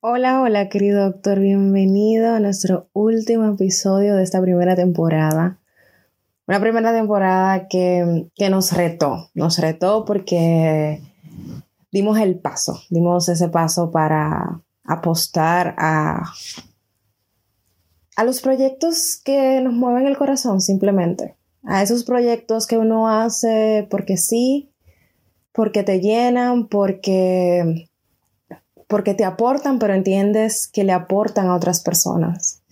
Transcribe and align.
Hola, 0.00 0.42
hola 0.42 0.68
querido 0.68 1.10
doctor, 1.10 1.40
bienvenido 1.40 2.32
a 2.32 2.38
nuestro 2.38 2.88
último 2.92 3.52
episodio 3.52 4.14
de 4.14 4.22
esta 4.22 4.40
primera 4.40 4.76
temporada. 4.76 5.58
Una 6.46 6.60
primera 6.60 6.92
temporada 6.92 7.66
que, 7.66 8.28
que 8.36 8.48
nos 8.48 8.70
retó, 8.70 9.28
nos 9.34 9.58
retó 9.58 10.04
porque 10.04 11.02
dimos 11.90 12.16
el 12.20 12.38
paso, 12.38 12.80
dimos 12.90 13.28
ese 13.28 13.48
paso 13.48 13.90
para 13.90 14.62
apostar 14.84 15.74
a, 15.78 16.32
a 18.14 18.24
los 18.24 18.40
proyectos 18.40 19.20
que 19.24 19.60
nos 19.62 19.72
mueven 19.72 20.06
el 20.06 20.16
corazón 20.16 20.60
simplemente, 20.60 21.34
a 21.64 21.82
esos 21.82 22.04
proyectos 22.04 22.68
que 22.68 22.78
uno 22.78 23.08
hace 23.08 23.88
porque 23.90 24.16
sí, 24.16 24.70
porque 25.50 25.82
te 25.82 25.98
llenan, 25.98 26.68
porque, 26.68 27.88
porque 28.88 29.14
te 29.14 29.24
aportan, 29.24 29.78
pero 29.78 29.94
entiendes 29.94 30.66
que 30.66 30.82
le 30.82 30.92
aportan 30.92 31.46
a 31.46 31.54
otras 31.54 31.82
personas. 31.82 32.62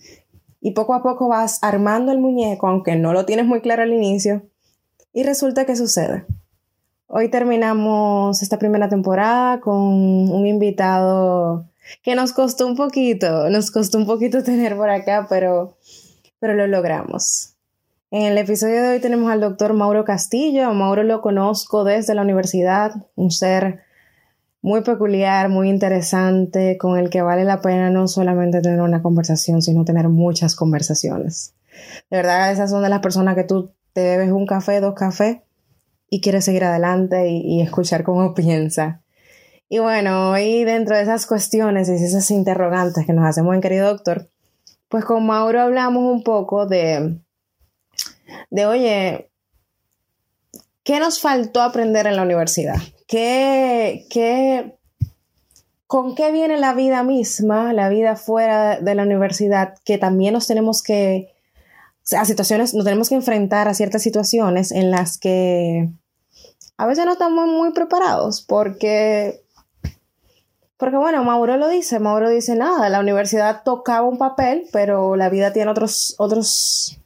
Y 0.59 0.71
poco 0.71 0.93
a 0.95 1.03
poco 1.03 1.29
vas 1.29 1.59
armando 1.61 2.11
el 2.11 2.19
muñeco, 2.19 2.67
aunque 2.67 2.95
no 2.95 3.13
lo 3.13 3.25
tienes 3.25 3.45
muy 3.45 3.61
claro 3.61 3.83
al 3.83 3.93
inicio, 3.93 4.41
y 5.13 5.23
resulta 5.23 5.65
que 5.65 5.75
sucede. 5.75 6.25
Hoy 7.05 7.29
terminamos 7.29 8.41
esta 8.41 8.59
primera 8.59 8.89
temporada 8.89 9.61
con 9.61 9.77
un 9.77 10.45
invitado 10.45 11.65
que 12.03 12.15
nos 12.15 12.33
costó 12.33 12.67
un 12.67 12.75
poquito, 12.75 13.49
nos 13.49 13.71
costó 13.71 13.97
un 13.97 14.05
poquito 14.05 14.43
tener 14.43 14.75
por 14.75 14.89
acá, 14.89 15.27
pero, 15.29 15.77
pero 16.39 16.55
lo 16.55 16.67
logramos. 16.67 17.53
En 18.09 18.23
el 18.23 18.37
episodio 18.37 18.81
de 18.81 18.89
hoy 18.89 18.99
tenemos 18.99 19.31
al 19.31 19.41
doctor 19.41 19.73
Mauro 19.73 20.05
Castillo. 20.05 20.73
Mauro 20.73 21.03
lo 21.03 21.21
conozco 21.21 21.83
desde 21.83 22.15
la 22.15 22.21
universidad, 22.21 22.91
un 23.15 23.31
ser 23.31 23.81
muy 24.67 24.81
peculiar, 24.81 25.47
muy 25.47 25.69
interesante, 25.69 26.77
con 26.77 26.99
el 26.99 27.09
que 27.09 27.21
vale 27.21 27.45
la 27.45 27.61
pena 27.61 27.89
no 27.89 28.09
solamente 28.09 28.59
tener 28.59 28.81
una 28.81 29.01
conversación, 29.01 29.61
sino 29.61 29.85
tener 29.85 30.09
muchas 30.09 30.57
conversaciones. 30.57 31.53
De 32.09 32.17
verdad, 32.17 32.51
esas 32.51 32.69
son 32.69 32.83
de 32.83 32.89
las 32.89 32.99
personas 32.99 33.35
que 33.35 33.45
tú 33.45 33.71
te 33.93 34.03
bebes 34.03 34.29
un 34.29 34.45
café, 34.45 34.81
dos 34.81 34.93
cafés 34.93 35.37
y 36.09 36.19
quieres 36.19 36.43
seguir 36.43 36.65
adelante 36.65 37.29
y, 37.29 37.61
escuchar 37.61 38.03
cómo 38.03 38.33
piensa. 38.35 39.01
Y 39.69 39.79
bueno, 39.79 40.31
hoy 40.31 40.65
dentro 40.65 40.97
de 40.97 41.03
esas 41.03 41.27
cuestiones 41.27 41.87
y 41.87 41.93
esas 41.93 42.29
interrogantes 42.29 43.05
que 43.05 43.13
nos 43.13 43.25
hacemos 43.25 43.55
en 43.55 43.61
querido 43.61 43.87
doctor, 43.87 44.29
pues 44.89 45.05
con 45.05 45.25
Mauro 45.25 45.61
hablamos 45.61 46.03
un 46.03 46.23
poco 46.23 46.65
de, 46.65 47.21
de 48.49 48.65
oye, 48.65 49.31
¿qué 50.83 50.99
nos 50.99 51.21
faltó 51.21 51.61
aprender 51.61 52.05
en 52.05 52.17
la 52.17 52.23
universidad? 52.23 52.75
¿Qué, 53.07 54.05
qué, 54.09 54.77
¿Con 55.87 56.15
qué 56.15 56.31
viene 56.31 56.57
la 56.57 56.73
vida 56.73 57.03
misma, 57.03 57.73
la 57.73 57.89
vida 57.89 58.15
fuera 58.15 58.79
de 58.79 58.95
la 58.95 59.03
universidad, 59.03 59.75
que 59.85 59.97
también 59.97 60.33
nos 60.33 60.47
tenemos 60.47 60.83
que, 60.83 61.33
situaciones, 62.03 62.73
nos 62.73 62.85
tenemos 62.85 63.09
que 63.09 63.15
enfrentar 63.15 63.67
a 63.67 63.73
ciertas 63.73 64.03
situaciones 64.03 64.71
en 64.71 64.91
las 64.91 65.17
que 65.17 65.89
a 66.77 66.85
veces 66.85 67.05
no 67.05 67.13
estamos 67.13 67.47
muy 67.47 67.71
preparados 67.71 68.41
porque 68.41 69.41
porque 70.77 70.95
bueno, 70.95 71.23
Mauro 71.23 71.57
lo 71.57 71.69
dice, 71.69 71.99
Mauro 71.99 72.29
dice 72.29 72.55
nada, 72.55 72.87
la 72.89 72.99
universidad 72.99 73.63
tocaba 73.63 74.07
un 74.07 74.19
papel, 74.19 74.67
pero 74.71 75.15
la 75.15 75.29
vida 75.29 75.51
tiene 75.51 75.71
otros, 75.71 76.13
otros, 76.19 76.99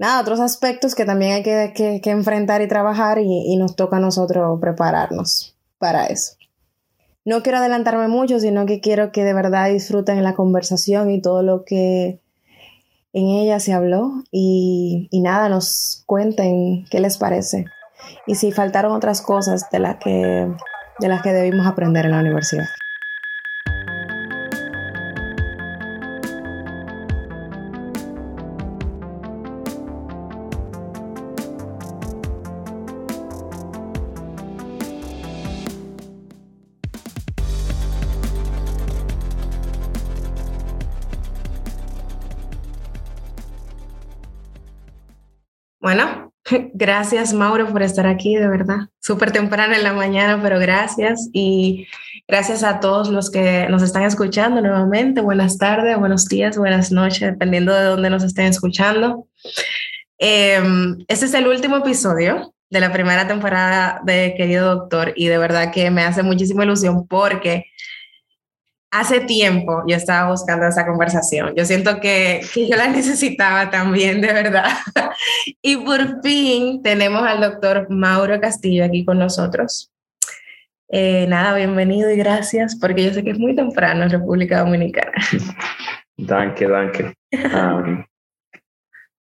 nada, 0.00 0.20
otros 0.20 0.40
aspectos 0.40 0.94
que 0.96 1.04
también 1.04 1.32
hay 1.32 1.42
que, 1.42 2.00
enfrentar 2.06 2.62
y 2.62 2.68
trabajar 2.68 3.18
y, 3.18 3.52
y, 3.52 3.56
nos 3.56 3.76
toca 3.76 3.98
a 3.98 4.00
nosotros 4.00 4.58
prepararnos 4.60 5.56
para 5.78 6.06
eso. 6.06 6.32
No 7.24 7.42
quiero 7.42 7.58
adelantarme 7.58 8.08
mucho, 8.08 8.40
sino 8.40 8.66
que 8.66 8.80
quiero 8.80 9.12
que 9.12 9.24
de 9.24 9.34
verdad 9.34 9.68
disfruten 9.70 10.24
la 10.24 10.34
conversación 10.34 11.10
y 11.10 11.20
todo 11.20 11.42
lo 11.42 11.64
que 11.64 12.18
en 13.12 13.26
ella 13.26 13.60
se 13.60 13.74
habló 13.74 14.24
y, 14.32 15.08
y 15.10 15.20
nada, 15.20 15.48
nos 15.50 16.02
cuenten 16.06 16.86
qué 16.90 16.98
les 17.00 17.18
parece 17.18 17.66
y 18.26 18.36
si 18.36 18.52
faltaron 18.52 18.92
otras 18.92 19.20
cosas 19.20 19.68
de 19.70 19.78
las 19.78 19.96
que 19.96 20.48
de 20.98 21.08
las 21.08 21.22
que 21.22 21.32
debimos 21.32 21.66
aprender 21.66 22.06
en 22.06 22.12
la 22.12 22.20
universidad. 22.20 22.66
Gracias, 46.74 47.32
Mauro, 47.32 47.68
por 47.68 47.82
estar 47.82 48.06
aquí, 48.06 48.36
de 48.36 48.48
verdad. 48.48 48.88
Súper 49.00 49.32
temprano 49.32 49.74
en 49.74 49.82
la 49.82 49.92
mañana, 49.92 50.40
pero 50.42 50.58
gracias. 50.58 51.28
Y 51.32 51.86
gracias 52.26 52.62
a 52.62 52.80
todos 52.80 53.08
los 53.08 53.30
que 53.30 53.66
nos 53.68 53.82
están 53.82 54.02
escuchando 54.04 54.60
nuevamente. 54.60 55.20
Buenas 55.20 55.58
tardes, 55.58 55.98
buenos 55.98 56.26
días, 56.26 56.56
buenas 56.56 56.92
noches, 56.92 57.20
dependiendo 57.20 57.74
de 57.74 57.84
dónde 57.84 58.10
nos 58.10 58.22
estén 58.22 58.46
escuchando. 58.46 59.26
Em, 60.18 60.98
este 61.08 61.26
es 61.26 61.34
el 61.34 61.46
último 61.46 61.78
episodio 61.78 62.54
de 62.68 62.80
la 62.80 62.92
primera 62.92 63.26
temporada 63.26 64.00
de 64.04 64.34
Querido 64.36 64.76
Doctor 64.76 65.12
y 65.16 65.28
de 65.28 65.38
verdad 65.38 65.72
que 65.72 65.90
me 65.90 66.02
hace 66.02 66.22
muchísima 66.22 66.64
ilusión 66.64 67.06
porque 67.08 67.64
hace 68.90 69.20
tiempo 69.20 69.84
yo 69.86 69.96
estaba 69.96 70.30
buscando 70.30 70.66
esa 70.66 70.86
conversación. 70.86 71.54
Yo 71.54 71.64
siento 71.64 72.00
que, 72.00 72.40
que, 72.52 72.68
yo 72.68 72.76
la 72.76 72.88
necesitaba 72.88 73.70
también, 73.70 74.20
de 74.20 74.32
verdad. 74.32 74.70
y 75.62 75.76
por 75.76 76.22
fin 76.22 76.82
tenemos 76.82 77.22
al 77.22 77.40
doctor 77.40 77.88
Mauro 77.90 78.40
Castillo 78.40 78.84
aquí 78.84 79.04
con 79.04 79.18
nosotros. 79.18 79.90
Eh, 80.92 81.26
nada, 81.28 81.54
bienvenido 81.54 82.10
y 82.10 82.16
gracias, 82.16 82.74
porque 82.74 83.04
yo 83.04 83.14
sé 83.14 83.22
que 83.22 83.30
es 83.30 83.38
muy 83.38 83.54
temprano 83.54 84.02
en 84.02 84.10
República 84.10 84.60
Dominicana. 84.60 85.12
Danke, 86.16 86.68
danke. 86.68 87.14
Um, 87.32 88.04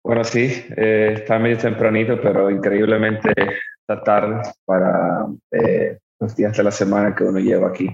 bueno, 0.03 0.23
sí, 0.23 0.66
eh, 0.75 1.11
está 1.13 1.38
medio 1.38 1.59
tempranito, 1.59 2.19
pero 2.19 2.50
increíblemente 2.50 3.31
está 3.81 4.01
tarde 4.01 4.41
para 4.66 5.27
eh, 5.51 6.00
los 6.19 6.35
días 6.35 6.57
de 6.57 6.63
la 6.63 6.72
semana 6.72 7.13
que 7.13 7.23
uno 7.23 7.38
lleva 7.38 7.67
aquí. 7.67 7.88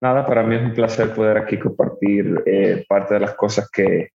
Nada, 0.00 0.24
para 0.24 0.42
mí 0.42 0.56
es 0.56 0.62
un 0.62 0.72
placer 0.72 1.14
poder 1.14 1.36
aquí 1.36 1.58
compartir 1.58 2.42
eh, 2.46 2.84
parte 2.88 3.14
de 3.14 3.20
las 3.20 3.34
cosas 3.34 3.68
que 3.70 4.08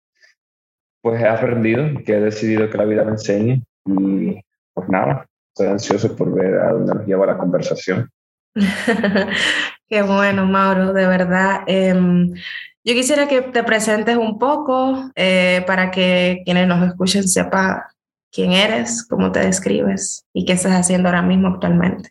pues 1.00 1.20
he 1.20 1.26
aprendido, 1.26 1.84
que 2.04 2.12
he 2.12 2.20
decidido 2.20 2.70
que 2.70 2.78
la 2.78 2.84
vida 2.84 3.04
me 3.04 3.12
enseñe 3.12 3.65
y 3.84 4.41
pues 4.72 4.88
nada, 4.88 5.26
estoy 5.48 5.72
ansioso 5.72 6.16
por 6.16 6.32
ver 6.32 6.54
a 6.54 6.72
dónde 6.72 6.94
nos 6.94 7.06
lleva 7.06 7.26
la 7.26 7.37
conversación. 7.37 8.09
Qué 9.88 10.03
bueno, 10.03 10.47
Mauro, 10.47 10.92
de 10.92 11.06
verdad. 11.06 11.65
Em, 11.66 12.32
yo 12.84 12.94
quisiera 12.94 13.26
que 13.26 13.42
te 13.42 13.65
presentes 13.65 14.16
un 14.16 14.38
poco 14.38 15.10
eh, 15.16 15.65
para 15.66 15.91
que 15.91 16.42
quienes 16.44 16.69
nos 16.69 16.87
escuchen 16.87 17.26
sepan 17.26 17.82
quién 18.32 18.53
eres, 18.53 19.06
cómo 19.06 19.32
te 19.32 19.41
describes 19.41 20.25
y 20.32 20.44
qué 20.44 20.53
estás 20.53 20.72
haciendo 20.72 21.09
ahora 21.09 21.22
mismo 21.22 21.48
actualmente. 21.48 22.10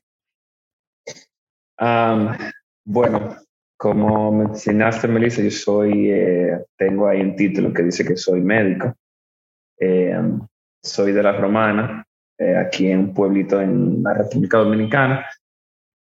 bueno, 2.85 3.37
como 3.81 4.31
mencionaste, 4.31 5.07
Melissa, 5.07 5.41
yo 5.41 5.49
soy, 5.49 6.11
eh, 6.11 6.65
tengo 6.77 7.07
ahí 7.07 7.19
un 7.19 7.35
título 7.35 7.73
que 7.73 7.81
dice 7.81 8.05
que 8.05 8.15
soy 8.15 8.39
médico. 8.39 8.93
Eh, 9.79 10.15
soy 10.83 11.11
de 11.11 11.23
la 11.23 11.31
Romana, 11.31 12.05
eh, 12.37 12.55
aquí 12.57 12.91
en 12.91 12.99
un 12.99 13.13
pueblito 13.15 13.59
en 13.59 14.03
la 14.03 14.13
República 14.13 14.59
Dominicana. 14.59 15.25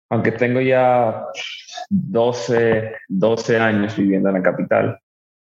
Aunque 0.09 0.31
tengo 0.31 0.59
ya 0.59 1.23
12, 1.91 2.95
12 3.09 3.59
años 3.59 3.95
viviendo 3.95 4.29
en 4.29 4.35
la 4.35 4.41
capital, 4.41 4.99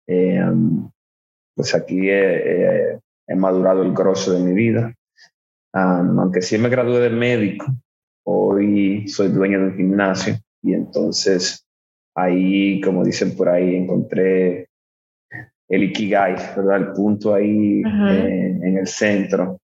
pues 0.05 1.75
aquí 1.75 2.09
he, 2.09 3.01
he, 3.27 3.35
madurado 3.35 3.83
el 3.83 3.91
grosso 3.91 4.31
de 4.31 4.39
mi 4.39 4.53
vida. 4.53 4.95
aunque 5.73 6.41
sí 6.41 6.57
me 6.57 6.69
gradué 6.69 7.01
de 7.01 7.09
médico, 7.09 7.65
hoy 8.25 9.09
soy 9.09 9.27
dueño 9.27 9.59
de 9.59 9.65
un 9.65 9.75
gimnasio 9.75 10.35
y 10.61 10.73
entonces 10.73 11.62
ahí, 12.15 12.81
como 12.81 13.03
dicen 13.03 13.35
por 13.35 13.49
ahí, 13.49 13.75
encontré 13.75 14.67
el 15.69 15.83
Ikigai, 15.83 16.35
¿verdad? 16.55 16.77
El 16.77 16.93
punto 16.93 17.33
ahí 17.33 17.81
eh, 17.81 18.59
en 18.61 18.77
el 18.77 18.87
centro, 18.87 19.59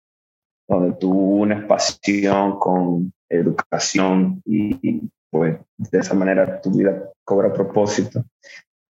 donde 0.67 0.95
tú 0.97 1.11
unes 1.11 1.65
pasión 1.65 2.59
con 2.59 3.11
educación 3.29 4.41
y, 4.45 5.01
pues 5.29 5.57
de 5.77 5.99
esa 5.99 6.13
manera 6.13 6.61
tu 6.61 6.71
vida 6.71 7.11
cobra 7.23 7.51
propósito. 7.51 8.23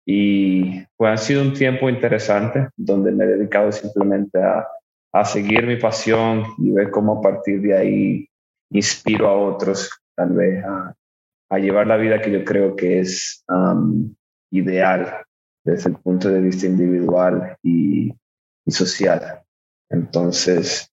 Y 0.05 0.83
pues 0.95 1.11
ha 1.11 1.17
sido 1.17 1.41
un 1.41 1.53
tiempo 1.53 1.89
interesante 1.89 2.69
donde 2.75 3.11
me 3.11 3.25
he 3.25 3.27
dedicado 3.27 3.71
simplemente 3.71 4.41
a, 4.41 4.67
a 5.11 5.25
seguir 5.25 5.65
mi 5.65 5.77
pasión 5.77 6.43
y 6.57 6.71
ver 6.71 6.89
cómo 6.91 7.17
a 7.17 7.21
partir 7.21 7.61
de 7.61 7.77
ahí 7.77 8.29
inspiro 8.71 9.27
a 9.27 9.35
otros 9.35 9.89
tal 10.15 10.33
vez 10.33 10.63
a, 10.63 10.95
a 11.49 11.57
llevar 11.57 11.87
la 11.87 11.97
vida 11.97 12.21
que 12.21 12.31
yo 12.31 12.43
creo 12.43 12.75
que 12.75 12.99
es 12.99 13.43
ideal 14.51 15.25
desde 15.63 15.89
el 15.89 15.97
punto 15.97 16.29
de 16.29 16.41
vista 16.41 16.65
individual 16.65 17.57
y, 17.63 18.13
y 18.65 18.71
social. 18.71 19.41
Entonces, 19.89 20.91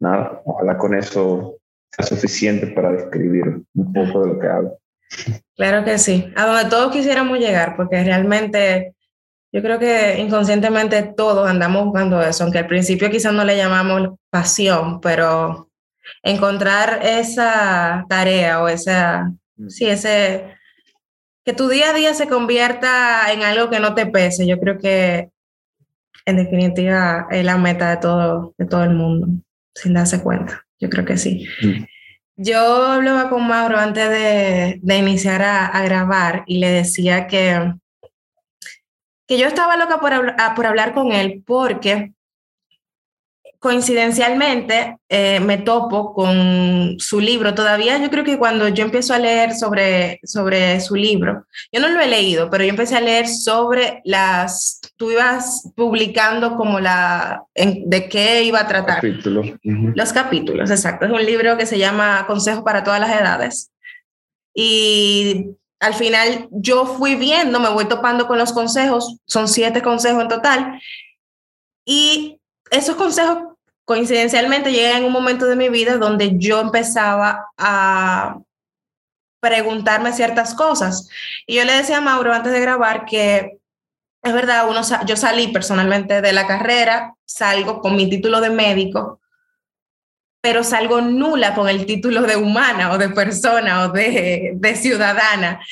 nada, 0.00 0.42
ojalá 0.44 0.76
con 0.78 0.94
eso 0.94 1.58
sea 1.90 2.06
suficiente 2.06 2.68
para 2.68 2.92
describir 2.92 3.62
un 3.74 3.92
poco 3.92 4.24
de 4.24 4.34
lo 4.34 4.38
que 4.38 4.46
hago. 4.46 4.78
Claro 5.56 5.84
que 5.84 5.98
sí, 5.98 6.32
a 6.36 6.46
donde 6.46 6.70
todos 6.70 6.92
quisiéramos 6.92 7.38
llegar, 7.38 7.76
porque 7.76 8.02
realmente 8.04 8.94
yo 9.50 9.62
creo 9.62 9.78
que 9.78 10.18
inconscientemente 10.18 11.02
todos 11.02 11.48
andamos 11.48 11.86
buscando 11.86 12.22
eso, 12.22 12.44
aunque 12.44 12.58
al 12.58 12.66
principio 12.66 13.10
quizás 13.10 13.32
no 13.32 13.44
le 13.44 13.56
llamamos 13.56 14.18
pasión, 14.30 15.00
pero 15.00 15.70
encontrar 16.22 17.00
esa 17.02 18.04
tarea 18.08 18.62
o 18.62 18.68
esa. 18.68 19.32
Sí, 19.68 19.86
ese, 19.86 20.54
que 21.44 21.52
tu 21.52 21.68
día 21.68 21.90
a 21.90 21.94
día 21.94 22.14
se 22.14 22.28
convierta 22.28 23.32
en 23.32 23.42
algo 23.42 23.70
que 23.70 23.80
no 23.80 23.94
te 23.94 24.06
pese, 24.06 24.46
yo 24.46 24.58
creo 24.58 24.78
que 24.78 25.30
en 26.26 26.36
definitiva 26.36 27.26
es 27.30 27.44
la 27.44 27.56
meta 27.56 27.90
de 27.90 27.96
todo, 27.96 28.54
de 28.58 28.66
todo 28.66 28.84
el 28.84 28.94
mundo, 28.94 29.28
sin 29.74 29.94
darse 29.94 30.22
cuenta. 30.22 30.66
Yo 30.78 30.90
creo 30.90 31.04
que 31.04 31.16
sí. 31.16 31.46
Mm. 31.62 31.84
Yo 32.36 32.84
hablaba 32.84 33.30
con 33.30 33.48
Mauro 33.48 33.78
antes 33.78 34.08
de, 34.10 34.78
de 34.80 34.96
iniciar 34.98 35.42
a, 35.42 35.66
a, 35.66 35.82
grabar 35.84 36.44
y 36.46 36.58
le 36.58 36.70
decía 36.70 37.26
que, 37.26 37.72
que 39.26 39.38
yo 39.38 39.46
estaba 39.46 39.76
loca 39.76 39.98
por, 39.98 40.36
por 40.54 40.66
hablar 40.66 40.94
con 40.94 41.12
él 41.12 41.42
porque 41.44 42.12
coincidencialmente 43.58 44.98
eh, 45.08 45.40
me 45.40 45.58
topo 45.58 46.14
con 46.14 46.94
su 46.98 47.20
libro. 47.20 47.54
Todavía 47.54 47.98
yo 47.98 48.08
creo 48.08 48.24
que 48.24 48.38
cuando 48.38 48.68
yo 48.68 48.84
empiezo 48.84 49.14
a 49.14 49.18
leer 49.18 49.54
sobre, 49.54 50.20
sobre 50.22 50.80
su 50.80 50.94
libro, 50.94 51.44
yo 51.72 51.80
no 51.80 51.88
lo 51.88 52.00
he 52.00 52.06
leído, 52.06 52.50
pero 52.50 52.62
yo 52.62 52.70
empecé 52.70 52.96
a 52.96 53.00
leer 53.00 53.26
sobre 53.26 54.00
las, 54.04 54.80
tú 54.96 55.10
ibas 55.10 55.70
publicando 55.74 56.56
como 56.56 56.78
la, 56.78 57.42
de 57.54 58.08
qué 58.08 58.44
iba 58.44 58.60
a 58.60 58.68
tratar. 58.68 59.02
Los 59.96 60.12
capítulos, 60.12 60.70
exacto. 60.70 61.06
Es 61.06 61.12
un 61.12 61.24
libro 61.24 61.56
que 61.56 61.66
se 61.66 61.78
llama 61.78 62.24
Consejo 62.26 62.62
para 62.62 62.84
todas 62.84 63.00
las 63.00 63.10
edades. 63.10 63.72
Y 64.54 65.46
al 65.80 65.94
final 65.94 66.48
yo 66.50 66.86
fui 66.86 67.16
viendo, 67.16 67.58
me 67.58 67.70
voy 67.70 67.86
topando 67.86 68.28
con 68.28 68.38
los 68.38 68.52
consejos, 68.52 69.16
son 69.26 69.48
siete 69.48 69.82
consejos 69.82 70.22
en 70.22 70.28
total. 70.28 70.80
Y 71.84 72.40
esos 72.70 72.96
consejos 72.96 73.47
coincidencialmente 73.88 74.70
llegan 74.70 74.98
en 74.98 75.04
un 75.06 75.12
momento 75.12 75.46
de 75.46 75.56
mi 75.56 75.70
vida 75.70 75.96
donde 75.96 76.36
yo 76.36 76.60
empezaba 76.60 77.48
a 77.56 78.36
preguntarme 79.40 80.12
ciertas 80.12 80.52
cosas. 80.52 81.08
Y 81.46 81.54
yo 81.54 81.64
le 81.64 81.72
decía 81.72 81.96
a 81.96 82.02
Mauro 82.02 82.34
antes 82.34 82.52
de 82.52 82.60
grabar 82.60 83.06
que 83.06 83.56
es 84.22 84.32
verdad, 84.34 84.68
uno, 84.68 84.82
yo 85.06 85.16
salí 85.16 85.48
personalmente 85.48 86.20
de 86.20 86.32
la 86.34 86.46
carrera, 86.46 87.14
salgo 87.24 87.80
con 87.80 87.96
mi 87.96 88.10
título 88.10 88.42
de 88.42 88.50
médico, 88.50 89.22
pero 90.42 90.64
salgo 90.64 91.00
nula 91.00 91.54
con 91.54 91.66
el 91.66 91.86
título 91.86 92.20
de 92.20 92.36
humana 92.36 92.92
o 92.92 92.98
de 92.98 93.08
persona 93.08 93.86
o 93.86 93.88
de, 93.88 94.76
ciudadana. 94.76 95.64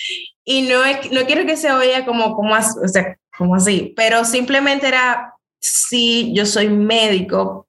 Y 0.42 0.62
no, 0.62 0.78
no 1.12 1.26
quiero 1.26 1.44
que 1.44 1.58
se 1.58 1.70
oiga 1.70 2.06
como, 2.06 2.34
como 2.34 2.54
así, 3.54 3.92
pero 3.94 4.24
simplemente 4.24 4.88
era 4.88 5.34
sí, 5.60 6.32
yo 6.34 6.46
soy 6.46 6.70
médico, 6.70 7.65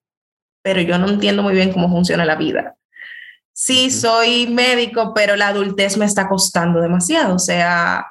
pero 0.68 0.82
yo 0.82 0.98
no 0.98 1.08
entiendo 1.08 1.44
muy 1.44 1.54
bien 1.54 1.72
cómo 1.72 1.90
funciona 1.90 2.26
la 2.26 2.36
vida. 2.36 2.76
Sí, 3.54 3.90
soy 3.90 4.48
médico, 4.48 5.14
pero 5.16 5.38
la 5.38 5.48
adultez 5.48 5.96
me 5.96 6.04
está 6.04 6.28
costando 6.28 6.82
demasiado. 6.82 7.36
O 7.36 7.40
sea, 7.40 8.06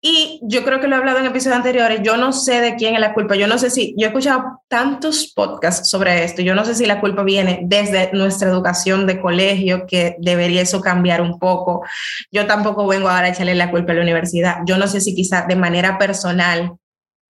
y 0.00 0.40
yo 0.42 0.64
creo 0.64 0.80
que 0.80 0.88
lo 0.88 0.96
he 0.96 0.98
hablado 0.98 1.20
en 1.20 1.26
episodios 1.26 1.58
anteriores, 1.58 2.00
yo 2.02 2.16
no 2.16 2.32
sé 2.32 2.60
de 2.60 2.74
quién 2.74 2.94
es 2.96 3.00
la 3.00 3.14
culpa. 3.14 3.36
Yo 3.36 3.46
no 3.46 3.58
sé 3.58 3.70
si, 3.70 3.94
yo 3.96 4.06
he 4.06 4.08
escuchado 4.08 4.60
tantos 4.66 5.32
podcasts 5.36 5.88
sobre 5.88 6.24
esto, 6.24 6.42
yo 6.42 6.56
no 6.56 6.64
sé 6.64 6.74
si 6.74 6.84
la 6.84 7.00
culpa 7.00 7.22
viene 7.22 7.60
desde 7.62 8.10
nuestra 8.12 8.50
educación 8.50 9.06
de 9.06 9.20
colegio, 9.20 9.86
que 9.86 10.16
debería 10.18 10.62
eso 10.62 10.80
cambiar 10.80 11.22
un 11.22 11.38
poco. 11.38 11.84
Yo 12.32 12.48
tampoco 12.48 12.88
vengo 12.88 13.08
ahora 13.08 13.26
a 13.26 13.30
echarle 13.30 13.54
la 13.54 13.70
culpa 13.70 13.92
a 13.92 13.94
la 13.94 14.02
universidad. 14.02 14.56
Yo 14.66 14.78
no 14.78 14.88
sé 14.88 15.00
si 15.00 15.14
quizás 15.14 15.46
de 15.46 15.54
manera 15.54 15.96
personal 15.96 16.72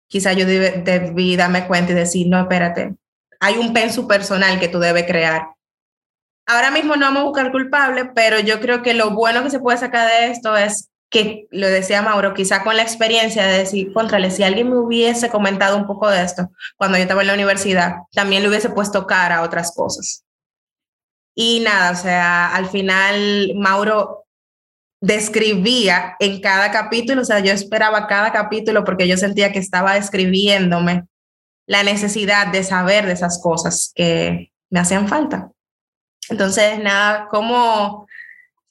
quizá 0.08 0.32
yo 0.32 0.46
debí 0.46 1.36
darme 1.36 1.66
cuenta 1.66 1.92
y 1.92 1.96
decir, 1.96 2.28
no, 2.28 2.40
espérate, 2.40 2.94
hay 3.40 3.56
un 3.56 3.72
penso 3.72 4.06
personal 4.06 4.60
que 4.60 4.68
tú 4.68 4.78
debes 4.78 5.06
crear. 5.06 5.54
Ahora 6.46 6.70
mismo 6.70 6.96
no 6.96 7.06
vamos 7.06 7.22
a 7.22 7.24
buscar 7.24 7.52
culpable, 7.52 8.06
pero 8.14 8.38
yo 8.38 8.60
creo 8.60 8.82
que 8.82 8.94
lo 8.94 9.10
bueno 9.10 9.42
que 9.42 9.50
se 9.50 9.60
puede 9.60 9.78
sacar 9.78 10.08
de 10.08 10.30
esto 10.30 10.56
es 10.56 10.90
que, 11.10 11.46
lo 11.50 11.66
decía 11.66 12.02
Mauro, 12.02 12.34
quizá 12.34 12.62
con 12.62 12.76
la 12.76 12.82
experiencia 12.82 13.44
de 13.44 13.58
decir, 13.58 13.92
contrale, 13.92 14.30
si 14.30 14.42
alguien 14.42 14.68
me 14.68 14.78
hubiese 14.78 15.28
comentado 15.28 15.76
un 15.76 15.86
poco 15.86 16.08
de 16.08 16.22
esto 16.22 16.50
cuando 16.76 16.98
yo 16.98 17.02
estaba 17.02 17.22
en 17.22 17.28
la 17.28 17.34
universidad, 17.34 17.94
también 18.12 18.42
le 18.42 18.48
hubiese 18.48 18.70
puesto 18.70 19.06
cara 19.06 19.38
a 19.38 19.42
otras 19.42 19.74
cosas. 19.74 20.24
Y 21.34 21.60
nada, 21.60 21.92
o 21.92 21.96
sea, 21.96 22.54
al 22.54 22.68
final 22.68 23.52
Mauro 23.56 24.26
describía 25.00 26.16
en 26.20 26.40
cada 26.40 26.70
capítulo, 26.70 27.22
o 27.22 27.24
sea, 27.24 27.40
yo 27.40 27.52
esperaba 27.52 28.06
cada 28.06 28.32
capítulo 28.32 28.84
porque 28.84 29.08
yo 29.08 29.16
sentía 29.16 29.52
que 29.52 29.58
estaba 29.58 29.94
describiéndome 29.94 31.06
la 31.70 31.84
necesidad 31.84 32.48
de 32.48 32.64
saber 32.64 33.06
de 33.06 33.12
esas 33.12 33.40
cosas 33.40 33.92
que 33.94 34.50
me 34.70 34.80
hacían 34.80 35.06
falta. 35.06 35.52
Entonces, 36.28 36.80
nada, 36.80 37.28
como 37.28 38.08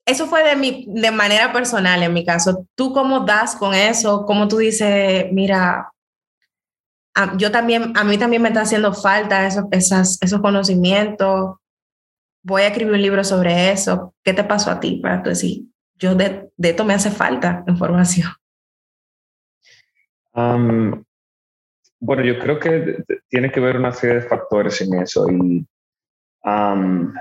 eso 0.06 0.28
fue 0.28 0.44
de 0.44 0.58
mi 0.58 0.86
de 0.86 1.10
manera 1.10 1.54
personal 1.54 2.04
en 2.04 2.12
mi 2.12 2.26
caso. 2.26 2.68
¿Tú 2.76 2.92
cómo 2.92 3.22
das 3.22 3.56
con 3.56 3.74
eso? 3.74 4.26
¿Cómo 4.26 4.50
tú 4.50 4.58
dices, 4.58 5.28
mira, 5.32 5.94
yo 7.38 7.54
también, 7.54 7.98
a 7.98 8.04
mí 8.04 8.18
también 8.18 8.42
me 8.42 8.50
está 8.50 8.62
haciendo 8.62 8.94
falta 8.94 9.48
eso, 9.48 9.70
esas, 9.72 10.18
esos 10.22 10.42
conocimientos? 10.42 11.56
Voy 12.44 12.64
a 12.64 12.68
escribir 12.68 12.96
un 12.96 13.02
libro 13.02 13.24
sobre 13.24 13.72
eso. 13.72 14.14
¿Qué 14.26 14.34
te 14.34 14.44
pasó 14.44 14.72
a 14.72 14.80
ti 14.82 15.00
para 15.02 15.24
tú 15.24 15.30
decir, 15.30 15.64
yo 15.96 16.16
de, 16.16 16.50
de 16.58 16.70
esto 16.72 16.84
me 16.84 16.96
hace 16.96 17.12
falta 17.12 17.64
información. 17.66 18.30
Bueno, 22.00 22.24
yo 22.24 22.40
creo 22.40 22.60
que 22.60 23.04
tiene 23.28 23.52
que 23.52 23.60
ver 23.60 23.78
una 23.78 23.92
serie 23.92 24.18
de 24.18 24.28
factores 24.28 24.82
en 24.82 25.02
eso 25.02 25.30
y 25.30 25.66
para 26.42 27.14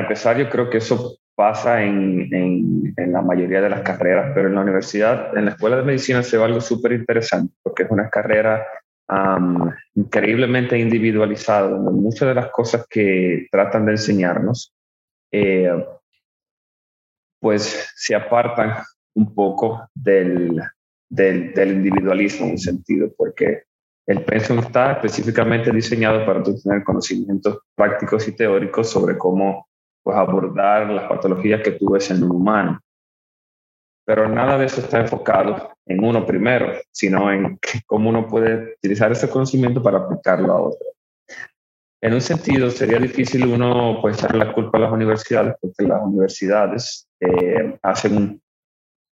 empezar 0.00 0.38
yo 0.38 0.48
creo 0.48 0.70
que 0.70 0.78
eso 0.78 1.18
pasa 1.34 1.82
en, 1.82 2.32
en, 2.32 2.94
en, 2.96 3.12
la 3.12 3.20
mayoría 3.20 3.60
de 3.60 3.68
las 3.68 3.82
carreras, 3.82 4.32
pero 4.34 4.48
en 4.48 4.54
la 4.54 4.62
universidad, 4.62 5.36
en 5.36 5.44
la 5.44 5.50
escuela 5.50 5.76
de 5.76 5.82
medicina 5.82 6.22
se 6.22 6.38
ve 6.38 6.44
algo 6.44 6.60
súper 6.60 6.92
interesante 6.92 7.52
porque 7.62 7.82
es 7.82 7.90
una 7.90 8.08
carrera 8.08 8.64
increíblemente 9.94 10.78
individualizada, 10.78 11.68
donde 11.68 11.92
muchas 11.92 12.28
de 12.28 12.34
las 12.34 12.50
cosas 12.50 12.86
que 12.88 13.46
tratan 13.50 13.86
de 13.86 13.92
enseñarnos 13.92 14.74
eh, 15.30 15.70
pues 17.38 17.92
se 17.94 18.14
apartan 18.14 18.82
un 19.14 19.34
poco 19.34 19.88
del, 19.94 20.60
del, 21.08 21.52
individualismo 21.56 22.46
en 22.46 22.52
un 22.52 22.58
sentido, 22.58 23.12
porque 23.16 23.62
el 24.06 24.24
pensum 24.24 24.58
está 24.58 24.92
específicamente 24.92 25.72
diseñado 25.72 26.24
para 26.24 26.42
tener 26.42 26.84
conocimientos 26.84 27.58
prácticos 27.74 28.26
y 28.28 28.32
teóricos 28.32 28.90
sobre 28.90 29.18
cómo 29.18 29.68
pues, 30.02 30.16
abordar 30.16 30.88
las 30.90 31.08
patologías 31.08 31.62
que 31.62 31.72
tú 31.72 31.90
ves 31.90 32.10
en 32.10 32.22
un 32.22 32.30
humano. 32.30 32.80
Pero 34.04 34.28
nada 34.28 34.56
de 34.56 34.66
eso 34.66 34.80
está 34.80 35.00
enfocado 35.00 35.72
en 35.84 36.04
uno 36.04 36.24
primero, 36.24 36.72
sino 36.92 37.32
en 37.32 37.58
cómo 37.86 38.10
uno 38.10 38.28
puede 38.28 38.74
utilizar 38.74 39.10
ese 39.10 39.28
conocimiento 39.28 39.82
para 39.82 39.98
aplicarlo 39.98 40.52
a 40.52 40.62
otro. 40.62 40.86
En 42.00 42.14
un 42.14 42.20
sentido, 42.20 42.70
sería 42.70 43.00
difícil 43.00 43.46
uno 43.46 43.98
pues, 44.00 44.18
echar 44.18 44.36
la 44.36 44.52
culpa 44.52 44.78
a 44.78 44.82
las 44.82 44.92
universidades, 44.92 45.56
porque 45.60 45.82
las 45.82 46.00
universidades 46.04 47.08
eh, 47.18 47.76
hacen 47.82 48.40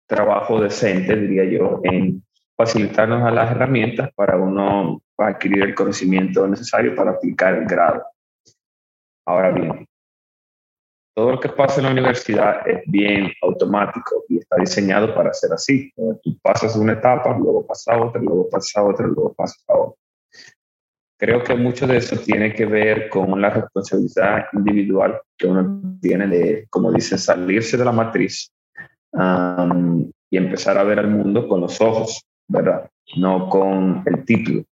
trabajo 0.07 0.59
decente, 0.61 1.15
diría 1.15 1.43
yo, 1.43 1.81
en 1.83 2.23
facilitarnos 2.55 3.23
a 3.23 3.31
las 3.31 3.51
herramientas 3.51 4.09
para 4.15 4.37
uno 4.37 5.01
adquirir 5.17 5.63
el 5.63 5.75
conocimiento 5.75 6.47
necesario 6.47 6.95
para 6.95 7.11
aplicar 7.11 7.55
el 7.55 7.65
grado. 7.65 8.03
Ahora 9.25 9.51
bien, 9.51 9.85
todo 11.15 11.31
lo 11.31 11.39
que 11.39 11.49
pasa 11.49 11.79
en 11.79 11.85
la 11.85 11.91
universidad 11.91 12.67
es 12.67 12.83
bien 12.85 13.31
automático 13.41 14.23
y 14.29 14.37
está 14.37 14.57
diseñado 14.57 15.13
para 15.13 15.33
ser 15.33 15.51
así. 15.51 15.91
Tú 16.23 16.37
pasas 16.41 16.75
una 16.75 16.93
etapa, 16.93 17.35
luego 17.37 17.65
pasas 17.65 17.97
otra, 17.99 18.21
luego 18.21 18.49
pasas 18.49 18.83
otra, 18.83 19.07
luego 19.07 19.33
pasas 19.33 19.63
a 19.67 19.77
otra. 19.77 20.01
Creo 21.19 21.43
que 21.43 21.55
mucho 21.55 21.87
de 21.87 21.97
eso 21.97 22.15
tiene 22.17 22.53
que 22.53 22.67
ver 22.67 23.09
con 23.09 23.41
la 23.41 23.49
responsabilidad 23.49 24.45
individual 24.53 25.19
que 25.35 25.47
uno 25.47 25.97
tiene 25.99 26.27
de, 26.27 26.67
como 26.69 26.91
dice, 26.91 27.17
salirse 27.17 27.75
de 27.75 27.85
la 27.85 27.91
matriz 27.91 28.51
y 29.13 30.37
empezar 30.37 30.77
a 30.77 30.83
ver 30.83 30.99
al 30.99 31.09
mundo 31.09 31.47
con 31.47 31.61
los 31.61 31.79
ojos, 31.81 32.23
¿verdad? 32.47 32.89
No 33.15 33.49
con 33.49 34.03
el 34.05 34.25
título. 34.25 34.63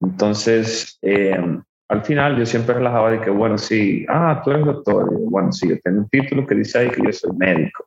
Entonces, 0.00 0.98
em, 1.02 1.62
al 1.88 2.04
final 2.04 2.38
yo 2.38 2.46
siempre 2.46 2.74
relajaba 2.74 3.10
de 3.10 3.20
que, 3.20 3.30
bueno, 3.30 3.58
sí, 3.58 4.06
ah, 4.08 4.40
tú 4.44 4.52
eres 4.52 4.64
doctor. 4.64 5.10
bueno, 5.28 5.52
sí, 5.52 5.68
yo 5.68 5.78
tengo 5.80 6.02
un 6.02 6.08
título 6.08 6.46
que 6.46 6.54
dice 6.54 6.78
ahí 6.78 6.90
que 6.90 7.02
yo 7.04 7.12
soy 7.12 7.36
médico. 7.36 7.84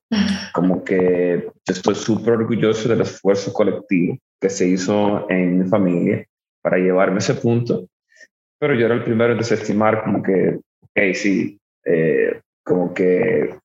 Como 0.53 0.83
que 0.83 1.45
yo 1.47 1.73
estoy 1.73 1.95
súper 1.95 2.33
orgulloso 2.33 2.89
del 2.89 3.01
esfuerzo 3.01 3.53
colectivo 3.53 4.17
que 4.41 4.49
se 4.49 4.67
hizo 4.67 5.25
en 5.29 5.59
mi 5.59 5.69
familia 5.69 6.25
para 6.61 6.77
llevarme 6.77 7.15
a 7.15 7.19
ese 7.19 7.35
punto. 7.35 7.87
Pero 8.59 8.75
yo 8.75 8.85
era 8.85 8.95
el 8.95 9.03
primero 9.03 9.31
en 9.31 9.37
desestimar 9.37 10.03
como 10.03 10.21
que, 10.21 10.59
ok, 10.81 11.13
sí, 11.13 11.57
eh, 11.85 12.41
como 12.63 12.93
que 12.93 13.55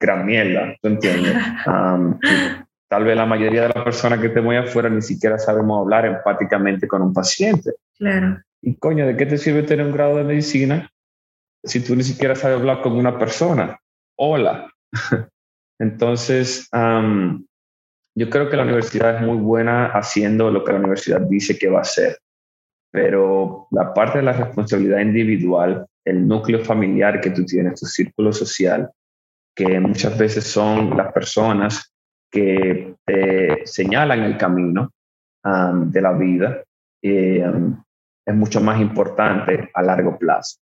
gran 0.00 0.26
mierda, 0.26 0.76
¿tú 0.80 0.88
entiendes? 0.88 1.34
tal 2.88 3.04
vez 3.04 3.16
la 3.16 3.26
mayoría 3.26 3.62
de 3.62 3.68
las 3.74 3.84
personas 3.84 4.20
que 4.20 4.28
estemos 4.28 4.54
afuera 4.54 4.88
ni 4.88 5.02
siquiera 5.02 5.38
sabemos 5.38 5.80
hablar 5.80 6.06
empáticamente 6.06 6.86
con 6.86 7.02
un 7.02 7.12
paciente. 7.12 7.72
Claro. 7.98 8.38
Y 8.62 8.76
coño, 8.76 9.06
¿de 9.06 9.16
qué 9.16 9.26
te 9.26 9.38
sirve 9.38 9.62
tener 9.62 9.86
un 9.86 9.92
grado 9.92 10.16
de 10.16 10.24
medicina 10.24 10.90
si 11.64 11.80
tú 11.80 11.96
ni 11.96 12.02
siquiera 12.02 12.34
sabes 12.34 12.58
hablar 12.58 12.82
con 12.82 12.92
una 12.92 13.18
persona? 13.18 13.78
Hola. 14.16 14.70
Entonces, 15.78 16.68
yo 16.72 18.30
creo 18.30 18.48
que 18.48 18.56
la 18.56 18.62
universidad 18.62 19.16
es 19.16 19.22
muy 19.22 19.36
buena 19.36 19.86
haciendo 19.86 20.50
lo 20.50 20.64
que 20.64 20.72
la 20.72 20.78
universidad 20.78 21.20
dice 21.20 21.58
que 21.58 21.68
va 21.68 21.78
a 21.78 21.82
hacer, 21.82 22.18
pero 22.90 23.68
la 23.72 23.92
parte 23.92 24.18
de 24.18 24.24
la 24.24 24.32
responsabilidad 24.32 25.00
individual, 25.00 25.86
el 26.04 26.26
núcleo 26.26 26.64
familiar 26.64 27.20
que 27.20 27.30
tú 27.30 27.44
tienes, 27.44 27.78
tu 27.78 27.86
círculo 27.86 28.32
social, 28.32 28.90
que 29.56 29.80
muchas 29.80 30.16
veces 30.18 30.44
son 30.44 30.96
las 30.96 31.12
personas 31.12 31.94
que 32.30 32.94
te 33.04 33.66
señalan 33.66 34.22
el 34.22 34.36
camino 34.36 34.92
de 35.42 36.02
la 36.02 36.12
vida, 36.12 36.62
eh, 37.02 37.44
es 38.26 38.34
mucho 38.34 38.60
más 38.60 38.80
importante 38.80 39.70
a 39.72 39.82
largo 39.82 40.18
plazo. 40.18 40.58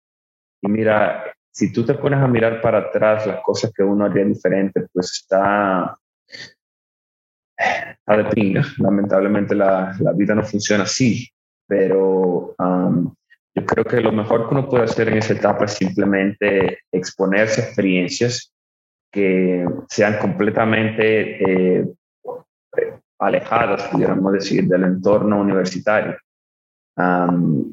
Y 0.62 0.68
mira, 0.68 1.24
si 1.52 1.72
tú 1.72 1.86
te 1.86 1.96
pones 1.96 2.20
a 2.20 2.28
mirar 2.28 2.62
para 2.62 2.80
atrás 2.80 3.26
las 3.26 3.42
cosas 3.42 3.72
que 3.74 3.82
uno 3.82 4.06
haría 4.06 4.26
diferente, 4.26 4.86
pues 4.92 5.22
está, 5.22 5.98
está 7.58 8.18
de 8.18 8.26
pinga. 8.26 8.64
Lamentablemente 8.78 9.56
la, 9.56 9.96
la, 10.00 10.12
vida 10.12 10.36
no 10.36 10.44
funciona 10.44 10.84
así, 10.84 11.28
pero 11.66 12.56
yo 13.56 13.66
creo 13.66 13.86
que 13.86 14.02
lo 14.02 14.12
mejor 14.12 14.48
que 14.48 14.56
uno 14.56 14.68
puede 14.68 14.84
hacer 14.84 15.08
en 15.08 15.18
esa 15.20 15.34
etapa 15.34 15.66
es 15.66 15.74
simplemente 15.74 16.80
exponerse 16.92 17.62
a 17.62 17.66
experiencias 17.66 18.53
que 19.14 19.66
sean 19.88 20.18
completamente 20.18 21.80
eh, 21.80 21.94
alejadas, 23.20 23.84
pudiéramos 23.84 24.34
decir, 24.34 24.68
del 24.68 24.84
entorno 24.84 25.40
universitario 25.40 26.18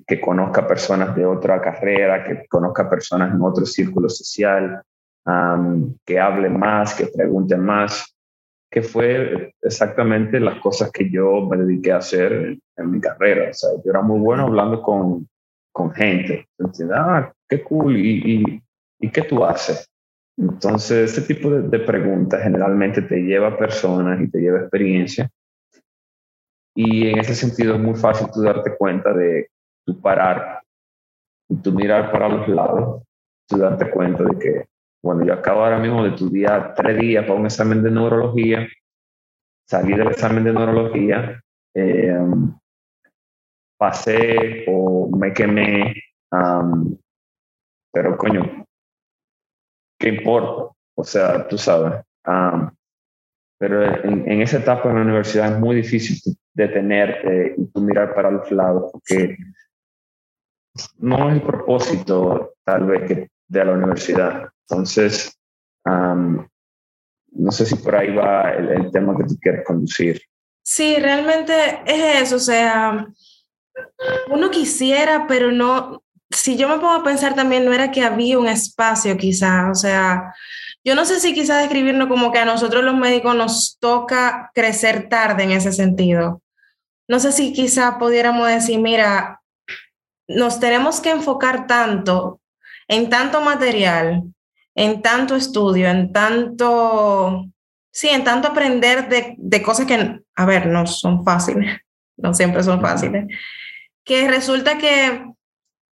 que 0.06 0.20
conozca 0.20 0.66
personas 0.66 1.14
de 1.14 1.26
otra 1.26 1.61
carrera, 1.61 2.25
que 2.25 2.47
conozca 2.49 2.88
personas 2.88 3.35
en 3.35 3.42
otro 3.42 3.66
círculo 3.66 4.09
social, 4.09 4.82
que 6.06 6.18
hable 6.18 6.49
más, 6.49 6.94
que 6.94 7.06
pregunte 7.06 7.56
más, 7.56 8.16
que 8.70 8.82
fue 8.82 9.54
exactamente 9.61 10.40
las 10.40 10.59
cosas 10.61 10.90
que 10.90 11.11
yo 11.11 11.42
me 11.42 11.56
dediqué 11.59 11.92
a 11.92 11.99
hacer 11.99 12.56
en, 12.76 12.90
mi 12.90 13.00
carrera. 13.00 13.50
O 13.50 13.54
sea, 13.54 13.70
yo 13.85 13.90
era 13.90 14.00
muy 14.00 14.20
bueno 14.20 14.44
hablando 14.44 14.80
con, 14.80 15.28
con 15.73 15.90
gente. 15.92 16.47
Entonces, 16.56 16.88
ah, 16.94 17.32
qué 17.49 17.62
cool, 17.62 17.97
¿Y, 17.97 18.62
y, 19.00 19.11
qué 19.11 19.23
tú 19.23 19.44
haces? 19.44 19.89
Entonces, 20.40 21.16
este 21.16 21.35
tipo 21.35 21.50
de, 21.50 21.68
de 21.68 21.78
preguntas 21.80 22.42
generalmente 22.42 23.02
te 23.02 23.20
lleva 23.20 23.49
a 23.49 23.59
personas 23.59 24.20
y 24.20 24.30
te 24.30 24.40
lleva 24.40 24.59
a 24.59 24.62
experiencia. 24.62 25.30
Y 26.75 27.09
en 27.09 27.18
ese 27.18 27.35
sentido 27.35 27.75
es 27.75 27.80
muy 27.80 27.94
fácil 27.94 28.28
tú 28.32 28.40
darte 28.40 28.75
cuenta 28.76 29.12
de 29.12 29.50
tu 29.85 30.00
parar 30.00 30.61
tú 31.62 31.73
mirar 31.73 32.12
para 32.12 32.28
los 32.28 32.49
lados, 32.49 33.02
tú 33.49 33.59
darte 33.59 33.90
cuenta 33.90 34.25
de 34.25 34.38
que, 34.38 34.64
bueno, 35.02 35.25
yo 35.25 35.35
acabo 35.35 35.64
ahora 35.64 35.78
mismo 35.78 36.04
de 36.04 36.12
tu 36.12 36.30
día 36.30 36.73
tres 36.75 36.99
días 36.99 37.25
para 37.25 37.38
un 37.38 37.47
examen 37.47 37.82
de 37.82 37.90
neurología, 37.90 38.68
salí 39.66 39.94
del 39.94 40.09
examen 40.09 40.44
de 40.44 40.52
neurología, 40.52 41.42
eh, 41.75 42.18
pasé 43.76 44.64
o 44.68 45.11
me 45.16 45.32
quemé, 45.32 45.94
pero 47.92 48.16
coño, 48.16 48.60
¿qué 50.00 50.09
importa? 50.09 50.75
O 50.97 51.04
sea, 51.04 51.47
tú 51.47 51.57
sabes. 51.57 52.02
pero 53.59 53.85
en, 54.04 54.28
en, 54.28 54.42
esa 54.42 54.59
etapa 54.59 54.88
en 54.88 54.97
la 54.97 55.02
universidad 55.02 55.52
es 55.52 55.61
muy 55.61 55.76
difícil 55.76 56.19
detenerte 56.54 57.54
y 57.57 57.66
tú 57.66 57.80
mirar 57.80 58.14
para 58.14 58.30
los 58.30 58.50
lados, 58.50 58.90
porque 58.92 59.37
no 60.99 61.28
es 61.28 61.35
el 61.35 61.42
propósito 61.42 62.54
tal 62.64 62.87
vez 62.87 63.07
que 63.07 63.28
de 63.49 63.64
la 63.64 63.73
universidad. 63.73 64.49
Entonces, 64.69 65.38
no 65.85 67.52
sé 67.52 67.66
si 67.66 67.76
por 67.76 67.97
ahí 67.97 68.14
va 68.14 68.52
el, 68.52 68.90
tema 68.90 69.16
que 69.16 69.25
tú 69.25 69.37
quieres 69.40 69.64
conducir. 69.66 70.21
Sí, 70.62 70.97
realmente 70.99 71.52
es 71.87 72.23
eso, 72.23 72.37
o 72.37 72.40
sea, 72.40 73.07
uno 74.30 74.50
quisiera, 74.50 75.26
pero 75.26 75.50
no, 75.50 76.02
si 76.30 76.56
yo 76.56 76.68
me 76.68 76.76
pongo 76.76 76.92
a 76.92 77.02
pensar 77.02 77.34
también, 77.34 77.64
no 77.64 77.72
era 77.72 77.90
que 77.90 78.02
había 78.02 78.38
un 78.38 78.46
espacio 78.46 79.16
quizá, 79.16 79.68
o 79.70 79.75
sea, 79.75 80.32
yo 80.84 80.94
no 80.94 81.04
sé 81.04 81.20
si 81.20 81.34
quizás 81.34 81.60
describirnos 81.60 82.08
como 82.08 82.32
que 82.32 82.38
a 82.38 82.44
nosotros 82.44 82.84
los 82.84 82.96
médicos 82.96 83.34
nos 83.34 83.78
toca 83.78 84.50
crecer 84.54 85.08
tarde 85.08 85.42
en 85.42 85.52
ese 85.52 85.72
sentido. 85.72 86.40
No 87.08 87.20
sé 87.20 87.32
si 87.32 87.52
quizá 87.52 87.99
pudiéramos 87.99 88.49
decir, 88.49 88.78
mira, 88.78 89.42
nos 90.28 90.60
tenemos 90.60 91.00
que 91.00 91.10
enfocar 91.10 91.66
tanto 91.66 92.40
en 92.88 93.10
tanto 93.10 93.40
material, 93.40 94.22
en 94.75 95.02
tanto 95.02 95.37
estudio, 95.37 95.88
en 95.88 96.12
tanto, 96.12 97.46
sí, 97.92 98.08
en 98.08 98.25
tanto 98.25 98.49
aprender 98.49 99.08
de, 99.08 99.34
de 99.38 99.62
cosas 99.62 99.87
que, 99.87 100.20
a 100.34 100.46
ver, 100.46 100.66
no 100.66 100.87
son 100.87 101.25
fáciles, 101.25 101.78
no 102.16 102.32
siempre 102.32 102.62
son 102.62 102.80
fáciles, 102.80 103.26
que 104.04 104.28
resulta 104.28 104.78
que 104.78 105.25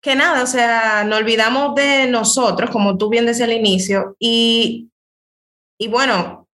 que 0.01 0.15
nada, 0.15 0.43
o 0.43 0.47
sea, 0.47 1.05
nos 1.05 1.21
olvidamos 1.21 1.75
de 1.75 2.07
nosotros, 2.07 2.71
como 2.71 2.97
tú 2.97 3.09
bien 3.09 3.27
decías 3.27 3.49
al 3.49 3.55
inicio, 3.55 4.17
y, 4.19 4.89
y 5.79 5.89
bueno, 5.89 6.49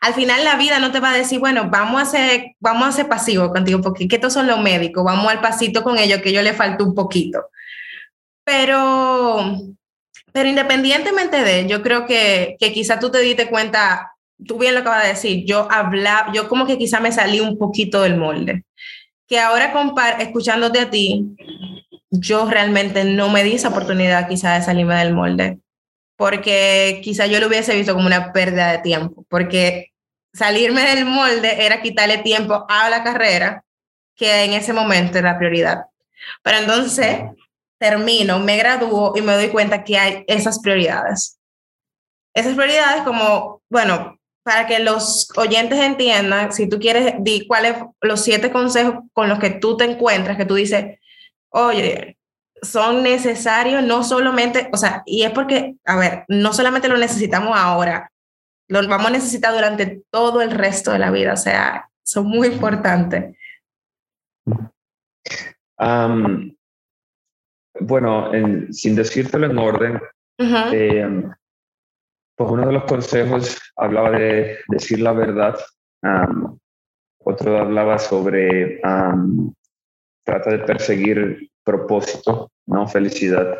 al 0.00 0.14
final 0.14 0.44
la 0.44 0.56
vida 0.56 0.78
no 0.78 0.92
te 0.92 1.00
va 1.00 1.12
a 1.12 1.16
decir, 1.16 1.38
bueno, 1.38 1.70
vamos 1.70 2.02
a 2.02 2.04
ser, 2.04 2.56
vamos 2.60 2.88
a 2.88 2.92
ser 2.92 3.08
pasivos 3.08 3.50
contigo, 3.50 3.80
porque 3.80 4.06
que 4.06 4.16
estos 4.16 4.34
son 4.34 4.46
los 4.46 4.60
médicos, 4.60 5.02
vamos 5.02 5.30
al 5.30 5.40
pasito 5.40 5.82
con 5.82 5.98
ellos, 5.98 6.20
que 6.20 6.32
yo 6.32 6.42
le 6.42 6.52
faltó 6.52 6.84
un 6.84 6.94
poquito. 6.94 7.46
Pero, 8.44 9.56
pero 10.32 10.48
independientemente 10.48 11.42
de, 11.42 11.66
yo 11.66 11.82
creo 11.82 12.04
que, 12.04 12.56
que 12.60 12.72
quizá 12.72 12.98
tú 12.98 13.10
te 13.10 13.20
diste 13.20 13.48
cuenta, 13.48 14.12
tú 14.46 14.58
bien 14.58 14.74
lo 14.74 14.80
acabas 14.80 15.04
de 15.04 15.08
decir, 15.10 15.44
yo 15.46 15.66
hablaba, 15.70 16.30
yo 16.34 16.48
como 16.50 16.66
que 16.66 16.76
quizá 16.76 17.00
me 17.00 17.12
salí 17.12 17.40
un 17.40 17.56
poquito 17.56 18.02
del 18.02 18.18
molde. 18.18 18.64
Que 19.26 19.40
ahora 19.40 19.72
escuchándote 20.18 20.80
a 20.80 20.90
ti, 20.90 21.24
yo 22.20 22.48
realmente 22.48 23.04
no 23.04 23.28
me 23.28 23.44
di 23.44 23.54
esa 23.54 23.68
oportunidad 23.68 24.28
quizá 24.28 24.54
de 24.54 24.62
salirme 24.62 24.96
del 24.96 25.14
molde, 25.14 25.58
porque 26.16 27.00
quizá 27.02 27.26
yo 27.26 27.40
lo 27.40 27.48
hubiese 27.48 27.74
visto 27.74 27.94
como 27.94 28.06
una 28.06 28.32
pérdida 28.32 28.72
de 28.72 28.78
tiempo, 28.78 29.24
porque 29.28 29.92
salirme 30.32 30.82
del 30.82 31.04
molde 31.04 31.64
era 31.64 31.82
quitarle 31.82 32.18
tiempo 32.18 32.66
a 32.68 32.88
la 32.88 33.02
carrera, 33.02 33.64
que 34.16 34.44
en 34.44 34.52
ese 34.52 34.72
momento 34.72 35.18
era 35.18 35.38
prioridad. 35.38 35.86
Pero 36.42 36.58
entonces 36.58 37.22
termino, 37.78 38.38
me 38.38 38.56
gradúo 38.56 39.12
y 39.16 39.22
me 39.22 39.34
doy 39.34 39.48
cuenta 39.48 39.84
que 39.84 39.98
hay 39.98 40.24
esas 40.26 40.60
prioridades. 40.60 41.38
Esas 42.32 42.54
prioridades 42.54 43.02
como, 43.02 43.62
bueno, 43.68 44.18
para 44.44 44.66
que 44.66 44.78
los 44.78 45.28
oyentes 45.36 45.78
entiendan, 45.80 46.52
si 46.52 46.68
tú 46.68 46.78
quieres, 46.78 47.14
di 47.18 47.46
cuáles 47.46 47.76
los 48.00 48.22
siete 48.22 48.52
consejos 48.52 49.04
con 49.12 49.28
los 49.28 49.38
que 49.38 49.50
tú 49.50 49.76
te 49.76 49.84
encuentras, 49.84 50.36
que 50.36 50.44
tú 50.44 50.54
dices, 50.54 50.98
oye, 51.54 52.18
son 52.62 53.02
necesarios 53.02 53.82
no 53.84 54.02
solamente, 54.02 54.68
o 54.72 54.76
sea, 54.76 55.02
y 55.06 55.22
es 55.22 55.30
porque, 55.30 55.76
a 55.84 55.96
ver, 55.96 56.24
no 56.28 56.52
solamente 56.52 56.88
lo 56.88 56.98
necesitamos 56.98 57.56
ahora, 57.56 58.10
lo 58.68 58.86
vamos 58.88 59.06
a 59.06 59.10
necesitar 59.10 59.54
durante 59.54 60.02
todo 60.10 60.42
el 60.42 60.50
resto 60.50 60.92
de 60.92 60.98
la 60.98 61.10
vida, 61.10 61.34
o 61.34 61.36
sea, 61.36 61.88
son 62.02 62.26
muy 62.26 62.48
importantes. 62.48 63.36
bueno, 67.80 68.30
sin 68.70 68.96
decírtelo 68.96 69.46
en 69.46 69.58
orden, 69.58 70.00
eh, 70.38 71.22
pues 72.36 72.50
uno 72.50 72.66
de 72.66 72.72
los 72.72 72.84
consejos 72.84 73.60
hablaba 73.76 74.10
de 74.10 74.58
decir 74.68 75.00
la 75.00 75.12
verdad, 75.12 75.56
otro 77.18 77.58
hablaba 77.58 77.98
sobre 77.98 78.80
trata 80.24 80.50
de 80.50 80.58
perseguir 80.60 81.50
propósito, 81.62 82.50
no 82.66 82.88
felicidad. 82.88 83.58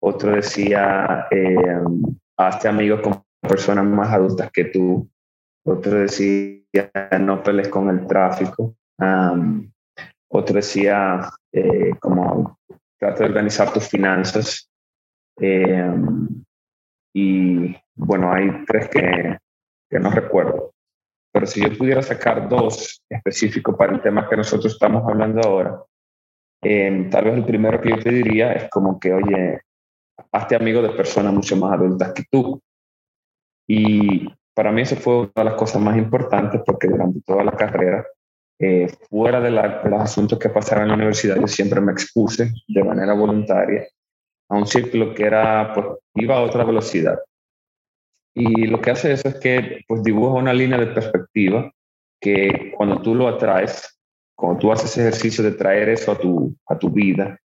Otro 0.00 0.32
decía, 0.32 1.26
eh, 1.30 1.56
hazte 2.36 2.68
amigos 2.68 3.00
con 3.00 3.22
personas 3.40 3.84
más 3.84 4.12
adultas 4.12 4.50
que 4.52 4.64
tú. 4.66 5.08
Otro 5.64 6.00
decía, 6.00 6.90
no 7.20 7.42
pelees 7.42 7.68
con 7.68 7.88
el 7.88 8.06
tráfico. 8.06 8.74
otro 10.28 10.56
decía, 10.56 11.30
eh, 11.52 11.94
como 12.00 12.58
trata 12.98 13.20
de 13.20 13.30
organizar 13.30 13.72
tus 13.72 13.88
finanzas. 13.88 14.68
Eh, 15.40 15.94
y 17.14 17.76
bueno, 17.94 18.32
hay 18.32 18.64
tres 18.66 18.88
que, 18.88 19.38
que 19.88 19.98
no 20.00 20.10
recuerdo. 20.10 20.72
Pero 21.32 21.46
si 21.46 21.62
yo 21.62 21.76
pudiera 21.76 22.02
sacar 22.02 22.48
dos 22.48 23.02
específicos 23.08 23.76
para 23.76 23.94
el 23.94 24.02
tema 24.02 24.28
que 24.28 24.36
nosotros 24.36 24.72
estamos 24.72 25.02
hablando 25.08 25.40
ahora, 25.42 25.82
eh, 26.62 27.08
tal 27.10 27.24
vez 27.24 27.34
el 27.34 27.44
primero 27.44 27.80
que 27.80 27.90
yo 27.90 27.98
te 27.98 28.10
diría 28.10 28.52
es 28.52 28.70
como 28.70 28.98
que, 28.98 29.12
oye, 29.12 29.60
hazte 30.30 30.54
amigo 30.56 30.80
de 30.80 30.90
personas 30.90 31.32
mucho 31.32 31.56
más 31.56 31.72
adultas 31.72 32.12
que 32.12 32.24
tú. 32.30 32.60
Y 33.66 34.28
para 34.54 34.70
mí 34.70 34.82
eso 34.82 34.96
fue 34.96 35.20
una 35.20 35.32
de 35.34 35.44
las 35.44 35.54
cosas 35.54 35.82
más 35.82 35.96
importantes 35.96 36.60
porque 36.64 36.88
durante 36.88 37.20
toda 37.22 37.42
la 37.42 37.52
carrera, 37.52 38.06
eh, 38.58 38.88
fuera 39.10 39.40
de, 39.40 39.50
los 39.50 40.00
asuntos 40.00 40.38
que 40.38 40.48
pasaron 40.48 40.84
en 40.84 40.88
la 40.90 40.94
universidad, 40.94 41.36
yo 41.36 41.48
siempre 41.48 41.80
me 41.80 41.92
expuse 41.92 42.52
de 42.68 42.84
manera 42.84 43.12
voluntaria 43.12 43.86
a 44.48 44.56
un 44.56 44.66
círculo 44.66 45.14
que 45.14 45.24
era, 45.24 45.72
pues, 45.74 45.86
iba 46.14 46.36
a 46.36 46.42
otra 46.42 46.64
velocidad. 46.64 47.18
Y 48.34 48.66
lo 48.66 48.80
que 48.80 48.92
hace 48.92 49.12
eso 49.12 49.28
es 49.28 49.34
que 49.40 49.82
pues, 49.88 50.02
dibuja 50.02 50.34
una 50.34 50.54
línea 50.54 50.78
de 50.78 50.86
perspectiva 50.86 51.72
que 52.20 52.72
cuando 52.76 53.02
tú 53.02 53.14
lo 53.14 53.26
atraes, 53.26 54.00
cuando 54.34 54.58
tú 54.58 54.72
haces 54.72 54.96
ejercicio 54.98 55.44
de 55.44 55.52
traer 55.52 55.88
eso 55.88 56.12
a 56.12 56.18
tu, 56.18 56.54
a 56.66 56.78
tu 56.78 56.90
vida, 56.90 57.38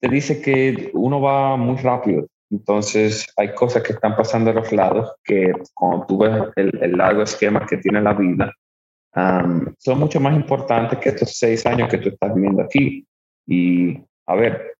te 0.00 0.08
dice 0.08 0.40
que 0.40 0.90
uno 0.94 1.20
va 1.20 1.56
muy 1.56 1.76
rápido. 1.76 2.26
Entonces 2.50 3.26
hay 3.36 3.54
cosas 3.54 3.82
que 3.82 3.92
están 3.92 4.16
pasando 4.16 4.50
a 4.50 4.54
los 4.54 4.72
lados 4.72 5.12
que 5.22 5.52
cuando 5.74 6.06
tú 6.06 6.18
ves 6.18 6.32
el, 6.56 6.78
el 6.82 6.92
largo 6.92 7.22
esquema 7.22 7.66
que 7.66 7.76
tiene 7.76 8.00
la 8.00 8.14
vida, 8.14 8.52
son 9.78 9.98
mucho 9.98 10.20
más 10.20 10.34
importantes 10.36 10.98
que 10.98 11.08
estos 11.08 11.36
seis 11.36 11.66
años 11.66 11.88
que 11.88 11.98
tú 11.98 12.10
estás 12.10 12.34
viviendo 12.34 12.62
aquí. 12.62 13.06
Y 13.46 13.98
a 14.26 14.34
ver, 14.34 14.74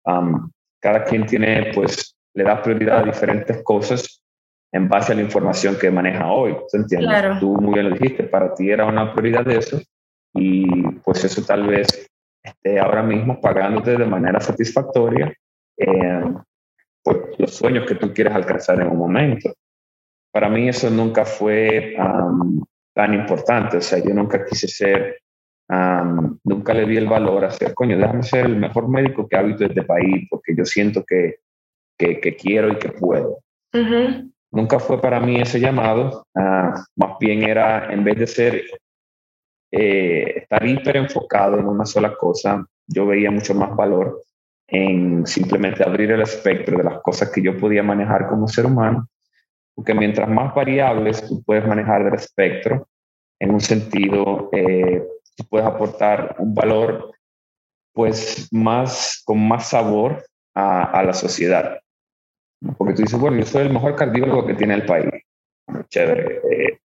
cada 0.80 1.04
quien 1.04 1.26
tiene, 1.26 1.72
pues, 1.74 2.14
le 2.34 2.44
da 2.44 2.62
prioridad 2.62 2.98
a 2.98 3.04
diferentes 3.04 3.62
cosas 3.62 4.22
en 4.70 4.88
base 4.88 5.12
a 5.12 5.16
la 5.16 5.22
información 5.22 5.76
que 5.80 5.90
maneja 5.90 6.30
hoy. 6.30 6.56
¿Se 6.68 6.76
entiende? 6.76 7.06
Claro. 7.06 7.38
Tú 7.40 7.54
muy 7.54 7.74
bien 7.74 7.90
lo 7.90 7.96
dijiste, 7.96 8.24
para 8.24 8.54
ti 8.54 8.70
era 8.70 8.86
una 8.86 9.12
prioridad 9.12 9.44
de 9.44 9.56
eso 9.56 9.80
y 10.38 10.82
pues 11.04 11.24
eso 11.24 11.42
tal 11.44 11.66
vez 11.66 12.08
esté 12.42 12.78
ahora 12.78 13.02
mismo 13.02 13.40
pagándote 13.40 13.96
de 13.96 14.06
manera 14.06 14.40
satisfactoria 14.40 15.32
eh, 15.76 16.24
por 17.02 17.34
los 17.38 17.54
sueños 17.54 17.86
que 17.86 17.96
tú 17.96 18.12
quieres 18.12 18.34
alcanzar 18.34 18.80
en 18.80 18.88
un 18.88 18.98
momento. 18.98 19.52
Para 20.32 20.48
mí 20.48 20.68
eso 20.68 20.90
nunca 20.90 21.24
fue 21.24 21.96
tan 22.94 23.14
importante, 23.14 23.78
o 23.78 23.80
sea, 23.80 23.98
yo 23.98 24.12
nunca 24.12 24.44
quise 24.44 24.68
ser, 24.68 25.20
nunca 26.44 26.74
le 26.74 26.86
di 26.86 26.96
el 26.96 27.08
valor 27.08 27.44
a 27.44 27.50
ser, 27.50 27.74
coño, 27.74 27.96
déjame 27.96 28.22
ser 28.22 28.46
el 28.46 28.56
mejor 28.56 28.88
médico 28.88 29.26
que 29.26 29.36
habito 29.36 29.60
de 29.60 29.66
este 29.66 29.82
país 29.82 30.26
porque 30.30 30.54
yo 30.56 30.64
siento 30.64 31.04
que, 31.04 31.36
que, 31.96 32.36
quiero 32.36 32.72
y 32.72 32.76
que 32.76 32.90
puedo. 32.90 33.38
Nunca 34.50 34.78
fue 34.78 35.00
para 35.00 35.20
mí 35.20 35.40
ese 35.40 35.60
llamado, 35.60 36.26
ah, 36.34 36.74
más 36.96 37.18
bien 37.18 37.42
era, 37.42 37.92
en 37.92 38.04
vez 38.04 38.18
de 38.18 38.26
ser 38.26 38.62
eh, 39.70 40.34
estar 40.38 40.66
hiper 40.66 40.96
enfocado 40.96 41.58
en 41.58 41.66
una 41.66 41.84
sola 41.84 42.14
cosa, 42.16 42.64
yo 42.86 43.06
veía 43.06 43.30
mucho 43.30 43.54
más 43.54 43.74
valor 43.76 44.22
en 44.66 45.26
simplemente 45.26 45.82
abrir 45.82 46.10
el 46.10 46.22
espectro 46.22 46.78
de 46.78 46.84
las 46.84 47.00
cosas 47.00 47.30
que 47.30 47.42
yo 47.42 47.56
podía 47.56 47.82
manejar 47.82 48.28
como 48.28 48.48
ser 48.48 48.66
humano, 48.66 49.08
porque 49.74 49.94
mientras 49.94 50.28
más 50.28 50.54
variables 50.54 51.26
tú 51.26 51.42
puedes 51.42 51.66
manejar 51.66 52.04
del 52.04 52.14
espectro, 52.14 52.88
en 53.40 53.50
un 53.52 53.60
sentido, 53.60 54.50
eh, 54.52 55.06
tú 55.36 55.44
puedes 55.48 55.66
aportar 55.66 56.36
un 56.38 56.54
valor 56.54 57.12
pues 57.92 58.48
más, 58.52 59.22
con 59.24 59.46
más 59.46 59.68
sabor 59.68 60.24
a, 60.54 60.84
a, 60.84 61.02
la 61.02 61.12
sociedad. 61.12 61.78
Porque 62.76 62.94
tú 62.94 63.02
dices, 63.02 63.18
bueno, 63.18 63.38
yo 63.38 63.46
soy 63.46 63.66
el 63.66 63.72
mejor 63.72 63.96
cardiólogo 63.96 64.46
que 64.46 64.54
tiene 64.54 64.74
el 64.74 64.86
país. 64.86 65.10
Chévere. 65.88 66.40
Eh, 66.50 66.78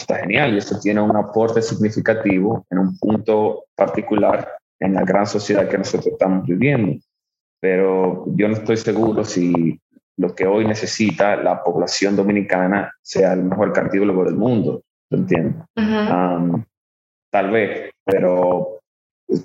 está 0.00 0.16
genial 0.18 0.54
y 0.54 0.58
esto 0.58 0.78
tiene 0.78 1.00
un 1.00 1.16
aporte 1.16 1.62
significativo 1.62 2.66
en 2.70 2.78
un 2.78 2.98
punto 2.98 3.64
particular 3.74 4.48
en 4.78 4.94
la 4.94 5.04
gran 5.04 5.26
sociedad 5.26 5.68
que 5.68 5.78
nosotros 5.78 6.08
estamos 6.08 6.46
viviendo. 6.46 7.00
Pero 7.60 8.24
yo 8.34 8.48
no 8.48 8.54
estoy 8.54 8.76
seguro 8.76 9.24
si 9.24 9.78
lo 10.16 10.34
que 10.34 10.46
hoy 10.46 10.66
necesita 10.66 11.36
la 11.36 11.62
población 11.62 12.16
dominicana 12.16 12.92
sea 13.02 13.32
el 13.32 13.44
mejor 13.44 13.72
cardiólogo 13.72 14.24
del 14.24 14.34
mundo, 14.34 14.82
¿te 15.08 15.16
entiendes? 15.16 15.62
tal 17.30 17.50
vez, 17.50 17.92
pero 18.04 18.80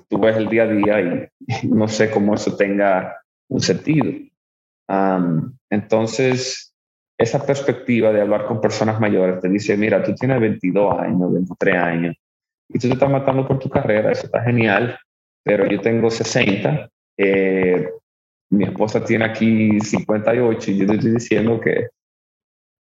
tú 0.08 0.18
ves 0.18 0.36
el 0.36 0.48
día 0.48 0.64
a 0.64 0.66
día 0.66 1.30
y 1.62 1.68
no 1.68 1.86
sé 1.88 2.10
cómo 2.10 2.34
eso 2.34 2.56
tenga 2.56 3.22
un 3.48 3.60
sentido. 3.60 4.12
entonces, 5.70 6.65
esa 7.18 7.44
perspectiva 7.44 8.12
de 8.12 8.20
hablar 8.20 8.46
con 8.46 8.60
personas 8.60 9.00
mayores 9.00 9.40
te 9.40 9.48
dice, 9.48 9.76
mira, 9.76 10.02
tú 10.02 10.14
tienes 10.14 10.40
22 10.40 10.98
años, 10.98 11.32
23 11.32 11.76
años, 11.76 12.16
y 12.68 12.78
tú 12.78 12.88
te 12.88 12.94
estás 12.94 13.10
matando 13.10 13.46
por 13.46 13.58
tu 13.58 13.70
carrera, 13.70 14.12
eso 14.12 14.26
está 14.26 14.42
genial, 14.42 14.98
pero 15.42 15.66
yo 15.66 15.80
tengo 15.80 16.10
60, 16.10 16.90
eh, 17.18 17.88
mi 18.50 18.64
esposa 18.64 19.04
tiene 19.04 19.24
aquí 19.24 19.80
58 19.80 20.70
y 20.70 20.78
yo 20.78 20.86
te 20.86 20.94
estoy 20.94 21.10
diciendo 21.12 21.60
que 21.60 21.88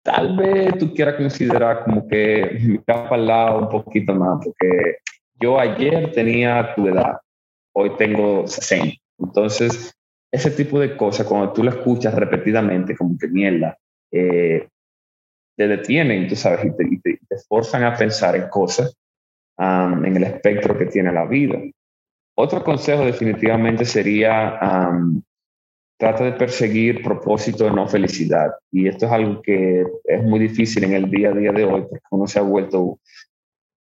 tal 0.02 0.36
vez 0.36 0.78
tú 0.78 0.92
quieras 0.92 1.14
considerar 1.14 1.84
como 1.84 2.06
que 2.06 2.58
me 2.62 2.78
para 2.80 3.08
al 3.08 3.26
lado 3.26 3.58
un 3.60 3.68
poquito 3.68 4.14
más, 4.14 4.44
porque 4.44 4.96
yo 5.40 5.58
ayer 5.58 6.12
tenía 6.12 6.74
tu 6.74 6.88
edad, 6.88 7.18
hoy 7.72 7.90
tengo 7.96 8.46
60. 8.46 8.96
Entonces, 9.18 9.94
ese 10.30 10.50
tipo 10.50 10.78
de 10.80 10.96
cosas, 10.96 11.26
cuando 11.26 11.52
tú 11.52 11.62
lo 11.62 11.70
escuchas 11.70 12.14
repetidamente, 12.14 12.96
como 12.96 13.16
que 13.16 13.28
mierda, 13.28 13.78
eh, 14.14 14.68
te 15.56 15.68
detienen, 15.68 16.28
tú 16.28 16.36
sabes, 16.36 16.66
y 16.66 16.70
te, 16.76 16.84
y 16.84 16.98
te, 17.00 17.36
forzan 17.48 17.84
a 17.84 17.96
pensar 17.96 18.36
en 18.36 18.48
cosas 18.48 18.96
um, 19.58 20.04
en 20.04 20.16
el 20.16 20.24
espectro 20.24 20.76
que 20.78 20.86
tiene 20.86 21.12
la 21.12 21.26
vida. 21.26 21.58
Otro 22.36 22.62
consejo 22.64 23.04
definitivamente 23.04 23.84
sería 23.84 24.58
um, 24.62 25.22
trata 25.98 26.24
de 26.24 26.32
perseguir 26.32 27.02
propósito 27.02 27.70
no 27.70 27.88
felicidad. 27.88 28.52
Y 28.70 28.88
esto 28.88 29.06
es 29.06 29.12
algo 29.12 29.42
que 29.42 29.84
es 30.04 30.22
muy 30.22 30.40
difícil 30.40 30.84
en 30.84 30.94
el 30.94 31.10
día 31.10 31.30
a 31.30 31.34
día 31.34 31.52
de 31.52 31.64
hoy 31.64 31.82
porque 31.82 32.04
uno 32.10 32.26
se 32.26 32.38
ha 32.38 32.42
vuelto 32.42 32.98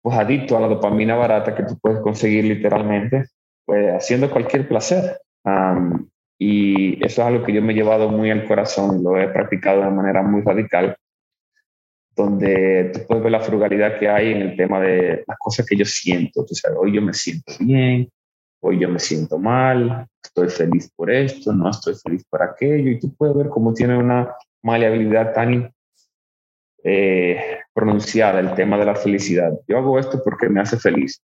pues 0.01 0.17
adicto 0.17 0.57
a 0.57 0.61
la 0.61 0.67
dopamina 0.67 1.15
barata 1.15 1.55
que 1.55 1.63
tú 1.63 1.77
puedes 1.79 1.99
conseguir 2.01 2.45
literalmente 2.45 3.25
pues, 3.65 3.93
haciendo 3.93 4.29
cualquier 4.29 4.67
placer. 4.67 5.19
Um, 5.43 6.09
y 6.43 6.93
eso 7.05 7.21
es 7.21 7.27
algo 7.27 7.45
que 7.45 7.53
yo 7.53 7.61
me 7.61 7.71
he 7.71 7.75
llevado 7.75 8.09
muy 8.09 8.31
al 8.31 8.47
corazón, 8.47 9.03
lo 9.03 9.15
he 9.15 9.27
practicado 9.27 9.83
de 9.83 9.91
manera 9.91 10.23
muy 10.23 10.41
radical, 10.41 10.97
donde 12.15 12.89
tú 12.91 13.01
puedes 13.07 13.21
ver 13.21 13.31
la 13.31 13.41
frugalidad 13.41 13.99
que 13.99 14.09
hay 14.09 14.31
en 14.31 14.41
el 14.41 14.57
tema 14.57 14.81
de 14.81 15.23
las 15.27 15.37
cosas 15.37 15.67
que 15.67 15.77
yo 15.77 15.85
siento. 15.85 16.43
Tú 16.43 16.55
sabes, 16.55 16.79
hoy 16.81 16.95
yo 16.95 17.01
me 17.03 17.13
siento 17.13 17.53
bien, 17.59 18.09
hoy 18.59 18.79
yo 18.79 18.89
me 18.89 18.97
siento 18.97 19.37
mal, 19.37 20.07
estoy 20.23 20.49
feliz 20.49 20.91
por 20.95 21.11
esto, 21.11 21.53
no 21.53 21.69
estoy 21.69 21.93
feliz 22.03 22.25
por 22.27 22.41
aquello, 22.41 22.89
y 22.89 22.99
tú 22.99 23.13
puedes 23.15 23.35
ver 23.35 23.49
cómo 23.49 23.71
tiene 23.75 23.95
una 23.95 24.33
maleabilidad 24.63 25.35
tan 25.35 25.71
eh, 26.83 27.59
pronunciada 27.71 28.39
el 28.39 28.55
tema 28.55 28.79
de 28.79 28.85
la 28.85 28.95
felicidad. 28.95 29.53
Yo 29.67 29.77
hago 29.77 29.99
esto 29.99 30.19
porque 30.23 30.49
me 30.49 30.59
hace 30.59 30.77
feliz. 30.77 31.21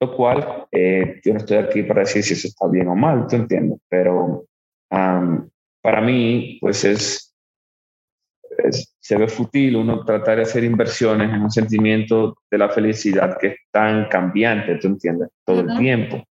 Lo 0.00 0.14
cual, 0.14 0.66
eh, 0.70 1.20
yo 1.24 1.32
no 1.32 1.38
estoy 1.38 1.56
aquí 1.56 1.82
para 1.82 2.00
decir 2.00 2.22
si 2.22 2.34
eso 2.34 2.48
está 2.48 2.68
bien 2.68 2.88
o 2.88 2.94
mal, 2.94 3.26
tú 3.26 3.36
entiendes, 3.36 3.78
pero 3.88 4.44
para 4.88 6.00
mí, 6.00 6.58
pues 6.60 6.84
es, 6.84 7.34
se 9.00 9.16
ve 9.16 9.28
fútil 9.28 9.76
uno 9.76 10.04
tratar 10.04 10.36
de 10.36 10.42
hacer 10.42 10.64
inversiones 10.64 11.30
en 11.30 11.42
un 11.42 11.50
sentimiento 11.50 12.36
de 12.50 12.58
la 12.58 12.68
felicidad 12.68 13.36
que 13.38 13.46
es 13.48 13.56
tan 13.70 14.08
cambiante, 14.08 14.76
tú 14.76 14.88
entiendes, 14.88 15.30
todo 15.44 15.60
el 15.60 15.76
tiempo. 15.78 16.22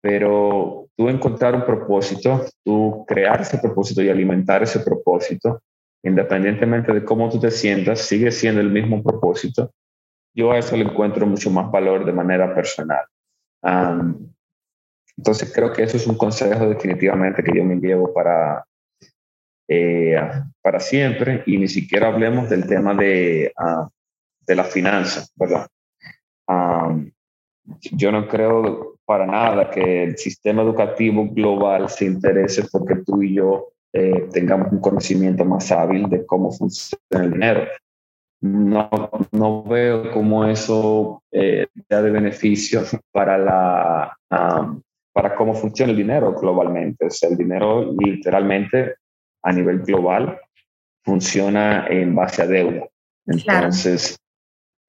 Pero 0.00 0.88
tú 0.96 1.08
encontrar 1.08 1.56
un 1.56 1.64
propósito, 1.64 2.44
tú 2.64 3.04
crear 3.06 3.40
ese 3.40 3.58
propósito 3.58 4.02
y 4.02 4.08
alimentar 4.08 4.62
ese 4.62 4.80
propósito, 4.80 5.62
independientemente 6.04 6.92
de 6.92 7.04
cómo 7.04 7.28
tú 7.28 7.40
te 7.40 7.50
sientas, 7.50 8.00
sigue 8.02 8.30
siendo 8.30 8.60
el 8.60 8.70
mismo 8.70 9.02
propósito 9.02 9.72
yo 10.38 10.52
a 10.52 10.58
eso 10.58 10.76
le 10.76 10.84
encuentro 10.84 11.26
mucho 11.26 11.50
más 11.50 11.68
valor 11.68 12.04
de 12.04 12.12
manera 12.12 12.54
personal. 12.54 13.04
entonces 15.16 15.52
creo 15.52 15.72
que 15.72 15.82
eso 15.82 15.96
es 15.96 16.06
un 16.06 16.16
consejo 16.16 16.68
definitivamente 16.68 17.42
que 17.42 17.56
yo 17.56 17.64
me 17.64 17.74
llevo 17.74 18.14
para, 18.14 18.64
eh, 19.66 20.16
para 20.62 20.78
siempre 20.78 21.42
y 21.44 21.58
ni 21.58 21.66
siquiera 21.66 22.06
hablemos 22.06 22.48
del 22.48 22.68
tema 22.68 22.94
de, 22.94 23.52
uh, 23.58 23.88
de 24.46 24.54
la 24.54 24.64
finanza, 24.64 25.26
¿verdad? 25.34 25.66
yo 27.92 28.10
no 28.10 28.26
creo 28.28 28.98
para 29.04 29.26
nada 29.26 29.70
que 29.70 30.04
el 30.04 30.16
sistema 30.16 30.62
educativo 30.62 31.28
global 31.28 31.90
se 31.90 32.06
interese 32.06 32.64
porque 32.72 32.96
tú 33.04 33.22
y 33.22 33.34
yo 33.34 33.72
eh, 33.92 34.28
tengamos 34.32 34.72
un 34.72 34.80
conocimiento 34.80 35.44
más 35.44 35.70
hábil 35.70 36.08
de 36.08 36.24
cómo 36.24 36.50
funciona 36.50 37.24
el 37.24 37.32
dinero 37.32 37.66
no, 38.40 38.88
no 39.32 39.62
veo 39.64 40.12
cómo 40.12 40.44
eso 40.44 41.22
eh, 41.32 41.66
sea 41.88 42.02
de 42.02 42.10
beneficio 42.10 42.82
para 43.12 43.38
la, 43.38 44.16
para 44.28 44.78
para 45.18 45.34
cómo 45.34 45.52
funciona 45.52 45.90
el 45.90 45.98
dinero 45.98 46.32
globalmente. 46.32 47.06
O 47.06 47.10
sea, 47.10 47.28
el 47.28 47.36
dinero 47.36 47.92
literalmente 47.92 48.94
a 49.42 49.52
nivel 49.52 49.80
global 49.80 50.38
funciona 51.04 51.88
en 51.88 52.14
base 52.14 52.42
a 52.42 52.46
deuda. 52.46 52.86
Entonces, 53.26 54.16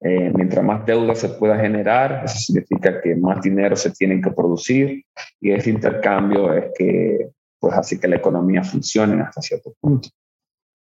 eh, 0.00 0.30
mientras 0.32 0.64
más 0.64 0.86
deuda 0.86 1.16
se 1.16 1.30
pueda 1.30 1.58
generar, 1.58 2.22
eso 2.24 2.38
significa 2.38 3.00
que 3.00 3.16
más 3.16 3.42
dinero 3.42 3.74
se 3.74 3.90
tiene 3.90 4.20
que 4.20 4.30
producir 4.30 5.02
y 5.40 5.50
ese 5.50 5.70
intercambio 5.70 6.54
es 6.54 6.66
que 6.78 7.30
pues 7.58 7.74
hace 7.74 7.98
que 7.98 8.06
la 8.06 8.16
economía 8.16 8.62
funcione 8.62 9.20
hasta 9.20 9.42
cierto 9.42 9.74
punto. 9.80 10.10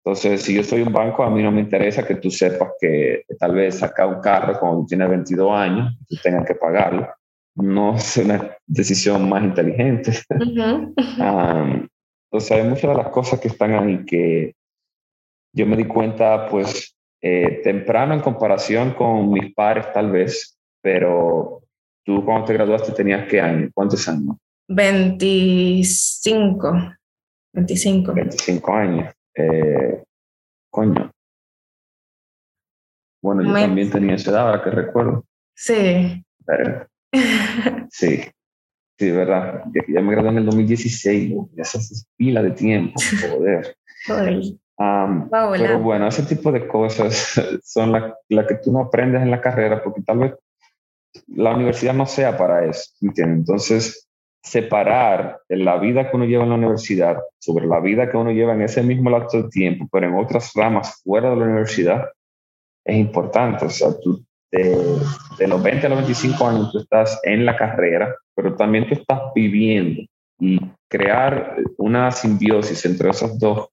Entonces, 0.05 0.43
si 0.43 0.53
yo 0.53 0.63
soy 0.63 0.83
un 0.83 0.93
banco, 0.93 1.23
a 1.23 1.31
mí 1.31 1.41
no 1.41 1.51
me 1.51 1.61
interesa 1.61 2.05
que 2.05 2.13
tú 2.15 2.29
sepas 2.29 2.73
que 2.79 3.23
tal 3.39 3.55
vez 3.55 3.79
saca 3.79 4.05
un 4.05 4.21
carro 4.21 4.59
cuando 4.59 4.85
tienes 4.85 5.09
22 5.09 5.51
años 5.51 5.97
y 6.07 6.21
tengas 6.21 6.45
que 6.45 6.53
pagarlo. 6.53 7.09
No 7.55 7.95
es 7.95 8.15
una 8.17 8.55
decisión 8.67 9.27
más 9.27 9.43
inteligente. 9.43 10.11
entonces, 10.29 12.51
hay 12.51 12.63
muchas 12.63 12.91
de 12.91 12.95
las 12.95 13.09
cosas 13.09 13.39
que 13.39 13.47
están 13.47 13.73
ahí 13.73 14.05
que 14.05 14.53
yo 15.51 15.65
me 15.65 15.75
di 15.75 15.85
cuenta, 15.85 16.49
pues, 16.49 16.95
eh, 17.19 17.61
temprano 17.63 18.13
en 18.13 18.19
comparación 18.19 18.93
con 18.93 19.31
mis 19.31 19.55
padres 19.55 19.91
tal 19.91 20.11
vez, 20.11 20.55
pero 20.83 21.63
tú 22.03 22.23
cuando 22.23 22.45
te 22.45 22.53
graduaste 22.53 22.91
tenías 22.91 23.27
qué 23.27 23.41
año, 23.41 23.71
cuántos 23.73 24.07
años? 24.07 24.37
25. 24.67 26.93
25. 27.53 28.13
25 28.13 28.71
años. 28.71 29.15
Eh, 29.35 30.03
coño. 30.69 31.11
Bueno, 33.21 33.43
yo 33.43 33.53
también 33.53 33.89
tenía 33.89 34.15
esa 34.15 34.31
edad, 34.31 34.47
ahora 34.47 34.63
que 34.63 34.69
recuerdo. 34.69 35.25
Sí. 35.55 36.23
sí. 37.89 38.21
Sí, 38.97 39.11
verdad. 39.11 39.63
Ya, 39.87 40.01
me 40.01 40.11
gradué 40.11 40.29
en 40.29 40.37
el 40.37 40.45
2016, 40.45 41.33
esa 41.57 41.77
es 41.79 42.07
pila 42.15 42.41
de 42.41 42.51
tiempo, 42.51 42.93
joder 44.07 44.57
pero 44.77 45.79
bueno, 45.79 46.07
ese 46.07 46.23
tipo 46.23 46.51
de 46.51 46.67
cosas 46.67 47.39
son 47.63 47.91
las 47.91 48.13
la 48.29 48.45
que 48.45 48.55
tú 48.55 48.71
no 48.71 48.81
aprendes 48.81 49.21
en 49.21 49.31
la 49.31 49.41
carrera 49.41 49.81
porque 49.83 50.01
tal 50.01 50.19
vez 50.19 50.33
la 51.27 51.55
universidad 51.55 51.93
no 51.93 52.05
sea 52.05 52.37
para 52.37 52.65
eso, 52.65 52.91
¿entiendes? 53.01 53.37
Entonces, 53.39 54.09
separar 54.45 55.41
la 55.49 55.77
vida 55.77 56.09
que 56.09 56.15
uno 56.15 56.25
lleva 56.25 56.43
en 56.43 56.49
la 56.49 56.55
universidad 56.55 57.17
sobre 57.39 57.65
la 57.65 57.79
vida 57.79 58.09
que 58.09 58.15
uno 58.15 58.31
lleva 58.31 58.53
en 58.53 58.61
ese 58.61 58.83
mismo 58.83 59.09
lapso 59.09 59.41
de 59.41 59.49
tiempo, 59.49 59.87
pero 59.91 60.07
en 60.07 60.15
otras 60.15 60.51
ramas 60.53 61.01
fuera 61.03 61.31
de 61.31 61.35
la 61.35 61.45
universidad, 61.45 62.05
es 62.85 62.95
importante. 62.95 63.65
O 63.65 63.69
sea, 63.69 63.89
tú 63.99 64.23
de, 64.51 64.99
de 65.39 65.47
los 65.47 65.61
20 65.63 65.87
a 65.87 65.89
los 65.89 65.97
25 65.99 66.47
años 66.47 66.71
tú 66.71 66.77
estás 66.77 67.19
en 67.23 67.43
la 67.43 67.57
carrera, 67.57 68.15
pero 68.35 68.55
también 68.55 68.87
tú 68.87 68.93
estás 68.93 69.19
viviendo 69.33 70.03
y 70.39 70.59
crear 70.87 71.57
una 71.77 72.11
simbiosis 72.11 72.85
entre 72.85 73.09
esos 73.09 73.39
dos 73.39 73.69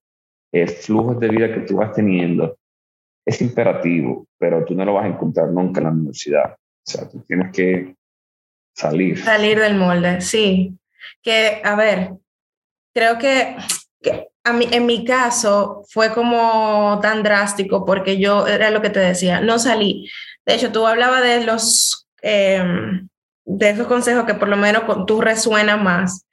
el 0.51 0.69
flujos 0.69 1.19
de 1.19 1.29
vida 1.29 1.53
que 1.53 1.61
tú 1.61 1.77
vas 1.77 1.93
teniendo 1.93 2.57
es 3.25 3.41
imperativo, 3.41 4.25
pero 4.39 4.65
tú 4.65 4.73
no 4.73 4.85
lo 4.85 4.95
vas 4.95 5.05
a 5.05 5.09
encontrar 5.09 5.49
nunca 5.49 5.81
en 5.81 5.85
la 5.85 5.91
universidad. 5.91 6.53
O 6.53 6.91
sea, 6.91 7.07
tú 7.07 7.23
tienes 7.27 7.51
que 7.51 7.95
salir. 8.73 9.23
Salir 9.23 9.59
del 9.59 9.75
molde, 9.75 10.21
sí. 10.21 10.73
Que, 11.21 11.61
a 11.63 11.75
ver, 11.75 12.11
creo 12.93 13.17
que, 13.17 13.55
a 14.43 14.53
mí, 14.53 14.67
en 14.71 14.85
mi 14.85 15.05
caso 15.05 15.83
fue 15.89 16.13
como 16.13 16.99
tan 17.01 17.23
drástico 17.23 17.85
porque 17.85 18.17
yo, 18.17 18.45
era 18.47 18.71
lo 18.71 18.81
que 18.81 18.89
te 18.89 18.99
decía, 18.99 19.39
no 19.39 19.59
salí. 19.59 20.09
De 20.45 20.55
hecho, 20.55 20.71
tú 20.71 20.85
hablabas 20.85 21.23
de 21.23 21.43
los, 21.45 22.07
em, 22.21 23.07
de 23.45 23.69
esos 23.69 23.87
consejos 23.87 24.25
que 24.25 24.33
por 24.33 24.49
lo 24.49 24.57
menos 24.57 24.83
tú 25.07 25.21
resuena 25.21 25.77
más. 25.77 26.25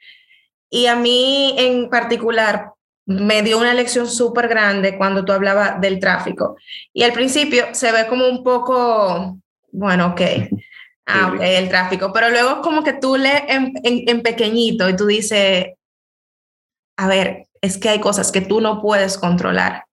Y 0.69 0.87
a 0.87 0.97
mí 0.97 1.55
en 1.59 1.89
particular, 1.89 2.73
me 3.07 3.43
dio 3.43 3.59
una 3.59 3.75
lección 3.75 4.09
súper 4.09 4.47
grande 4.47 4.97
cuando 4.97 5.25
tú 5.25 5.33
hablabas 5.33 5.81
del 5.81 5.99
tráfico. 5.99 6.57
Y 6.93 7.03
al 7.03 7.13
principio 7.13 7.67
se 7.73 7.91
ve 7.91 8.07
como 8.07 8.29
un 8.29 8.45
poco, 8.45 9.39
bueno, 9.73 10.09
ok, 10.09 10.21
ah, 11.13 11.33
ok, 11.35 11.41
el 11.41 11.69
tráfico, 11.69 12.13
pero 12.13 12.31
luego 12.31 12.61
como 12.61 12.83
que 12.83 12.93
tú 12.95 13.17
lees 13.17 13.43
en, 13.49 13.73
en, 13.83 14.23
pequeñito 14.23 14.89
y 14.89 14.97
tú 14.97 15.07
dices, 15.07 15.67
a 16.97 17.07
ver, 17.09 17.47
es 17.61 17.79
que 17.79 17.89
hay 17.89 18.01
cosas 18.01 18.33
que 18.33 18.41
tú 18.41 18.61
no 18.61 18.81
puedes 18.81 19.19
controlar. 19.19 19.85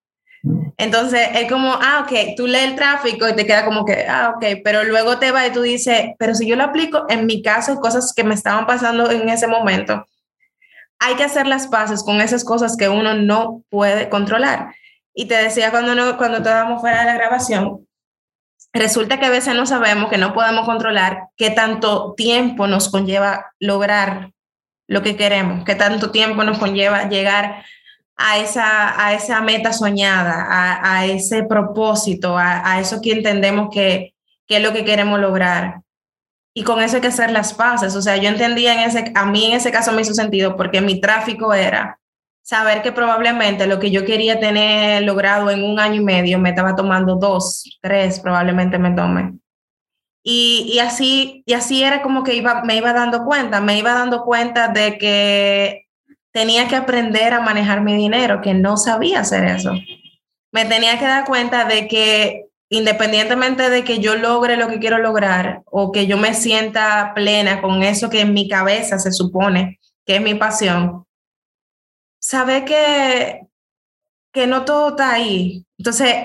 Entonces 0.78 1.28
es 1.34 1.50
como, 1.52 1.74
ah, 1.74 2.06
ok, 2.06 2.36
tú 2.36 2.48
lees 2.48 2.70
el 2.70 2.76
tráfico 2.76 3.28
y 3.28 3.36
te 3.36 3.46
queda 3.46 3.66
como 3.66 3.86
que, 3.86 4.06
ah, 4.08 4.34
ok, 4.36 4.62
pero 4.64 4.84
luego 4.84 5.18
te 5.18 5.32
va 5.32 5.48
y 5.48 5.52
tú 5.52 5.62
dices, 5.62 6.12
pero 6.20 6.36
si 6.36 6.48
yo 6.48 6.56
lo 6.56 6.64
aplico 6.64 7.06
en 7.10 7.26
mi 7.26 7.42
caso, 7.42 7.80
cosas 7.80 8.14
que 8.16 8.24
me 8.24 8.36
estaban 8.36 8.66
pasando 8.66 9.10
en 9.10 9.28
ese 9.30 9.48
momento, 9.48 10.06
hay 11.00 11.16
que 11.16 11.24
hacer 11.24 11.48
las 11.48 11.68
paces 11.68 12.04
con 12.04 12.22
esas 12.22 12.44
cosas 12.44 12.76
que 12.78 12.90
uno 12.90 13.14
no 13.14 13.64
puede 13.70 14.10
controlar. 14.10 14.74
Y 15.14 15.26
te 15.26 15.36
decía 15.36 15.72
cuando, 15.72 15.96
no, 15.96 16.18
cuando 16.18 16.38
estábamos 16.38 16.82
fuera 16.82 17.00
de 17.00 17.06
la 17.06 17.16
grabación, 17.16 17.87
resulta 18.74 19.20
que 19.20 19.26
a 19.26 19.32
veces 19.32 19.56
no 19.56 19.66
sabemos 19.66 20.10
que 20.10 20.18
no 20.18 20.34
podemos 20.34 20.66
controlar 20.66 21.30
qué 21.36 21.50
tanto 21.50 22.14
tiempo 22.16 22.68
nos 22.68 22.90
conlleva 22.90 23.54
lograr 23.60 24.32
lo 24.88 25.02
que 25.02 25.16
queremos, 25.16 25.66
qué 25.66 25.76
tanto 25.76 26.12
tiempo 26.12 26.44
nos 26.44 26.60
conlleva 26.60 27.10
llegar 27.10 27.64
a 28.16 28.40
esa, 28.40 29.06
a 29.06 29.14
esa 29.14 29.42
meta 29.42 29.74
soñada, 29.74 30.48
a, 30.82 31.06
ese 31.06 31.44
propósito, 31.44 32.38
a, 32.38 32.80
eso 32.80 33.00
que 33.02 33.12
entendemos 33.12 33.70
que, 33.72 34.16
que 34.48 34.58
es 34.58 34.64
lo 34.64 34.74
que 34.74 34.86
queremos 34.86 35.20
lograr 35.20 35.82
y 36.58 36.64
con 36.64 36.82
eso 36.82 36.96
hay 36.96 37.02
que 37.02 37.10
hacer 37.10 37.30
las 37.30 37.54
paces. 37.54 37.96
O 37.96 38.02
sea, 38.02 38.18
yo 38.18 38.30
entendía 38.30 38.74
en 38.74 38.90
ese, 38.90 39.12
a 39.14 39.28
mí 39.28 39.46
en 39.46 39.54
ese 39.54 39.72
caso 39.72 39.92
me 39.92 40.02
hizo 40.02 40.16
sentido 40.16 40.56
porque 40.56 40.82
mi 40.82 41.00
tráfico 41.00 41.54
era 41.54 42.00
saber 42.48 42.82
que 42.82 42.94
probablemente 42.94 43.68
lo 43.68 43.78
que 43.78 43.92
yo 43.92 44.06
quería 44.06 44.40
tener 44.40 45.04
logrado 45.04 45.52
en 45.52 45.66
un 45.66 45.82
año 45.82 45.96
y 45.96 46.04
medio 46.06 46.40
me 46.40 46.52
estaba 46.52 46.78
tomando 46.78 47.18
dos, 47.18 47.78
tres, 47.82 48.22
probablemente 48.22 48.80
me 48.80 48.92
tome. 48.92 49.34
Y, 50.24 50.72
y 50.74 50.80
así, 50.80 51.44
y 51.46 51.52
así 51.52 51.84
era 51.84 52.02
como 52.02 52.24
que 52.24 52.36
iba, 52.36 52.64
me 52.64 52.78
iba 52.78 52.94
dando 52.94 53.26
cuenta, 53.26 53.60
me 53.60 53.78
iba 53.78 53.94
dando 53.94 54.24
cuenta 54.24 54.70
de 54.70 54.98
que 54.98 55.88
tenía 56.32 56.70
que 56.70 56.78
aprender 56.78 57.34
a 57.34 57.42
manejar 57.42 57.82
mi 57.82 57.96
dinero, 57.96 58.40
que 58.40 58.54
no 58.54 58.78
sabía 58.78 59.20
hacer 59.20 59.44
eso. 59.44 59.74
Me 60.54 60.64
tenía 60.64 60.98
que 60.98 61.06
dar 61.06 61.26
cuenta 61.26 61.66
de 61.66 61.90
que 61.90 62.46
independientemente 62.70 63.70
de 63.70 63.84
que 63.84 64.00
yo 64.00 64.16
logre 64.16 64.56
lo 64.56 64.70
que 64.70 64.80
quiero 64.80 65.00
lograr 65.00 65.64
o 65.66 65.92
que 65.92 66.08
yo 66.08 66.16
me 66.16 66.34
sienta 66.34 67.12
plena 67.14 67.62
con 67.62 67.84
eso 67.84 68.10
que 68.10 68.22
en 68.22 68.34
mi 68.34 68.48
cabeza 68.48 69.00
se 69.00 69.12
supone 69.12 69.80
que 70.06 70.16
es 70.16 70.22
mi 70.22 70.36
pasión, 70.36 71.07
sabe 72.20 72.66
que, 72.66 73.48
que 74.34 74.48
no 74.48 74.66
todo 74.66 74.90
está 74.90 75.14
ahí. 75.14 75.66
Entonces, 75.78 76.16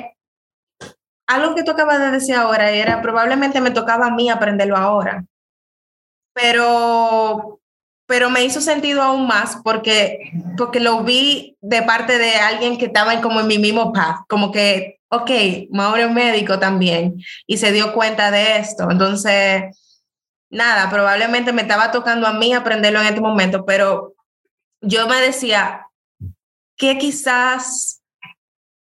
algo 1.26 1.54
que 1.54 1.62
tú 1.62 1.70
acabas 1.70 1.98
de 1.98 2.10
decir 2.10 2.34
ahora 2.34 2.70
era, 2.70 3.00
probablemente 3.02 3.60
me 3.60 3.70
tocaba 3.70 4.06
a 4.06 4.14
mí 4.14 4.28
aprenderlo 4.28 4.76
ahora, 4.76 5.24
pero, 6.34 7.60
pero 8.06 8.30
me 8.30 8.44
hizo 8.44 8.60
sentido 8.60 9.02
aún 9.02 9.26
más 9.26 9.58
porque, 9.62 10.32
porque 10.56 10.80
lo 10.80 11.04
vi 11.04 11.56
de 11.60 11.82
parte 11.82 12.18
de 12.18 12.34
alguien 12.36 12.76
que 12.78 12.86
estaba 12.86 13.20
como 13.20 13.40
en 13.40 13.46
mi 13.46 13.58
mismo 13.58 13.92
path, 13.92 14.26
como 14.28 14.52
que 14.52 15.00
ok, 15.12 15.30
Mauro 15.70 16.02
es 16.02 16.10
médico 16.10 16.58
también 16.58 17.22
y 17.46 17.58
se 17.58 17.70
dio 17.70 17.92
cuenta 17.92 18.30
de 18.30 18.56
esto. 18.56 18.90
Entonces, 18.90 19.64
nada, 20.50 20.88
probablemente 20.90 21.52
me 21.52 21.62
estaba 21.62 21.92
tocando 21.92 22.26
a 22.26 22.32
mí 22.32 22.54
aprenderlo 22.54 23.00
en 23.00 23.06
este 23.08 23.20
momento, 23.20 23.64
pero 23.66 24.14
yo 24.82 25.08
me 25.08 25.20
decía 25.20 25.86
que 26.76 26.98
quizás 26.98 28.02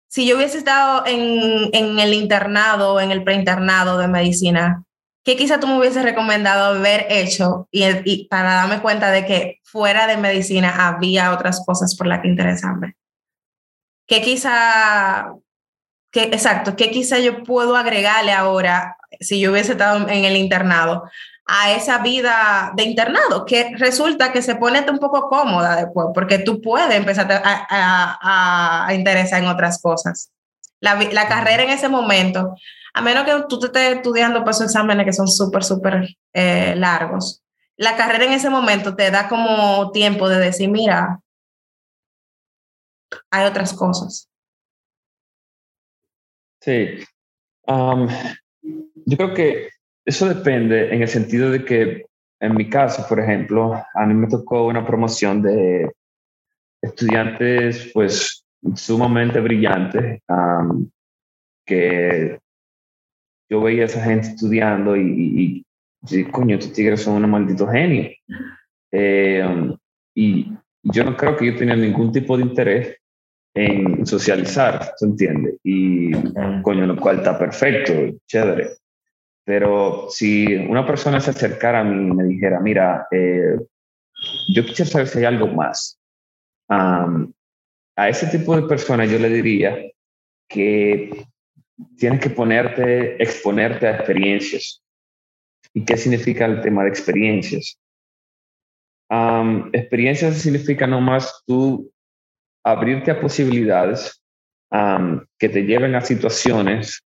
si 0.08 0.26
yo 0.26 0.36
hubiese 0.36 0.58
estado 0.58 1.04
en, 1.06 1.70
en 1.72 1.98
el 1.98 2.14
internado, 2.14 3.00
en 3.00 3.10
el 3.10 3.24
preinternado 3.24 3.98
de 3.98 4.06
medicina, 4.06 4.84
¿qué 5.24 5.36
quizás 5.36 5.58
tú 5.58 5.66
me 5.66 5.76
hubieses 5.78 6.04
recomendado 6.04 6.76
haber 6.76 7.06
hecho 7.08 7.68
y, 7.72 8.28
para 8.28 8.54
darme 8.54 8.80
cuenta 8.80 9.10
de 9.10 9.26
que 9.26 9.60
fuera 9.64 10.06
de 10.06 10.16
medicina 10.16 10.86
había 10.86 11.32
otras 11.32 11.64
cosas 11.66 11.96
por 11.96 12.06
las 12.06 12.20
que 12.20 12.28
interesarme? 12.28 12.94
¿Qué 14.06 14.20
quizá 14.20 15.34
exacto, 16.12 16.76
¿qué 16.76 16.92
quizá 16.92 17.18
yo 17.18 17.42
puedo 17.42 17.74
agregarle 17.74 18.30
ahora 18.30 18.96
si 19.18 19.40
yo 19.40 19.50
hubiese 19.50 19.72
estado 19.72 20.08
en 20.08 20.24
el 20.24 20.36
internado 20.36 21.10
a 21.46 21.72
esa 21.72 21.98
vida 21.98 22.72
de 22.74 22.84
internado? 22.84 23.44
Que 23.44 23.74
resulta 23.76 24.32
que 24.32 24.42
se 24.42 24.56
pone 24.56 24.84
un 24.90 24.98
poco 24.98 25.28
cómoda 25.28 25.76
después, 25.76 26.08
porque 26.14 26.38
tú 26.38 26.60
puedes 26.60 26.94
empezar 26.94 27.28
a, 27.44 28.88
interesar 28.94 29.42
en 29.42 29.48
otras 29.48 29.80
cosas. 29.80 30.30
La, 30.80 31.28
carrera 31.28 31.62
en 31.62 31.70
ese 31.70 31.88
momento, 31.88 32.54
a 32.92 33.00
menos 33.00 33.24
que 33.24 33.32
tú 33.48 33.58
te 33.58 33.66
estés 33.66 33.96
estudiando 33.96 34.40
para 34.40 34.50
esos 34.50 34.66
exámenes 34.66 35.06
que 35.06 35.12
son 35.12 35.28
súper, 35.28 35.64
súper 35.64 36.08
eh, 36.32 36.74
largos, 36.76 37.42
la 37.76 37.96
carrera 37.96 38.24
en 38.24 38.32
ese 38.32 38.50
momento 38.50 38.94
te 38.94 39.10
da 39.10 39.28
como 39.28 39.90
tiempo 39.90 40.28
de 40.28 40.38
decir, 40.38 40.70
mira, 40.70 41.20
hay 43.30 43.46
otras 43.46 43.72
cosas. 43.72 44.28
Sí. 46.60 47.04
yo 47.66 49.16
creo 49.16 49.34
que 49.34 49.68
eso 50.04 50.28
depende 50.28 50.94
en 50.94 51.02
el 51.02 51.08
sentido 51.08 51.50
de 51.50 51.64
que 51.64 52.06
en 52.40 52.54
mi 52.54 52.68
caso, 52.68 53.06
por 53.08 53.20
ejemplo, 53.20 53.74
a 53.94 54.06
mí 54.06 54.14
me 54.14 54.28
tocó 54.28 54.66
una 54.66 54.84
promoción 54.84 55.40
de 55.40 55.90
estudiantes, 56.82 57.90
pues, 57.94 58.44
sumamente 58.74 59.40
brillantes, 59.40 60.20
que 61.66 62.38
yo 63.48 63.60
veía 63.62 63.82
a 63.82 63.86
esa 63.86 64.02
gente 64.02 64.28
estudiando 64.28 64.96
y, 64.96 65.64
y, 66.10 66.24
coño, 66.24 66.56
estos 66.56 66.74
tigres 66.74 67.02
son 67.02 67.24
un 67.24 67.30
maldito 67.30 67.66
genio. 67.66 68.10
Eh, 68.92 69.74
y 70.14 70.52
yo 70.82 71.04
no 71.04 71.16
creo 71.16 71.36
que 71.36 71.46
yo 71.46 71.56
tenía 71.56 71.76
ningún 71.76 72.12
tipo 72.12 72.36
de 72.36 72.42
interés 72.42 72.96
en 73.54 74.04
socializar, 74.04 74.92
¿se 74.96 75.06
entiende? 75.06 75.56
Y, 75.62 76.12
coño, 76.62 76.86
lo 76.86 76.96
cual 76.96 77.18
está 77.18 77.38
perfecto, 77.38 77.92
chévere. 78.26 78.70
Pero 79.44 80.06
si 80.08 80.56
una 80.56 80.86
persona 80.86 81.20
se 81.20 81.30
acercara 81.30 81.80
a 81.80 81.84
mí 81.84 82.08
y 82.08 82.14
me 82.14 82.24
dijera, 82.24 82.60
mira, 82.60 83.06
eh, 83.10 83.56
yo 84.54 84.64
quisiera 84.64 84.90
saber 84.90 85.08
si 85.08 85.18
hay 85.18 85.24
algo 85.26 85.48
más, 85.48 86.00
a 86.68 88.08
ese 88.08 88.26
tipo 88.26 88.56
de 88.56 88.66
personas 88.66 89.10
yo 89.10 89.18
le 89.18 89.28
diría 89.28 89.78
que 90.48 91.26
tienes 91.98 92.20
que 92.20 92.30
ponerte, 92.30 93.22
exponerte 93.22 93.86
a 93.86 93.96
experiencias. 93.96 94.82
¿Y 95.74 95.84
qué 95.84 95.96
significa 95.96 96.46
el 96.46 96.60
tema 96.60 96.84
de 96.84 96.88
experiencias? 96.88 97.78
experiencias 99.72 100.38
significa 100.38 100.88
nomás 100.88 101.44
tú 101.46 101.92
abrirte 102.64 103.12
a 103.12 103.20
posibilidades 103.20 104.20
que 105.38 105.48
te 105.48 105.62
lleven 105.62 105.94
a 105.94 106.00
situaciones 106.00 107.04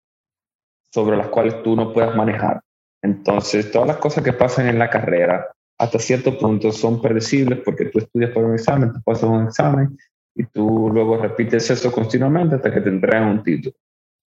sobre 0.92 1.16
las 1.16 1.28
cuales 1.28 1.62
tú 1.62 1.76
no 1.76 1.92
puedas 1.92 2.14
manejar. 2.16 2.60
Entonces, 3.02 3.70
todas 3.70 3.88
las 3.88 3.98
cosas 3.98 4.24
que 4.24 4.32
pasan 4.32 4.68
en 4.68 4.78
la 4.78 4.90
carrera, 4.90 5.48
hasta 5.78 5.98
cierto 5.98 6.36
punto, 6.36 6.72
son 6.72 7.00
predecibles 7.00 7.60
porque 7.64 7.86
tú 7.86 7.98
estudias 7.98 8.30
por 8.30 8.44
un 8.44 8.54
examen, 8.54 8.92
tú 8.92 9.00
pasas 9.04 9.30
un 9.30 9.44
examen 9.44 9.96
y 10.34 10.44
tú 10.44 10.90
luego 10.92 11.16
repites 11.16 11.70
eso 11.70 11.92
continuamente 11.92 12.56
hasta 12.56 12.72
que 12.72 12.80
te 12.80 12.88
entregan 12.88 13.28
un 13.28 13.42
título. 13.42 13.74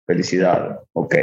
Felicidades, 0.06 0.80
ok. 0.94 1.16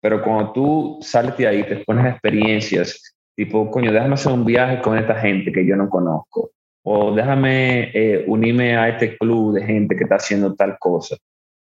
pero 0.00 0.22
cuando 0.22 0.52
tú 0.52 0.98
sales 1.00 1.36
de 1.36 1.46
ahí, 1.46 1.62
te 1.64 1.76
pones 1.84 2.06
experiencias, 2.06 3.14
tipo, 3.36 3.70
coño, 3.70 3.92
déjame 3.92 4.14
hacer 4.14 4.32
un 4.32 4.44
viaje 4.44 4.80
con 4.80 4.98
esta 4.98 5.14
gente 5.14 5.52
que 5.52 5.64
yo 5.64 5.76
no 5.76 5.88
conozco, 5.88 6.50
o 6.82 7.14
déjame 7.14 7.90
eh, 7.94 8.24
unirme 8.26 8.76
a 8.76 8.88
este 8.88 9.16
club 9.16 9.54
de 9.54 9.64
gente 9.64 9.94
que 9.94 10.04
está 10.04 10.16
haciendo 10.16 10.54
tal 10.54 10.76
cosa, 10.78 11.16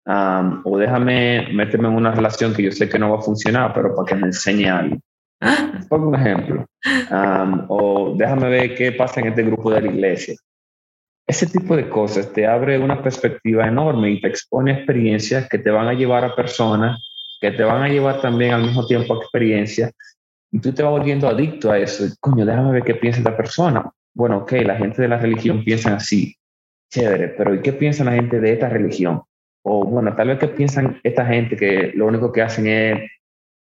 o 0.06 0.78
déjame 0.78 1.48
meterme 1.52 1.88
en 1.88 1.94
una 1.94 2.12
relación 2.12 2.54
que 2.54 2.62
yo 2.62 2.72
sé 2.72 2.88
que 2.88 2.98
no 2.98 3.10
va 3.10 3.18
a 3.18 3.22
funcionar, 3.22 3.72
pero 3.74 3.94
para 3.94 4.06
que 4.06 4.14
me 4.14 4.26
enseñe 4.28 4.68
algo. 4.68 4.98
Por 5.88 6.00
un 6.00 6.14
ejemplo. 6.14 6.66
o 7.68 8.14
déjame 8.16 8.48
ver 8.48 8.74
qué 8.74 8.92
pasa 8.92 9.20
en 9.20 9.28
este 9.28 9.42
grupo 9.42 9.70
de 9.70 9.82
la 9.82 9.88
iglesia. 9.88 10.34
Ese 11.26 11.46
tipo 11.46 11.74
de 11.74 11.88
cosas 11.88 12.32
te 12.32 12.46
abre 12.46 12.78
una 12.78 13.02
perspectiva 13.02 13.66
enorme 13.66 14.10
y 14.10 14.20
te 14.20 14.28
expone 14.28 14.72
experiencias 14.72 15.48
que 15.48 15.58
te 15.58 15.70
van 15.70 15.88
a 15.88 15.94
llevar 15.94 16.24
a 16.24 16.34
personas, 16.34 17.00
que 17.40 17.50
te 17.50 17.64
van 17.64 17.82
a 17.82 17.88
llevar 17.88 18.20
también 18.20 18.52
al 18.52 18.62
mismo 18.62 18.86
tiempo 18.86 19.14
a 19.14 19.18
experiencias, 19.18 19.90
y 20.52 20.60
tú 20.60 20.72
te 20.72 20.82
vas 20.82 20.92
volviendo 20.92 21.26
adicto 21.26 21.72
a 21.72 21.78
eso. 21.78 22.04
Coño, 22.20 22.44
déjame 22.44 22.72
ver 22.72 22.84
qué 22.84 22.94
piensa 22.94 23.20
esta 23.20 23.36
persona. 23.36 23.90
Bueno, 24.12 24.38
ok, 24.38 24.52
la 24.64 24.76
gente 24.76 25.02
de 25.02 25.08
la 25.08 25.18
religión 25.18 25.64
piensa 25.64 25.96
así, 25.96 26.36
chévere, 26.90 27.28
pero 27.28 27.54
¿y 27.54 27.60
qué 27.60 27.72
piensa 27.72 28.04
la 28.04 28.12
gente 28.12 28.38
de 28.38 28.52
esta 28.52 28.68
religión? 28.68 29.22
O 29.64 29.84
bueno, 29.84 30.14
tal 30.14 30.28
vez 30.28 30.38
qué 30.38 30.48
piensan 30.48 31.00
esta 31.02 31.24
gente 31.26 31.56
que 31.56 31.92
lo 31.94 32.06
único 32.06 32.30
que 32.32 32.42
hacen 32.42 32.66
es 32.66 33.10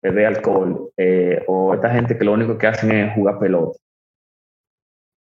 beber 0.02 0.28
alcohol, 0.28 0.92
eh, 0.98 1.44
o 1.48 1.74
esta 1.74 1.90
gente 1.90 2.18
que 2.18 2.26
lo 2.26 2.34
único 2.34 2.58
que 2.58 2.68
hacen 2.68 2.92
es 2.92 3.14
jugar 3.16 3.40
pelota 3.40 3.80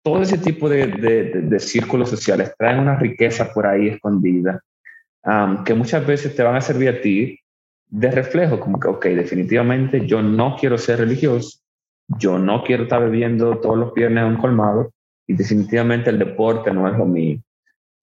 todo 0.05 0.21
ese 0.21 0.37
tipo 0.37 0.69
de, 0.69 0.85
de, 0.85 1.59
círculos 1.59 2.11
sociales 2.11 2.53
traen 2.59 2.79
una 2.79 2.95
riqueza 2.95 3.51
por 3.51 3.65
ahí 3.65 3.87
escondida 3.87 4.61
que 5.65 5.73
muchas 5.73 6.05
veces 6.05 6.35
te 6.35 6.43
van 6.43 6.55
a 6.55 6.61
servir 6.61 6.89
a 6.89 7.01
ti 7.01 7.39
de 7.87 8.11
reflejo, 8.11 8.59
como 8.59 8.79
que, 8.79 8.87
ok, 8.87 9.05
definitivamente 9.07 10.05
yo 10.05 10.21
no 10.21 10.55
quiero 10.59 10.77
ser 10.77 10.99
religioso, 10.99 11.59
yo 12.19 12.37
no 12.37 12.63
quiero 12.63 12.83
estar 12.83 13.01
bebiendo 13.01 13.57
todos 13.57 13.77
los 13.77 13.93
viernes 13.95 14.23
a 14.23 14.27
un 14.27 14.37
colmado 14.37 14.91
y 15.25 15.33
definitivamente 15.33 16.11
el 16.11 16.19
deporte 16.19 16.71
no 16.71 16.87
es 16.87 16.95
lo 16.95 17.05
mío. 17.05 17.39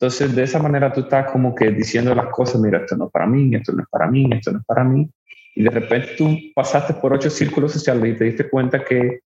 Entonces, 0.03 0.35
de 0.35 0.43
esa 0.43 0.59
manera 0.59 0.93
tú 0.93 1.03
estás 1.03 1.31
como 1.31 1.55
que 1.55 1.71
diciendo 1.71 2.13
las 2.13 2.27
cosas, 2.27 2.61
mira, 2.61 2.79
esto 2.79 2.97
no 2.97 3.05
es 3.05 3.13
para 3.13 3.25
mí, 3.25 3.55
esto 3.55 3.71
no 3.71 3.83
es 3.83 3.89
para 3.89 4.09
mí, 4.11 4.29
esto 4.33 4.51
no 4.51 4.59
es 4.59 4.65
para 4.65 4.83
mí. 4.83 5.09
Y 5.55 5.63
de 5.63 5.71
repente 5.71 6.17
tú 6.19 6.37
pasaste 6.57 6.95
por 6.95 7.13
ocho 7.13 7.31
círculos 7.31 7.73
sociales 7.73 8.13
y 8.13 8.19
te 8.19 8.25
diste 8.25 8.51
cuenta 8.51 8.83
que 8.83 9.21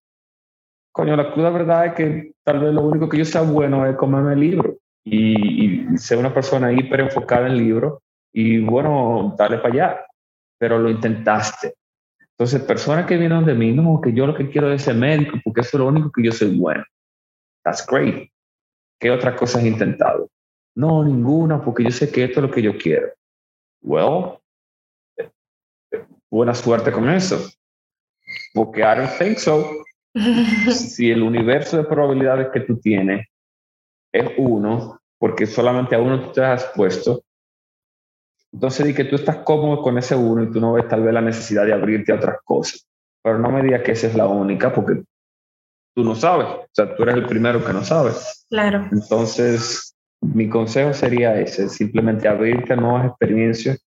coño, 0.93 1.17
la 1.17 1.33
cruda 1.33 1.49
verdad 1.49 1.87
es 1.87 1.95
que 1.95 2.33
tal 2.45 2.59
vez 2.59 2.75
lo 2.75 2.83
único 2.83 3.09
que 3.09 3.17
yo 3.17 3.25
sea 3.25 3.41
bueno 3.41 3.87
es 3.87 3.97
comerme 3.97 4.35
el 4.35 4.41
libro 4.41 4.77
y, 5.03 5.97
ser 5.97 6.19
una 6.19 6.35
persona 6.35 6.71
hiper 6.71 7.01
enfocada 7.01 7.47
en 7.47 7.53
el 7.53 7.59
libro 7.59 8.03
y 8.31 8.59
bueno, 8.59 9.35
dale 9.39 9.57
para 9.57 9.73
allá, 9.73 10.07
pero 10.59 10.79
lo 10.79 10.91
intentaste. 10.91 11.73
Entonces, 12.33 12.61
personas 12.61 13.07
que 13.07 13.17
vienen 13.17 13.47
de 13.47 13.55
mí, 13.55 13.73
no, 13.73 13.99
que 14.03 14.13
yo 14.13 14.27
lo 14.27 14.35
que 14.35 14.51
quiero 14.51 14.71
es 14.71 14.83
ser 14.83 14.97
médico 14.97 15.39
porque 15.43 15.63
eso 15.63 15.79
es 15.79 15.81
lo 15.81 15.89
único 15.89 16.13
que 16.13 16.23
yo 16.23 16.33
soy 16.33 16.55
bueno. 16.55 16.85
That's 17.65 17.87
great. 17.87 18.29
¿Qué 19.01 19.11
otras 19.11 19.37
cosas 19.37 19.63
has 19.63 19.69
intentado? 19.69 20.29
No, 20.77 21.03
ninguna, 21.03 21.63
porque 21.65 21.85
yo 21.85 21.91
sé 21.91 22.13
que 22.13 22.25
esto 22.25 22.41
es 22.41 22.47
lo 22.47 22.53
que 22.53 22.61
yo 22.61 22.77
quiero. 22.77 23.09
Well, 23.83 24.39
buena 26.31 26.55
suerte 26.55 26.93
con 26.93 27.09
eso. 27.09 27.49
Porque 28.53 28.83
I 28.83 28.97
don't 28.97 29.19
think 29.19 29.39
so. 29.39 29.71
si 30.73 31.11
el 31.11 31.23
universo 31.23 31.79
de 31.79 31.85
probabilidades 31.85 32.49
que 32.53 32.61
tú 32.61 32.79
tienes 32.79 33.27
es 34.13 34.31
uno, 34.37 35.01
porque 35.19 35.47
solamente 35.47 35.95
a 35.95 36.01
uno 36.01 36.21
tú 36.21 36.33
te 36.33 36.45
has 36.45 36.65
puesto, 36.75 37.23
entonces 38.53 38.87
di 38.87 38.95
que 38.95 39.05
tú 39.05 39.17
estás 39.17 39.39
cómodo 39.39 39.83
con 39.83 39.97
ese 39.97 40.15
uno 40.15 40.43
y 40.43 40.51
tú 40.51 40.61
no 40.61 40.75
ves 40.75 40.89
tal 40.89 41.03
vez 41.03 41.13
la 41.13 41.21
necesidad 41.23 41.65
de 41.65 41.73
abrirte 41.73 42.13
a 42.13 42.17
otras 42.17 42.37
cosas. 42.45 42.87
Pero 43.23 43.39
no 43.39 43.51
me 43.51 43.63
digas 43.63 43.83
que 43.83 43.93
esa 43.93 44.09
es 44.09 44.15
la 44.15 44.27
única, 44.27 44.73
porque 44.75 45.03
tú 45.95 46.05
no 46.05 46.15
sabes. 46.15 46.47
O 46.49 46.69
sea, 46.71 46.95
tú 46.95 47.03
eres 47.03 47.17
el 47.17 47.27
primero 47.27 47.65
que 47.65 47.73
no 47.73 47.83
sabes. 47.83 48.47
Claro. 48.49 48.89
Entonces, 48.93 49.96
mi 50.21 50.49
consejo 50.49 50.93
sería 50.93 51.39
ese, 51.41 51.69
simplemente 51.69 52.29
abrirte 52.29 52.73
a 52.73 52.77
nuevas 52.77 53.07
experiencias. 53.07 53.85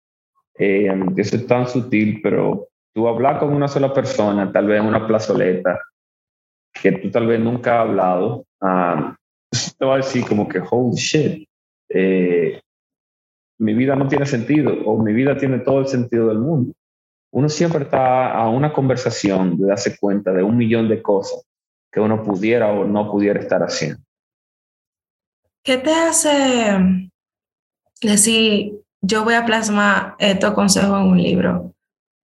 Eh, 0.57 0.87
eso 1.17 1.35
es 1.35 1.47
tan 1.47 1.67
sutil, 1.67 2.19
pero 2.21 2.67
tú 2.93 3.07
hablar 3.07 3.39
con 3.39 3.53
una 3.53 3.67
sola 3.67 3.93
persona, 3.93 4.51
tal 4.51 4.67
vez 4.67 4.79
en 4.79 4.87
una 4.87 5.05
plazoleta, 5.07 5.79
que 6.81 6.91
tú 6.93 7.11
tal 7.11 7.27
vez 7.27 7.39
nunca 7.39 7.81
has 7.81 7.87
hablado, 7.87 8.45
um, 8.61 9.15
te 9.77 9.85
va 9.85 9.95
a 9.95 9.97
decir 9.97 10.25
como 10.25 10.47
que, 10.47 10.61
holy 10.69 10.95
shit, 10.95 11.47
eh, 11.89 12.61
mi 13.59 13.73
vida 13.73 13.95
no 13.95 14.07
tiene 14.07 14.25
sentido 14.25 14.73
o 14.85 15.01
mi 15.01 15.13
vida 15.13 15.37
tiene 15.37 15.59
todo 15.59 15.79
el 15.79 15.87
sentido 15.87 16.27
del 16.27 16.39
mundo. 16.39 16.73
Uno 17.31 17.49
siempre 17.49 17.83
está 17.83 18.31
a 18.31 18.49
una 18.49 18.73
conversación 18.73 19.57
de 19.57 19.67
darse 19.67 19.97
cuenta 19.97 20.31
de 20.31 20.43
un 20.43 20.57
millón 20.57 20.87
de 20.87 21.01
cosas 21.01 21.43
que 21.91 21.99
uno 21.99 22.23
pudiera 22.23 22.71
o 22.71 22.85
no 22.85 23.11
pudiera 23.11 23.39
estar 23.39 23.61
haciendo. 23.61 24.01
¿Qué 25.63 25.77
te 25.77 25.93
hace 25.93 27.09
decir, 28.01 28.81
yo 29.01 29.23
voy 29.23 29.35
a 29.35 29.45
plasmar 29.45 30.15
estos 30.19 30.53
consejos 30.53 30.99
en 30.99 31.07
un 31.07 31.21
libro? 31.21 31.73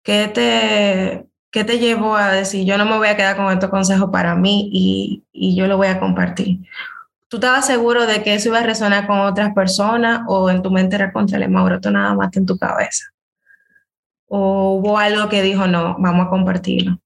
¿Qué 0.05 0.29
te, 0.29 1.27
¿Qué 1.51 1.65
te 1.65 1.81
llevó 1.81 2.15
a 2.15 2.31
decir, 2.31 2.65
yo 2.65 2.79
no 2.79 2.85
me 2.85 2.97
voy 2.97 3.09
a 3.09 3.17
quedar 3.17 3.37
con 3.37 3.53
estos 3.53 3.71
consejos 3.71 4.11
para 4.13 4.37
mí 4.37 4.71
y, 4.73 5.25
y 5.33 5.57
yo 5.57 5.67
lo 5.67 5.77
voy 5.77 5.89
a 5.89 5.99
compartir? 5.99 6.61
¿Tú 7.27 7.39
estabas 7.39 7.67
seguro 7.67 8.07
de 8.07 8.23
que 8.23 8.35
eso 8.35 8.51
iba 8.51 8.61
a 8.61 8.63
resonar 8.63 9.09
con 9.09 9.19
otras 9.19 9.53
personas 9.53 10.21
o 10.29 10.49
en 10.49 10.63
tu 10.63 10.71
mente 10.71 10.95
era 10.95 11.13
contra 11.13 11.37
el 11.37 11.51
Mauro, 11.51 11.81
nada 11.91 12.15
más 12.15 12.37
en 12.37 12.47
tu 12.47 12.57
cabeza? 12.57 13.07
¿O 14.29 14.75
hubo 14.75 14.97
algo 14.97 15.29
que 15.29 15.43
dijo, 15.43 15.67
no, 15.67 15.97
vamos 15.99 16.27
a 16.27 16.31
compartirlo? 16.31 17.01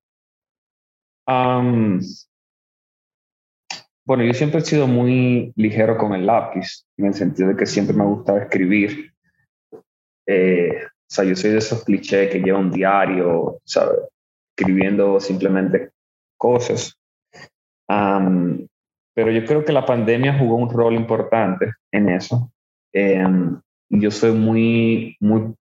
Bueno, 4.09 4.25
yo 4.25 4.33
siempre 4.33 4.61
he 4.61 4.65
sido 4.65 4.87
muy 4.87 5.53
ligero 5.55 5.99
con 5.99 6.15
el 6.15 6.25
lápiz, 6.25 6.87
en 6.97 7.05
el 7.09 7.15
sentido 7.15 7.51
de 7.51 7.57
que 7.57 7.67
siempre 7.67 7.95
me 7.95 8.07
gustaba 8.07 8.39
escribir. 8.39 9.13
Eh, 10.27 10.83
o 10.83 11.11
sea, 11.11 11.27
yo 11.27 11.37
soy 11.37 11.51
de 11.51 11.59
esos 11.59 11.85
clichés 11.85 12.31
que 12.31 12.41
lleva 12.41 12.59
un 12.59 12.71
diario, 12.71 13.61
¿sabes? 13.67 13.99
escribiendo 14.57 15.21
simplemente 15.21 15.91
cosas. 16.39 16.99
pero 17.87 19.31
yo 19.31 19.45
creo 19.45 19.63
que 19.63 19.73
la 19.75 19.85
pandemia 19.85 20.39
jugó 20.39 20.57
un 20.57 20.71
rol 20.71 20.95
importante 20.95 21.75
en 21.93 22.09
eso. 22.09 22.51
Em, 22.95 23.61
yo 23.91 24.11
soy 24.11 24.33
muy, 24.33 25.19
muy, 25.21 25.55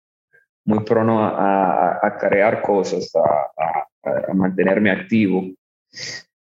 muy 0.66 0.84
prono 0.84 1.24
a, 1.24 1.98
a 2.06 2.18
crear 2.18 2.60
cosas, 2.60 3.10
a, 3.16 3.86
a, 4.30 4.34
mantenerme 4.34 4.90
activo. 4.90 5.44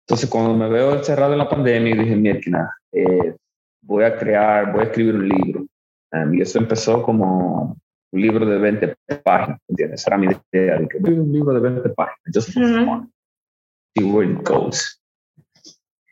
Entonces, 0.05 0.29
cuando 0.29 0.53
me 0.53 0.69
veo 0.69 0.95
encerrado 0.95 1.33
en 1.33 1.39
la 1.39 1.49
pandemia, 1.49 1.95
dije, 1.95 2.15
mira, 2.15 2.75
eh, 2.91 3.35
voy 3.81 4.03
a 4.03 4.17
crear, 4.17 4.71
voy 4.71 4.81
a 4.81 4.83
escribir 4.85 5.15
un 5.15 5.29
libro. 5.29 5.65
y 6.31 6.41
eso 6.41 6.59
empezó 6.59 7.01
como 7.01 7.77
un 8.11 8.21
libro 8.21 8.45
de 8.45 8.57
20 8.57 8.95
páginas, 9.23 9.59
¿entiendes? 9.67 10.01
Esa 10.01 10.11
era 10.11 10.17
mi 10.17 10.27
idea, 10.27 10.79
de 10.79 10.87
que 10.87 10.97
un 10.97 11.31
libro 11.31 11.53
de 11.53 11.59
20 11.59 11.89
páginas. 11.89 12.53
see 13.95 14.03
where 14.05 14.29
it 14.29 14.47
goes. 14.47 15.01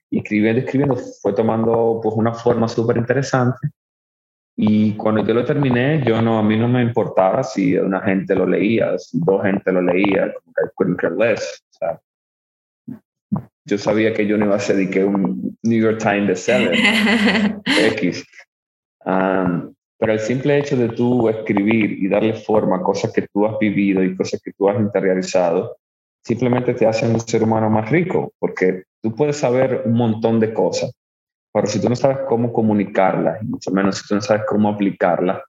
Y 0.10 0.20
escribiendo, 0.20 0.62
escribiendo, 0.62 0.96
fue 0.96 1.34
tomando 1.34 2.00
pues 2.02 2.16
una 2.16 2.34
forma 2.34 2.68
súper 2.68 2.98
interesante. 2.98 3.70
Y 4.58 4.96
cuando 4.96 5.26
yo 5.26 5.34
lo 5.34 5.46
terminé, 5.46 6.04
yo 6.06 6.22
no, 6.22 6.38
a 6.38 6.44
mí 6.44 6.58
no 6.58 6.68
me 6.68 6.82
importaba 6.82 7.44
si 7.44 7.76
una 7.78 8.02
gente 8.02 8.36
lo 8.36 8.46
leía, 8.46 8.98
si 8.98 9.20
dos 9.20 9.42
gente 9.44 9.72
lo 9.72 9.82
leía, 9.82 10.34
como 10.34 10.54
que 10.54 10.66
I 10.66 10.70
couldn't 10.76 11.00
care 11.00 11.16
less. 11.16 11.64
O 11.70 11.78
sea, 11.78 12.02
yo 13.66 13.78
sabía 13.78 14.14
que 14.14 14.26
yo 14.26 14.38
no 14.38 14.46
iba 14.46 14.56
a 14.56 14.60
ser 14.60 14.90
que 14.90 15.04
un 15.04 15.58
New 15.64 15.82
York 15.82 16.00
Times 16.00 16.28
bestseller 16.28 16.76
X. 17.66 18.26
Um, 19.06 19.74
pero 19.98 20.14
el 20.14 20.20
simple 20.20 20.58
hecho 20.58 20.76
de 20.76 20.90
tú 20.90 21.30
escribir 21.30 21.92
y 21.92 22.08
darle 22.08 22.34
forma 22.34 22.78
a 22.78 22.82
cosas 22.82 23.12
que 23.14 23.28
tú 23.32 23.46
has 23.46 23.60
vivido 23.60 24.04
y 24.04 24.16
cosas 24.16 24.42
que 24.44 24.52
tú 24.54 24.68
has 24.68 24.80
interiorizado, 24.80 25.78
simplemente 26.24 26.74
te 26.74 26.88
hace 26.88 27.08
un 27.08 27.20
ser 27.20 27.44
humano 27.44 27.70
más 27.70 27.90
rico, 27.92 28.34
porque 28.40 28.84
tú 29.02 29.14
puedes 29.14 29.38
saber 29.38 29.84
un 29.86 29.94
montón 29.94 30.40
de 30.40 30.54
cosas, 30.54 30.92
pero 31.54 31.68
si 31.68 31.80
tú 31.80 31.88
no 31.88 31.96
sabes 31.96 32.20
cómo 32.28 32.52
comunicarlas, 32.52 33.44
y 33.44 33.46
mucho 33.46 33.72
menos 33.72 33.98
si 33.98 34.08
tú 34.08 34.16
no 34.16 34.22
sabes 34.22 34.44
cómo 34.48 34.70
aplicarlas, 34.70 35.42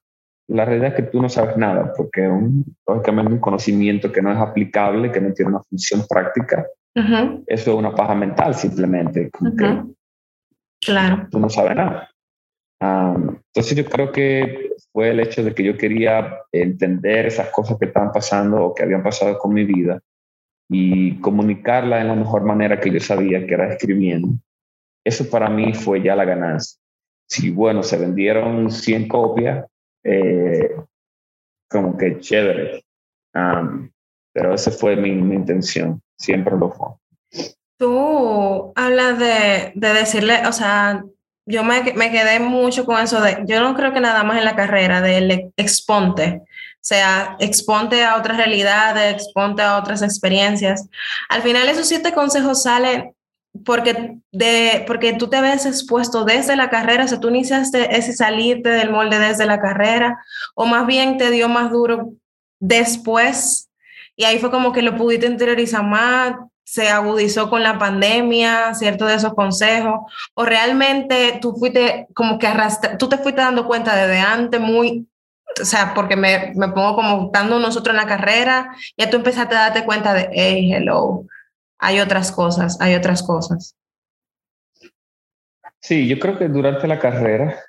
la 0.49 0.65
realidad 0.65 0.89
es 0.89 0.95
que 0.95 1.11
tú 1.11 1.21
no 1.21 1.29
sabes 1.29 1.57
nada, 1.57 1.93
porque 1.95 2.27
un, 2.27 2.63
lógicamente 2.85 3.33
un 3.33 3.39
conocimiento 3.39 4.11
que 4.11 4.21
no 4.21 4.31
es 4.31 4.37
aplicable, 4.37 5.11
que 5.11 5.21
no 5.21 5.33
tiene 5.33 5.51
una 5.51 5.63
función 5.63 6.05
práctica, 6.07 6.67
eso 6.95 7.71
es 7.71 7.77
una 7.77 7.93
paja 7.93 8.15
mental 8.15 8.53
simplemente. 8.53 9.31
claro. 10.79 11.27
Tú 11.29 11.39
no 11.39 11.49
sabes 11.49 11.75
nada 11.75 12.09
entonces 12.83 13.75
yo 13.75 13.85
creo 13.85 14.11
que 14.11 14.71
fue 14.91 15.11
el 15.11 15.19
hecho 15.19 15.43
de 15.43 15.53
que 15.53 15.63
yo 15.63 15.77
quería 15.77 16.39
entender 16.51 17.25
esas 17.27 17.49
cosas 17.49 17.77
que 17.77 17.85
estaban 17.85 18.11
pasando 18.11 18.65
o 18.65 18.73
que 18.73 18.83
habían 18.83 19.03
pasado 19.03 19.37
con 19.37 19.53
mi 19.53 19.63
vida 19.63 20.01
y 20.69 21.19
comunicarla 21.19 22.01
en 22.01 22.07
la 22.07 22.15
mejor 22.15 22.43
manera 22.43 22.79
que 22.79 22.91
yo 22.91 22.99
sabía, 22.99 23.45
que 23.45 23.53
era 23.53 23.71
escribiendo. 23.71 24.29
Eso 25.05 25.29
para 25.29 25.49
mí 25.49 25.73
fue 25.73 26.01
ya 26.01 26.15
la 26.15 26.25
ganancia. 26.25 26.79
Si, 27.29 27.49
bueno, 27.51 27.83
se 27.83 27.97
vendieron 27.97 28.71
100 28.71 29.07
copias, 29.07 29.65
eh, 30.03 30.75
como 31.69 31.97
que 31.97 32.19
chévere. 32.19 32.83
pero 34.33 34.53
esa 34.53 34.71
fue 34.71 34.95
mi, 34.95 35.11
mi, 35.11 35.35
intención, 35.35 36.01
siempre 36.23 36.57
lo 36.57 36.71
fue. 36.71 36.87
Tú 37.77 38.71
hablas 38.75 39.19
de, 39.19 39.73
de 39.75 39.93
decirle, 39.93 40.47
o 40.47 40.51
sea, 40.51 41.03
yo 41.45 41.63
me, 41.63 41.83
me, 41.93 42.11
quedé 42.11 42.39
mucho 42.39 42.85
con 42.85 43.01
eso 43.01 43.19
de, 43.19 43.43
yo 43.45 43.59
no 43.59 43.75
creo 43.75 43.91
que 43.93 43.99
nada 43.99 44.23
más 44.23 44.37
en 44.37 44.45
la 44.45 44.55
carrera 44.55 45.01
del 45.01 45.51
exponte, 45.57 46.41
o 46.43 46.85
sea, 46.85 47.35
exponte 47.39 48.03
a 48.03 48.17
otras 48.17 48.37
realidades, 48.37 49.13
exponte 49.13 49.61
a 49.61 49.77
otras 49.77 50.01
experiencias. 50.01 50.87
Al 51.29 51.41
final 51.41 51.67
esos 51.67 51.87
siete 51.87 52.13
consejos 52.13 52.63
salen 52.63 53.13
porque, 53.65 54.17
de, 54.31 54.83
porque 54.87 55.13
tú 55.13 55.27
te 55.29 55.41
ves 55.41 55.65
expuesto 55.65 56.23
desde 56.23 56.55
la 56.55 56.69
carrera, 56.69 57.05
o 57.05 57.07
sea, 57.07 57.19
tú 57.19 57.29
iniciaste 57.29 57.95
ese 57.95 58.13
salirte 58.13 58.69
del 58.69 58.89
molde 58.89 59.19
desde 59.19 59.45
la 59.45 59.59
carrera, 59.59 60.23
o 60.55 60.65
más 60.65 60.87
bien 60.87 61.17
te 61.17 61.29
dio 61.29 61.49
más 61.49 61.71
duro 61.71 62.13
después, 62.59 63.69
y 64.15 64.25
ahí 64.25 64.39
fue 64.39 64.51
como 64.51 64.71
que 64.71 64.81
lo 64.81 64.95
pudiste 64.95 65.25
interiorizar 65.25 65.83
más, 65.83 66.35
se 66.63 66.89
agudizó 66.89 67.49
con 67.49 67.61
la 67.61 67.77
pandemia, 67.77 68.73
cierto 68.73 69.05
de 69.05 69.15
esos 69.15 69.33
consejos, 69.33 69.99
o 70.33 70.45
realmente 70.45 71.39
tú 71.41 71.55
fuiste 71.55 72.07
como 72.13 72.39
que 72.39 72.47
arrastra, 72.47 72.97
tú 72.97 73.09
te 73.09 73.17
fuiste 73.17 73.41
dando 73.41 73.67
cuenta 73.67 73.95
desde 73.95 74.19
antes 74.19 74.61
muy, 74.61 75.07
o 75.61 75.65
sea, 75.65 75.93
porque 75.93 76.15
me, 76.15 76.53
me 76.55 76.69
pongo 76.69 76.95
como 76.95 77.25
estando 77.25 77.59
nosotros 77.59 77.93
en 77.93 78.01
la 78.01 78.07
carrera, 78.07 78.75
ya 78.97 79.09
tú 79.09 79.17
empezaste 79.17 79.55
a 79.55 79.59
darte 79.59 79.85
cuenta 79.85 80.13
de, 80.13 80.29
hey, 80.31 80.73
hello, 80.73 81.25
hay 81.79 81.99
otras 81.99 82.31
cosas, 82.31 82.79
hay 82.79 82.95
otras 82.95 83.23
cosas. 83.23 83.75
Sí, 85.81 86.07
yo 86.07 86.17
creo 86.17 86.37
que 86.37 86.47
durante 86.47 86.87
la 86.87 86.97
carrera 86.97 87.59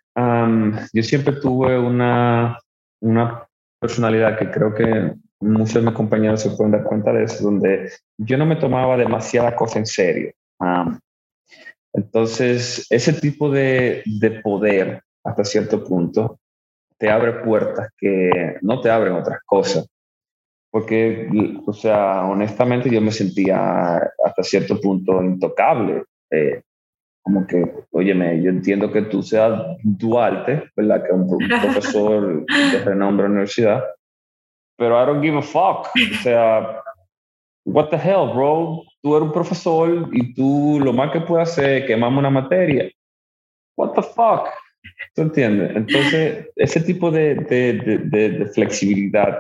yo 0.93 1.03
siempre 1.03 1.35
tuve 1.41 1.77
una, 1.77 2.61
una 3.01 3.45
personalidad 3.81 4.39
que 4.39 4.53
creo 4.53 4.73
que 4.73 5.15
muchos 5.45 5.75
de 5.75 5.83
mis 5.83 5.95
compañeros 5.95 6.43
se 6.43 6.51
pueden 6.51 6.73
dar 6.73 6.85
cuenta 6.85 7.13
de 7.13 7.25
eso, 7.25 7.45
donde 7.45 7.91
yo 8.19 8.37
no 8.37 8.47
me 8.47 8.57
tomaba 8.57 8.97
demasiada 8.97 9.55
cosa 9.55 9.79
en 9.79 9.87
serio. 9.87 10.33
entonces, 11.93 12.87
ese 12.91 13.13
tipo 13.13 13.51
de, 13.51 14.03
de, 14.07 14.31
poder, 14.41 15.03
hasta 15.25 15.45
cierto 15.45 15.85
punto, 15.85 16.39
te 16.99 17.11
abre 17.11 17.45
puertas 17.45 17.91
que 17.99 18.57
no 18.63 18.81
te 18.81 18.91
abren 18.91 19.15
otras 19.15 19.41
cosas. 19.45 19.87
Porque, 20.71 21.29
o 21.67 21.73
sea, 21.73 22.25
honestamente 22.25 22.91
yo 22.91 23.01
me 23.01 23.13
sentía 23.13 23.97
hasta 24.25 24.43
cierto 24.43 24.81
punto 24.81 25.23
intocable. 25.23 26.03
Eh, 26.31 26.63
como 27.23 27.47
que, 27.47 27.65
óyeme, 27.93 28.43
yo 28.43 28.51
entiendo 28.51 28.91
que 28.91 29.03
tú 29.03 29.23
seas 29.23 29.63
Duarte, 29.83 30.71
¿verdad? 30.77 31.03
Que 31.03 31.09
es 31.09 31.15
un 31.15 31.39
profesor 31.39 32.45
de 32.47 32.79
renombre 32.85 33.27
en 33.27 33.33
la 33.33 33.37
universidad, 33.37 33.85
pero 34.77 35.01
I 35.01 35.07
don't 35.07 35.23
give 35.23 35.37
a 35.37 35.43
fuck. 35.43 35.89
O 35.95 36.23
sea, 36.23 36.83
what 37.65 37.89
the 37.91 37.97
hell, 37.97 38.33
bro? 38.35 38.83
Tú 39.03 39.17
eres 39.17 39.27
un 39.27 39.33
profesor 39.33 40.09
y 40.13 40.35
tú 40.35 40.81
lo 40.83 40.93
más 40.93 41.11
que 41.13 41.21
puedes 41.21 41.51
hacer 41.51 41.83
es 41.83 41.87
quemarme 41.87 42.19
una 42.19 42.31
materia. 42.31 42.91
What 43.77 43.93
the 43.93 44.03
fuck? 44.03 44.49
¿Tú 45.15 45.23
entiendes? 45.23 45.77
Entonces, 45.77 46.49
ese 46.57 46.81
tipo 46.81 47.11
de, 47.11 47.35
de, 47.35 47.73
de, 48.05 48.29
de 48.31 48.47
flexibilidad, 48.47 49.39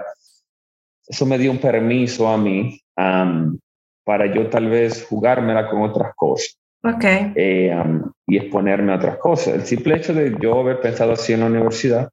eso 1.06 1.26
me 1.26 1.38
dio 1.38 1.50
un 1.50 1.58
permiso 1.58 2.28
a 2.28 2.36
mí 2.36 2.80
um, 2.96 3.58
para 4.04 4.26
yo 4.26 4.48
tal 4.48 4.68
vez 4.68 5.04
jugármela 5.06 5.68
con 5.68 5.82
otras 5.82 6.12
cosas. 6.16 6.58
Okay. 6.82 7.32
Eh, 7.34 7.74
um, 7.74 8.10
y 8.26 8.36
exponerme 8.36 8.92
a 8.92 8.96
otras 8.96 9.16
cosas. 9.18 9.54
El 9.54 9.62
simple 9.62 9.96
hecho 9.96 10.12
de 10.12 10.36
yo 10.40 10.60
haber 10.60 10.80
pensado 10.80 11.12
así 11.12 11.32
en 11.32 11.40
la 11.40 11.46
universidad 11.46 12.10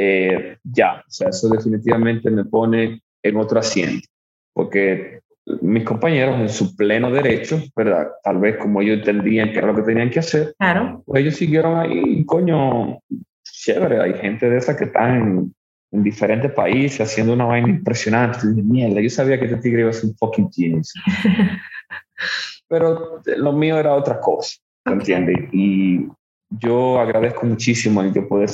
eh, 0.00 0.58
ya, 0.62 1.02
o 1.06 1.10
sea, 1.10 1.30
eso 1.30 1.48
definitivamente 1.48 2.30
me 2.30 2.44
pone 2.44 3.02
en 3.20 3.36
otro 3.36 3.58
asiento, 3.58 4.08
porque 4.52 5.22
mis 5.60 5.82
compañeros 5.82 6.40
en 6.40 6.48
su 6.48 6.76
pleno 6.76 7.10
derecho, 7.10 7.60
¿verdad? 7.74 8.08
Tal 8.22 8.38
vez 8.38 8.58
como 8.58 8.80
ellos 8.80 8.98
entendían 8.98 9.50
que 9.50 9.58
era 9.58 9.66
lo 9.66 9.74
que 9.74 9.82
tenían 9.82 10.10
que 10.10 10.20
hacer, 10.20 10.54
claro. 10.56 11.02
pues 11.04 11.22
ellos 11.22 11.34
siguieron 11.34 11.78
ahí, 11.78 12.24
coño, 12.26 13.00
chévere, 13.42 14.00
hay 14.00 14.14
gente 14.14 14.48
de 14.48 14.58
esa 14.58 14.76
que 14.76 14.84
está 14.84 15.16
en, 15.16 15.52
en 15.90 16.02
diferentes 16.04 16.52
países 16.52 17.00
haciendo 17.00 17.32
una 17.32 17.46
vaina 17.46 17.68
impresionante, 17.68 18.46
mierda, 18.46 19.00
yo 19.00 19.10
sabía 19.10 19.38
que 19.38 19.46
este 19.46 19.56
tigre 19.56 19.80
iba 19.80 19.90
a 19.90 19.94
ser 19.94 20.10
un 20.10 20.16
fucking 20.16 20.52
genius. 20.52 20.94
Pero 22.68 23.20
lo 23.24 23.52
mío 23.52 23.78
era 23.78 23.94
otra 23.94 24.20
cosa, 24.20 24.58
¿entiendes? 24.84 25.48
Y 25.52 26.06
yo 26.50 26.98
agradezco 26.98 27.46
muchísimo 27.46 28.02
el 28.02 28.12
que 28.12 28.22
poder 28.22 28.50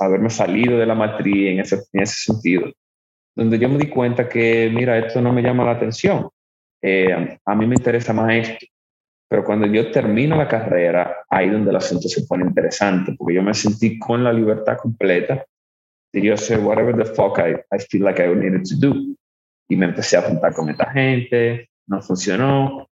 haberme 0.00 0.30
salido 0.30 0.78
de 0.78 0.86
la 0.86 0.94
matriz 0.94 1.48
en 1.48 1.60
ese, 1.60 1.82
en 1.92 2.02
ese 2.02 2.32
sentido, 2.32 2.72
donde 3.34 3.58
yo 3.58 3.68
me 3.68 3.78
di 3.78 3.88
cuenta 3.88 4.28
que, 4.28 4.70
mira, 4.72 4.98
esto 4.98 5.20
no 5.20 5.32
me 5.32 5.42
llama 5.42 5.64
la 5.64 5.72
atención, 5.72 6.28
eh, 6.82 7.38
a 7.44 7.54
mí 7.54 7.66
me 7.66 7.74
interesa 7.76 8.12
más 8.12 8.32
esto, 8.32 8.66
pero 9.28 9.44
cuando 9.44 9.66
yo 9.66 9.90
termino 9.90 10.36
la 10.36 10.48
carrera, 10.48 11.18
ahí 11.28 11.50
donde 11.50 11.70
el 11.70 11.76
asunto 11.76 12.08
se 12.08 12.24
pone 12.26 12.44
interesante, 12.44 13.14
porque 13.16 13.34
yo 13.34 13.42
me 13.42 13.54
sentí 13.54 13.98
con 13.98 14.24
la 14.24 14.32
libertad 14.32 14.78
completa 14.78 15.44
de 16.12 16.22
yo 16.22 16.34
hacer 16.34 16.60
whatever 16.60 16.96
the 16.96 17.04
fuck 17.04 17.38
I, 17.38 17.56
I 17.74 17.78
feel 17.78 18.04
like 18.04 18.22
I 18.22 18.34
needed 18.34 18.62
to 18.64 18.76
do. 18.76 18.94
Y 19.68 19.76
me 19.76 19.86
empecé 19.86 20.16
a 20.16 20.22
juntar 20.22 20.54
con 20.54 20.70
esta 20.70 20.90
gente, 20.90 21.68
no 21.86 22.00
funcionó, 22.00 22.87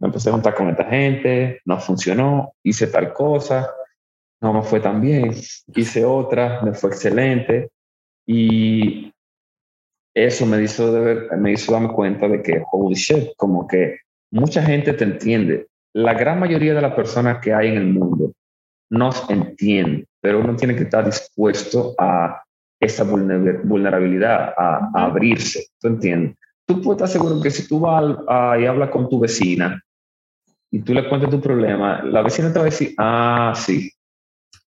me 0.00 0.08
empecé 0.08 0.30
a 0.30 0.32
juntar 0.32 0.54
con 0.54 0.70
esta 0.70 0.84
gente, 0.84 1.60
no 1.66 1.78
funcionó, 1.78 2.54
hice 2.62 2.86
tal 2.86 3.12
cosa, 3.12 3.70
no 4.40 4.54
me 4.54 4.62
fue 4.62 4.80
tan 4.80 5.00
bien, 5.00 5.34
hice 5.74 6.04
otra, 6.04 6.62
me 6.62 6.72
fue 6.72 6.90
excelente 6.90 7.70
y 8.26 9.12
eso 10.14 10.46
me 10.46 10.62
hizo, 10.62 10.90
me 11.38 11.52
hizo 11.52 11.72
darme 11.72 11.92
cuenta 11.92 12.26
de 12.28 12.42
que, 12.42 12.62
holy 12.72 12.94
shit, 12.94 13.30
como 13.36 13.68
que 13.68 13.98
mucha 14.32 14.62
gente 14.62 14.94
te 14.94 15.04
entiende. 15.04 15.66
La 15.92 16.14
gran 16.14 16.40
mayoría 16.40 16.72
de 16.74 16.80
las 16.80 16.94
personas 16.94 17.38
que 17.40 17.52
hay 17.52 17.68
en 17.68 17.76
el 17.76 17.86
mundo 17.92 18.32
nos 18.90 19.28
entiende, 19.28 20.06
pero 20.20 20.40
uno 20.40 20.56
tiene 20.56 20.74
que 20.74 20.84
estar 20.84 21.04
dispuesto 21.04 21.94
a 21.98 22.42
esa 22.80 23.04
vulnerabilidad, 23.04 24.54
a, 24.56 24.90
abrirse, 24.94 25.66
¿tú 25.78 25.88
entiendes? 25.88 26.36
Tú 26.66 26.80
puedes 26.80 27.02
estar 27.02 27.08
seguro 27.08 27.42
que 27.42 27.50
si 27.50 27.68
tú 27.68 27.80
vas 27.80 28.16
y 28.58 28.64
hablas 28.64 28.88
con 28.90 29.08
tu 29.08 29.20
vecina 29.20 29.82
y 30.70 30.82
tú 30.82 30.94
le 30.94 31.08
cuentas 31.08 31.30
tu 31.30 31.40
problema, 31.40 32.02
la 32.02 32.22
vecina 32.22 32.52
te 32.52 32.58
va 32.58 32.64
a 32.64 32.70
decir, 32.70 32.94
ah, 32.98 33.52
sí, 33.56 33.90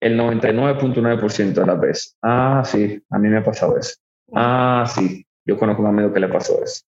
el 0.00 0.18
99.9% 0.18 1.54
de 1.54 1.66
las 1.66 1.80
veces. 1.80 2.16
Ah, 2.22 2.62
sí, 2.64 3.02
a 3.10 3.18
mí 3.18 3.28
me 3.28 3.38
ha 3.38 3.44
pasado 3.44 3.78
eso. 3.78 3.94
Ah, 4.34 4.84
sí, 4.86 5.24
yo 5.46 5.58
conozco 5.58 5.82
un 5.82 5.88
amigo 5.88 6.12
que 6.12 6.20
le 6.20 6.28
pasó 6.28 6.62
eso. 6.62 6.82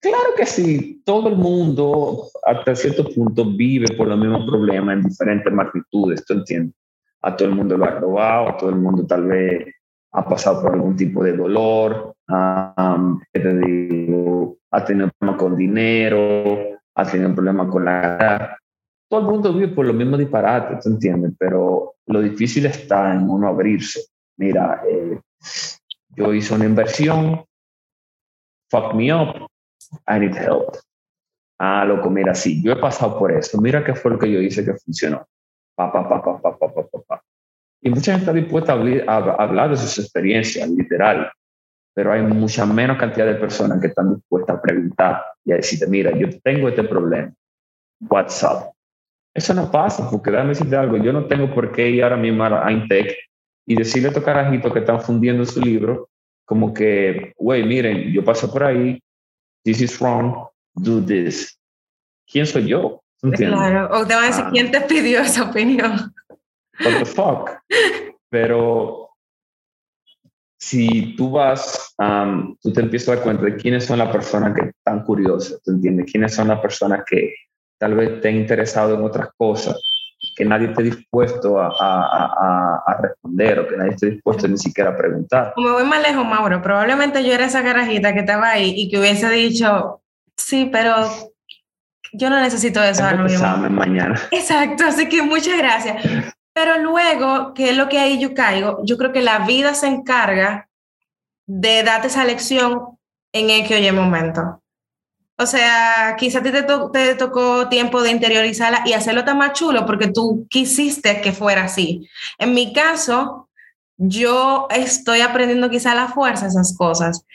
Claro 0.00 0.34
que 0.36 0.44
sí, 0.44 1.02
todo 1.04 1.28
el 1.28 1.36
mundo 1.36 2.28
hasta 2.44 2.74
cierto 2.74 3.08
punto 3.14 3.44
vive 3.44 3.96
por 3.96 4.08
los 4.08 4.18
mismos 4.18 4.46
problemas 4.46 4.96
en 4.96 5.04
diferentes 5.04 5.52
magnitudes, 5.52 6.24
¿tú 6.26 6.34
entiendes? 6.34 6.74
A 7.22 7.34
todo 7.36 7.48
el 7.48 7.54
mundo 7.54 7.78
lo 7.78 7.84
ha 7.84 8.00
robado, 8.00 8.48
a 8.48 8.56
todo 8.56 8.70
el 8.70 8.76
mundo 8.76 9.06
tal 9.06 9.26
vez 9.26 9.74
ha 10.12 10.28
pasado 10.28 10.62
por 10.62 10.74
algún 10.74 10.96
tipo 10.96 11.24
de 11.24 11.36
dolor, 11.36 12.14
um, 12.28 13.20
te 13.32 13.54
digo, 13.60 14.58
ha 14.70 14.84
tenido 14.84 15.10
problemas 15.18 15.40
con 15.40 15.56
dinero, 15.56 16.73
has 16.94 17.10
tenido 17.10 17.34
problemas 17.34 17.68
con 17.68 17.84
la 17.84 18.58
todo 19.08 19.20
el 19.20 19.26
mundo 19.26 19.52
vive 19.52 19.68
por 19.68 19.86
lo 19.86 19.92
mismo 19.92 20.16
disparate, 20.16 20.78
¿tú 20.82 20.88
entiendes? 20.88 21.32
Pero 21.38 21.94
lo 22.06 22.20
difícil 22.20 22.66
está 22.66 23.14
en 23.14 23.28
uno 23.28 23.48
abrirse. 23.48 24.06
Mira, 24.36 24.82
eh, 24.88 25.20
yo 26.16 26.32
hice 26.32 26.54
una 26.54 26.64
inversión, 26.64 27.44
fuck 28.70 28.94
me 28.94 29.14
up, 29.14 29.46
I 30.08 30.18
need 30.18 30.36
help. 30.36 30.76
Ah, 31.58 31.84
loco, 31.84 32.10
mira, 32.10 32.34
sí, 32.34 32.62
yo 32.62 32.72
he 32.72 32.76
pasado 32.76 33.18
por 33.18 33.30
eso. 33.30 33.60
Mira 33.60 33.84
qué 33.84 33.94
fue 33.94 34.10
lo 34.10 34.18
que 34.18 34.30
yo 34.30 34.40
hice 34.40 34.64
que 34.64 34.74
funcionó. 34.74 35.26
Pa, 35.76 35.92
pa, 35.92 36.08
pa, 36.08 36.22
pa, 36.22 36.40
pa, 36.40 36.58
pa, 36.58 36.68
pa, 36.68 36.98
pa. 37.06 37.22
Y 37.80 37.90
mucha 37.90 38.12
gente 38.12 38.24
está 38.24 38.32
dispuesta 38.32 38.72
a, 38.72 39.16
hablar 39.42 39.70
de 39.70 39.76
sus 39.76 39.98
experiencias, 39.98 40.68
literal. 40.70 41.30
Pero 41.94 42.12
hay 42.12 42.22
mucha 42.22 42.66
menos 42.66 42.98
cantidad 42.98 43.26
de 43.26 43.36
personas 43.36 43.80
que 43.80 43.86
están 43.86 44.14
dispuestas 44.14 44.56
a 44.56 44.62
preguntar 44.62 45.24
y 45.44 45.52
a 45.52 45.56
decirte, 45.56 45.86
mira, 45.86 46.10
yo 46.16 46.28
tengo 46.40 46.68
este 46.68 46.84
problema. 46.84 47.32
What's 48.00 48.42
up? 48.42 48.72
Eso 49.32 49.54
no 49.54 49.70
pasa, 49.70 50.08
porque 50.10 50.30
déjame 50.30 50.50
decirte 50.50 50.76
algo, 50.76 50.96
yo 50.96 51.12
no 51.12 51.26
tengo 51.26 51.52
por 51.52 51.72
qué 51.72 51.90
ir 51.90 52.02
ahora 52.04 52.16
mismo 52.16 52.44
a 52.44 52.70
Intec 52.70 53.16
y 53.66 53.76
decirle 53.76 54.08
a 54.08 54.10
estos 54.10 54.24
carajitos 54.24 54.72
que 54.72 54.78
están 54.80 55.00
fundiendo 55.00 55.44
su 55.44 55.60
libro, 55.60 56.08
como 56.44 56.72
que, 56.74 57.32
güey, 57.36 57.64
miren, 57.64 58.12
yo 58.12 58.24
paso 58.24 58.52
por 58.52 58.64
ahí, 58.64 59.00
this 59.64 59.80
is 59.80 59.98
wrong, 60.00 60.46
do 60.74 61.04
this. 61.04 61.58
¿Quién 62.30 62.46
soy 62.46 62.68
yo? 62.68 63.02
Claro, 63.32 63.88
o 63.90 64.06
te 64.06 64.14
van 64.14 64.24
a 64.24 64.26
decir, 64.26 64.44
ah. 64.46 64.50
¿quién 64.52 64.70
te 64.70 64.80
pidió 64.82 65.20
esa 65.20 65.44
opinión? 65.44 66.14
What 66.84 66.98
the 66.98 67.04
fuck? 67.06 67.50
Pero 68.30 69.03
si 70.64 71.14
tú 71.14 71.30
vas, 71.30 71.94
um, 71.98 72.56
tú 72.62 72.72
te 72.72 72.80
empiezas 72.80 73.10
a 73.10 73.14
dar 73.16 73.24
cuenta 73.24 73.44
de 73.44 73.56
quiénes 73.56 73.84
son 73.84 73.98
las 73.98 74.08
personas 74.08 74.54
que 74.54 74.70
están 74.70 75.04
curiosas, 75.04 75.60
¿tú 75.62 75.72
entiendes? 75.72 76.10
¿Quiénes 76.10 76.34
son 76.34 76.48
las 76.48 76.60
personas 76.60 77.04
que 77.06 77.34
tal 77.78 77.94
vez 77.94 78.12
esté 78.12 78.30
interesado 78.30 78.94
en 78.94 79.04
otras 79.04 79.28
cosas, 79.36 79.76
que 80.34 80.44
nadie 80.46 80.68
esté 80.68 80.84
dispuesto 80.84 81.60
a, 81.60 81.66
a, 81.66 82.82
a, 82.86 82.98
responder 83.02 83.58
o 83.58 83.68
que 83.68 83.76
nadie 83.76 83.90
esté 83.90 84.10
dispuesto 84.12 84.48
ni 84.48 84.56
siquiera 84.56 84.90
a 84.90 84.96
preguntar. 84.96 85.52
Como 85.54 85.72
voy 85.72 85.84
más 85.84 86.00
lejos, 86.00 86.24
Mauro, 86.24 86.62
probablemente 86.62 87.22
yo 87.22 87.34
era 87.34 87.44
esa 87.44 87.62
carajita 87.62 88.14
que 88.14 88.20
estaba 88.20 88.48
ahí 88.48 88.72
y 88.74 88.88
que 88.88 88.98
hubiese 88.98 89.28
dicho, 89.30 90.00
sí, 90.34 90.70
pero 90.72 90.94
yo 92.14 92.30
no 92.30 92.40
necesito 92.40 92.82
eso 92.82 93.04
ahora 93.04 93.22
mismo. 93.22 93.68
mañana. 93.68 94.18
Exacto, 94.30 94.84
así 94.86 95.10
que 95.10 95.20
muchas 95.20 95.58
gracias. 95.58 96.34
Pero 96.54 96.78
luego, 96.78 97.52
que 97.52 97.70
es 97.70 97.76
lo 97.76 97.88
que 97.88 97.98
ahí 97.98 98.18
yo 98.18 98.32
caigo, 98.32 98.78
yo 98.84 98.96
creo 98.96 99.12
que 99.12 99.22
la 99.22 99.40
vida 99.40 99.74
se 99.74 99.88
encarga 99.88 100.68
de 101.46 101.82
darte 101.82 102.06
esa 102.06 102.24
lección 102.24 102.96
en 103.32 103.50
el 103.50 103.66
que 103.66 103.74
oye 103.74 103.92
momento. 103.92 104.62
O 105.36 105.46
sea, 105.46 106.14
quizá 106.16 106.38
a 106.38 106.42
ti 106.44 106.52
te, 106.52 106.62
te, 106.62 107.14
tocó 107.16 107.68
tiempo 107.68 108.00
de 108.02 108.12
interiorizarla 108.12 108.84
y 108.86 108.92
hacerlo 108.92 109.24
tan 109.24 109.38
más 109.38 109.52
chulo 109.52 109.84
porque 109.84 110.06
tú 110.06 110.46
quisiste 110.48 111.20
que 111.20 111.32
fuera 111.32 111.64
así. 111.64 112.08
En 112.38 112.54
mi 112.54 112.72
caso, 112.72 113.48
yo 113.96 114.68
estoy 114.70 115.22
aprendiendo 115.22 115.70
quizá 115.70 115.94
la 115.96 116.06
fuerza 116.06 116.46
esas 116.46 116.76
cosas. 116.76 117.26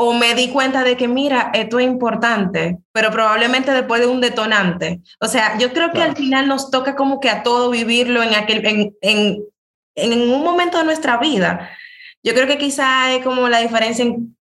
O 0.00 0.12
me 0.12 0.36
di 0.36 0.50
cuenta 0.50 0.84
de 0.84 0.96
que, 0.96 1.08
mira, 1.08 1.50
esto 1.52 1.80
es 1.80 1.86
importante, 1.86 2.78
pero 2.92 3.10
probablemente 3.10 3.72
después 3.72 4.00
de 4.00 4.06
un 4.06 4.20
detonante. 4.20 5.00
O 5.20 5.26
sea, 5.26 5.58
yo 5.58 5.72
creo 5.72 5.90
que 5.90 6.00
al 6.00 6.14
final 6.14 6.46
nos 6.46 6.70
toca 6.70 6.94
como 6.94 7.18
que 7.18 7.28
a 7.28 7.42
todo 7.42 7.68
vivirlo 7.68 8.22
en, 8.22 8.32
aquel, 8.36 8.64
en, 8.64 8.96
en, 9.00 9.42
en 9.96 10.30
un 10.30 10.44
momento 10.44 10.78
de 10.78 10.84
nuestra 10.84 11.16
vida. 11.16 11.70
Yo 12.22 12.32
creo 12.32 12.46
que 12.46 12.58
quizá 12.58 13.12
es 13.12 13.24
como 13.24 13.48
la 13.48 13.58
diferencia 13.58 14.04
en, 14.04 14.36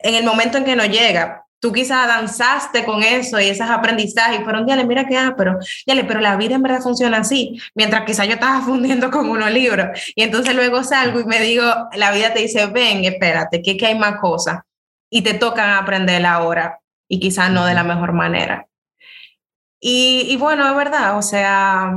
en 0.00 0.14
el 0.14 0.24
momento 0.24 0.58
en 0.58 0.64
que 0.64 0.76
nos 0.76 0.90
llega 0.90 1.46
tú 1.60 1.72
quizás 1.72 2.06
danzaste 2.06 2.84
con 2.84 3.02
eso 3.02 3.40
y 3.40 3.48
esos 3.48 3.68
aprendizajes 3.68 4.40
y 4.40 4.44
fueron, 4.44 4.64
díale, 4.64 4.84
mira 4.84 5.06
qué 5.06 5.16
ah, 5.16 5.34
pero, 5.36 5.58
díale, 5.86 6.04
pero 6.04 6.20
la 6.20 6.36
vida 6.36 6.54
en 6.54 6.62
verdad 6.62 6.80
funciona 6.80 7.18
así, 7.18 7.60
mientras 7.74 8.04
quizás 8.04 8.28
yo 8.28 8.34
estaba 8.34 8.60
fundiendo 8.64 9.10
con 9.10 9.28
unos 9.28 9.50
libros 9.50 9.88
y 10.14 10.22
entonces 10.22 10.54
luego 10.54 10.84
salgo 10.84 11.18
y 11.18 11.24
me 11.24 11.40
digo, 11.40 11.64
la 11.94 12.12
vida 12.12 12.32
te 12.32 12.40
dice, 12.40 12.66
ven, 12.66 13.04
espérate, 13.04 13.60
que, 13.60 13.76
que 13.76 13.86
hay 13.86 13.98
más 13.98 14.20
cosas 14.20 14.58
y 15.10 15.22
te 15.22 15.34
tocan 15.34 15.70
aprender 15.70 16.24
ahora 16.26 16.80
y 17.08 17.20
quizás 17.20 17.50
no 17.50 17.64
de 17.64 17.74
la 17.74 17.84
mejor 17.84 18.12
manera. 18.12 18.66
Y, 19.80 20.26
y 20.28 20.36
bueno, 20.36 20.68
es 20.68 20.76
verdad, 20.76 21.16
o 21.16 21.22
sea, 21.22 21.92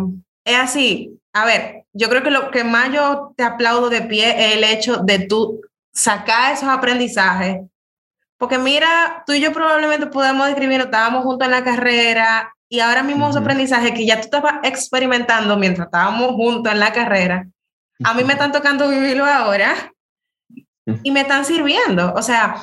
es 0.45 0.55
así. 0.57 1.19
A 1.33 1.45
ver, 1.45 1.85
yo 1.93 2.09
creo 2.09 2.23
que 2.23 2.31
lo 2.31 2.51
que 2.51 2.63
más 2.63 2.91
yo 2.93 3.33
te 3.35 3.43
aplaudo 3.43 3.89
de 3.89 4.01
pie 4.01 4.29
es 4.37 4.57
el 4.57 4.63
hecho 4.63 4.97
de 4.97 5.19
tú 5.19 5.61
sacar 5.93 6.53
esos 6.53 6.69
aprendizajes 6.69 7.61
porque 8.41 8.57
mira, 8.57 9.23
tú 9.27 9.33
y 9.33 9.39
yo 9.39 9.53
probablemente 9.53 10.07
podemos 10.07 10.47
describir, 10.47 10.81
estábamos 10.81 11.23
juntos 11.23 11.45
en 11.45 11.51
la 11.51 11.63
carrera 11.63 12.51
y 12.67 12.79
ahora 12.79 13.03
mismo 13.03 13.29
uh 13.29 13.37
aprendizaje 13.37 13.93
que 13.93 14.03
ya 14.03 14.15
tú 14.15 14.21
estabas 14.21 14.55
experimentando 14.63 15.57
mientras 15.57 15.85
estábamos 15.85 16.31
juntos 16.31 16.73
en 16.73 16.79
la 16.79 16.91
carrera, 16.91 17.47
a 18.03 18.15
mí 18.15 18.23
me 18.23 18.33
están 18.33 18.51
tocando 18.51 18.89
vivirlo 18.89 19.25
ahora 19.25 19.93
y 21.03 21.11
me 21.11 21.21
están 21.21 21.45
sirviendo. 21.45 22.15
O 22.15 22.23
sea, 22.23 22.55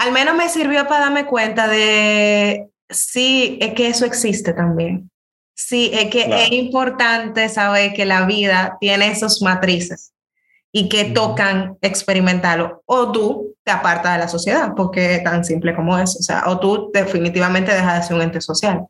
al 0.00 0.12
menos 0.12 0.34
me 0.34 0.48
sirvió 0.48 0.86
para 0.86 1.04
darme 1.04 1.26
cuenta 1.26 1.68
de, 1.68 2.70
sí, 2.88 3.58
es 3.60 3.74
que 3.74 3.88
eso 3.88 4.06
existe 4.06 4.54
también. 4.54 5.10
Sí, 5.54 5.90
es 5.92 6.10
que 6.10 6.22
es 6.22 6.52
importante 6.52 7.46
saber 7.50 7.92
que 7.92 8.06
la 8.06 8.24
vida 8.24 8.78
tiene 8.80 9.10
esos 9.10 9.42
matrices 9.42 10.14
y 10.72 10.88
que 10.88 11.04
tocan 11.10 11.76
experimentarlo. 11.82 12.82
O 12.86 13.12
tú 13.12 13.54
te 13.62 13.72
apartas 13.72 14.14
de 14.14 14.20
la 14.20 14.28
sociedad, 14.28 14.72
porque 14.74 15.16
es 15.16 15.22
tan 15.22 15.44
simple 15.44 15.76
como 15.76 15.98
eso. 15.98 16.18
O 16.18 16.22
sea, 16.22 16.44
o 16.46 16.58
tú 16.58 16.90
definitivamente 16.94 17.74
dejas 17.74 18.00
de 18.00 18.06
ser 18.06 18.16
un 18.16 18.22
ente 18.22 18.40
social. 18.40 18.86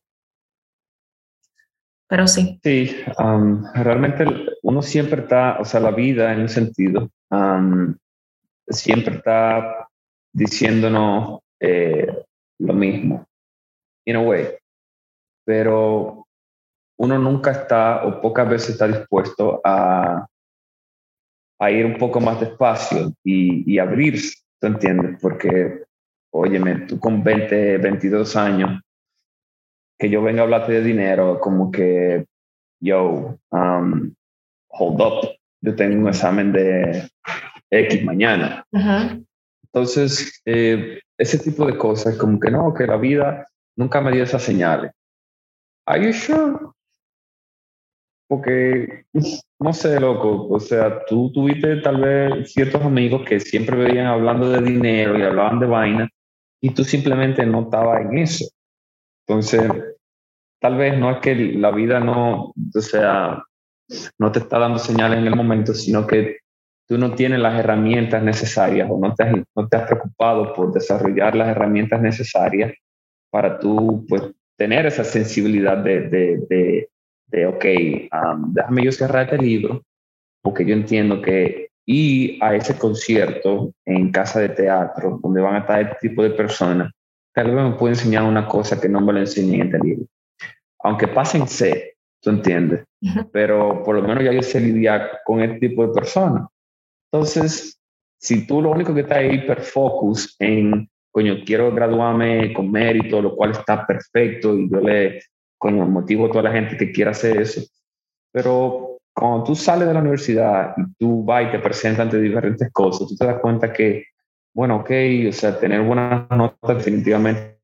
Pero 2.07 2.29
sí. 2.29 2.61
Sí, 2.63 2.97
realmente 3.75 4.25
uno 4.63 4.81
siempre 4.81 5.23
está, 5.23 5.59
o 5.59 5.65
sea, 5.65 5.81
la 5.81 5.91
vida 5.91 6.33
en 6.33 6.43
un 6.43 6.49
sentido, 6.49 7.11
siempre 8.69 9.17
está 9.17 9.90
diciéndonos 10.33 11.41
eh, 11.61 12.25
lo 12.59 12.75
mismo, 12.75 13.27
in 14.05 14.17
a 14.17 14.21
way. 14.21 14.49
Pero 15.45 16.27
uno 16.99 17.19
nunca 17.19 17.53
está 17.53 18.05
o 18.07 18.21
pocas 18.21 18.49
veces 18.49 18.71
está 18.71 18.87
dispuesto 18.87 19.61
a 19.65 20.27
a 21.61 21.71
ir 21.71 21.85
un 21.85 21.99
poco 21.99 22.21
más 22.21 22.41
despacio 22.41 23.13
y, 23.23 23.71
y 23.71 23.79
abrirse, 23.79 24.39
¿tú 24.59 24.67
entiendes? 24.67 25.19
Porque, 25.21 25.85
óyeme, 26.33 26.87
tú 26.87 26.99
con 26.99 27.23
20, 27.23 27.77
22 27.77 28.35
años, 28.35 28.81
que 29.99 30.09
yo 30.09 30.23
venga 30.23 30.41
a 30.41 30.45
hablarte 30.45 30.73
de 30.73 30.83
dinero, 30.83 31.39
como 31.39 31.71
que, 31.71 32.25
yo, 32.81 33.39
um, 33.51 34.15
hold 34.71 35.01
up, 35.03 35.29
yo 35.61 35.77
tengo 35.77 36.01
un 36.01 36.09
examen 36.09 36.51
de 36.51 37.11
X 37.71 38.05
mañana. 38.05 38.65
Entonces, 39.73 40.41
eh, 40.45 41.01
ese 41.17 41.39
tipo 41.39 41.67
de 41.67 41.77
cosas, 41.77 42.17
como 42.17 42.41
que 42.41 42.51
no, 42.51 42.75
que 42.75 42.87
la 42.87 42.97
vida 42.97 43.47
nunca 43.77 44.01
me 44.01 44.11
dio 44.11 44.25
esas 44.25 44.43
señales. 44.43 44.91
Are 45.87 46.05
you 46.05 46.13
sure? 46.13 46.57
Porque, 48.29 49.05
no 49.59 49.73
sé, 49.73 49.99
loco, 49.99 50.49
o 50.49 50.61
sea, 50.61 51.05
tú 51.07 51.33
tuviste 51.33 51.77
tal 51.79 52.01
vez 52.01 52.53
ciertos 52.53 52.83
amigos 52.83 53.23
que 53.29 53.41
siempre 53.41 53.77
veían 53.77 54.07
hablando 54.07 54.49
de 54.51 54.61
dinero 54.61 55.19
y 55.19 55.23
hablaban 55.23 55.59
de 55.59 55.67
vaina 55.67 56.09
y 56.61 56.71
tú 56.71 56.85
simplemente 56.85 57.45
no 57.45 57.63
estabas 57.63 58.03
en 58.03 58.19
eso. 58.19 58.47
Entonces, 59.27 59.63
tal 60.61 60.77
vez 60.77 60.99
no 60.99 61.11
es 61.11 61.19
que 61.19 61.35
la 61.35 61.71
vida 61.71 61.99
no, 61.99 62.55
o 62.55 62.81
sea, 62.81 63.43
no 64.19 64.33
te 64.33 64.39
está 64.39 64.59
dando 64.59 64.79
señales 64.79 65.19
en 65.19 65.27
el 65.27 65.35
momento, 65.35 65.75
sino 65.75 66.07
que 66.07 66.39
tú 66.91 66.99
no 66.99 67.15
tienes 67.15 67.39
las 67.39 67.59
herramientas 67.59 68.23
necesarias 68.23 68.89
o 68.91 68.99
no 68.99 69.15
te 69.15 69.23
has, 69.23 69.35
no 69.55 69.69
te 69.69 69.77
has 69.77 69.87
preocupado 69.87 70.53
por 70.53 70.73
desarrollar 70.73 71.37
las 71.37 71.49
herramientas 71.49 72.03
necesarias 72.03 72.75
para 73.31 73.59
tú, 73.61 74.05
pues, 74.09 74.23
tener 74.59 74.85
esa 74.87 75.05
sensibilidad 75.05 75.79
de, 75.79 76.09
de 76.09 76.89
de, 77.31 77.47
ok, 77.47 77.65
déjame 78.49 78.85
yo 78.85 78.93
cerrar 78.93 79.25
este 79.25 79.39
libro, 79.39 79.83
porque 80.43 80.65
yo 80.65 80.75
entiendo 80.75 81.23
que 81.23 81.69
ir 81.87 82.43
a 82.43 82.55
ese 82.55 82.77
concierto 82.77 83.73
en 83.85 84.11
casa 84.11 84.41
de 84.41 84.51
teatro, 84.51 85.19
donde 85.23 85.41
van 85.41 85.57
a 85.57 85.59
estar 85.61 85.81
este 85.81 86.09
tipo 86.09 86.23
de 86.23 86.31
personas, 86.31 86.93
tal 87.35 87.55
vez 87.55 87.65
me 87.65 87.77
puede 87.77 87.95
enseñar 87.95 88.25
una 88.25 88.47
cosa 88.47 88.81
que 88.81 88.89
no 88.89 89.01
me 89.01 89.13
lo 89.13 89.21
enseñé 89.21 89.57
en 89.57 89.63
este 89.63 89.79
libro. 89.79 90.07
Aunque 90.83 91.09
pasen 91.09 91.47
C, 91.47 91.95
tú 92.21 92.31
entiendes, 92.31 92.85
pero 93.33 93.83
por 93.83 93.97
lo 93.97 94.03
menos 94.03 94.25
ya 94.25 94.33
yo 94.33 94.43
sé 94.43 94.61
lidiar 94.61 95.21
con 95.25 95.41
este 95.41 95.69
tipo 95.69 95.87
de 95.87 95.93
personas. 95.93 96.49
Entonces, 97.13 97.81
si 98.19 98.47
tú 98.47 98.61
lo 98.63 98.71
único 98.71 98.95
que 98.95 99.01
está 99.01 99.17
ahí 99.17 99.37
hiperfocus 99.37 100.37
en, 100.39 100.89
coño, 101.11 101.37
quiero 101.45 101.73
graduarme 101.73 102.53
con 102.53 102.71
mérito, 102.71 103.21
lo 103.21 103.35
cual 103.35 103.53
está 103.53 103.87
perfecto 103.87 104.57
y 104.57 104.71
yo 104.71 104.81
le 104.81 105.21
el 105.63 105.75
motivo 105.75 106.27
de 106.27 106.33
toda 106.33 106.45
la 106.45 106.53
gente 106.53 106.77
que 106.77 106.91
quiera 106.91 107.11
hacer 107.11 107.41
eso. 107.41 107.61
Pero 108.33 108.99
cuando 109.13 109.45
tú 109.45 109.55
sales 109.55 109.87
de 109.87 109.95
la 109.95 110.01
universidad 110.01 110.75
y 110.77 110.83
tú 110.99 111.25
vas 111.25 111.49
y 111.49 111.51
te 111.51 111.59
presentas 111.59 112.01
ante 112.01 112.21
diferentes 112.21 112.71
cosas, 112.73 113.09
tú 113.09 113.17
te 113.17 113.27
das 113.27 113.41
cuenta 113.41 113.73
que, 113.73 114.05
bueno, 114.55 114.77
ok, 114.77 114.91
o 115.29 115.33
sea, 115.33 115.59
tener 115.59 115.83
buenas 115.83 116.31
notas 116.31 116.79
definitivamente 116.79 117.59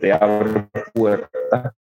te 0.00 0.12
abre 0.12 0.68
puertas, 0.92 1.72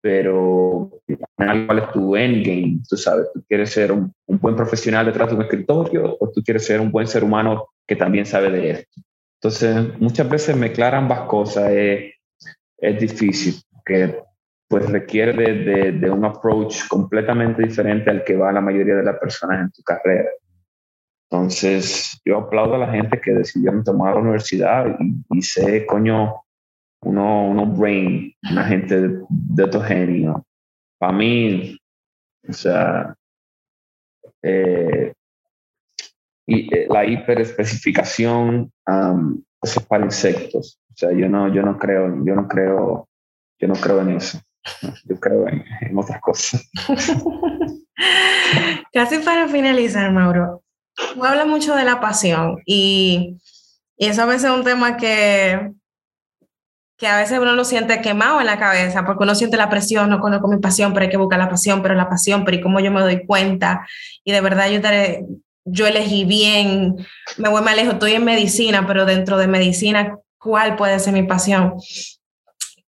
pero 0.00 0.90
cuál 1.36 1.78
es 1.78 1.92
tu 1.92 2.16
endgame, 2.16 2.80
tú 2.88 2.96
sabes, 2.96 3.26
tú 3.32 3.42
quieres 3.46 3.70
ser 3.70 3.92
un, 3.92 4.12
buen 4.26 4.56
profesional 4.56 5.06
detrás 5.06 5.28
de 5.28 5.36
un 5.36 5.42
escritorio 5.42 6.16
o 6.18 6.30
tú 6.30 6.42
quieres 6.42 6.64
ser 6.64 6.80
un 6.80 6.90
buen 6.90 7.06
ser 7.06 7.22
humano 7.24 7.68
que 7.86 7.96
también 7.96 8.24
sabe 8.24 8.50
de 8.50 8.70
esto. 8.70 9.00
Entonces, 9.34 9.98
muchas 10.00 10.28
veces 10.28 10.56
mezclar 10.56 10.94
ambas 10.94 11.22
cosas 11.22 11.70
es, 11.70 12.14
es 12.78 13.00
difícil, 13.00 13.54
que 13.84 14.22
pues 14.68 14.88
requiere 14.88 15.32
de, 15.32 15.92
de, 15.92 16.10
un 16.10 16.24
approach 16.24 16.86
completamente 16.88 17.62
diferente 17.62 18.08
al 18.08 18.22
que 18.22 18.36
va 18.36 18.52
la 18.52 18.60
mayoría 18.60 18.94
de 18.94 19.02
las 19.02 19.18
personas 19.18 19.62
en 19.62 19.70
tu 19.72 19.82
carrera. 19.82 20.30
Entonces, 21.28 22.20
yo 22.24 22.38
aplaudo 22.38 22.74
a 22.74 22.78
la 22.78 22.92
gente 22.92 23.20
que 23.20 23.32
decidieron 23.32 23.82
tomar 23.82 24.14
la 24.14 24.20
universidad 24.20 24.86
y, 25.00 25.38
y 25.38 25.42
sé, 25.42 25.86
coño, 25.86 26.44
uno, 27.02 27.48
uno 27.48 27.66
brain, 27.66 28.34
una 28.50 28.64
gente 28.64 29.00
de, 29.00 29.24
de 29.28 29.64
otro 29.64 29.80
genio. 29.80 30.44
Para 30.98 31.12
mí, 31.12 31.78
o 32.48 32.52
sea, 32.52 33.14
eh, 34.42 35.12
y, 36.46 36.74
eh, 36.74 36.86
la 36.88 37.04
hiperespecificación 37.06 38.72
um, 38.86 39.42
es 39.62 39.78
para 39.86 40.04
insectos. 40.04 40.80
O 40.90 40.96
sea, 40.96 41.12
yo 41.12 41.28
no, 41.28 41.52
yo 41.52 41.62
no 41.62 41.78
creo, 41.78 42.24
yo 42.24 42.34
no 42.34 42.48
creo, 42.48 43.08
yo 43.58 43.68
no 43.68 43.74
creo 43.74 44.00
en 44.00 44.10
eso. 44.10 44.40
Yo 45.04 45.18
creo 45.18 45.48
en, 45.48 45.64
en 45.80 45.98
otras 45.98 46.20
cosas. 46.20 46.70
Casi 48.92 49.18
para 49.18 49.48
finalizar, 49.48 50.12
Mauro, 50.12 50.62
tú 51.14 51.24
hablas 51.24 51.46
mucho 51.46 51.74
de 51.74 51.84
la 51.84 52.00
pasión 52.00 52.58
y, 52.66 53.38
y 53.96 54.06
eso 54.06 54.22
a 54.22 54.26
veces 54.26 54.44
es 54.44 54.50
un 54.50 54.64
tema 54.64 54.96
que 54.96 55.72
que 57.00 57.06
a 57.06 57.16
veces 57.16 57.38
uno 57.38 57.54
lo 57.54 57.64
siente 57.64 58.02
quemado 58.02 58.40
en 58.40 58.46
la 58.46 58.58
cabeza 58.58 59.06
porque 59.06 59.24
uno 59.24 59.34
siente 59.34 59.56
la 59.56 59.70
presión, 59.70 60.10
no 60.10 60.20
conozco 60.20 60.48
mi 60.48 60.58
pasión, 60.58 60.92
pero 60.92 61.04
hay 61.04 61.10
que 61.10 61.16
buscar 61.16 61.38
la 61.38 61.48
pasión, 61.48 61.80
pero 61.80 61.94
la 61.94 62.10
pasión, 62.10 62.44
pero 62.44 62.58
¿y 62.58 62.60
cómo 62.60 62.78
yo 62.78 62.90
me 62.90 63.00
doy 63.00 63.24
cuenta? 63.24 63.86
Y 64.22 64.32
de 64.32 64.42
verdad 64.42 64.68
yo, 64.68 64.80
yo 65.64 65.86
elegí 65.86 66.26
bien, 66.26 66.96
me 67.38 67.48
voy 67.48 67.62
más 67.62 67.74
lejos, 67.74 67.94
estoy 67.94 68.12
en 68.12 68.24
medicina, 68.24 68.86
pero 68.86 69.06
dentro 69.06 69.38
de 69.38 69.46
medicina, 69.46 70.18
¿cuál 70.36 70.76
puede 70.76 70.98
ser 70.98 71.14
mi 71.14 71.22
pasión? 71.22 71.72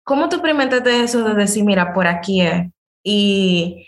¿Cómo 0.03 0.27
tú 0.27 0.35
experimentaste 0.35 1.03
eso 1.03 1.23
de 1.23 1.33
decir, 1.33 1.63
mira, 1.63 1.93
por 1.93 2.05
aquí 2.05 2.41
es? 2.41 2.67
Y, 3.05 3.87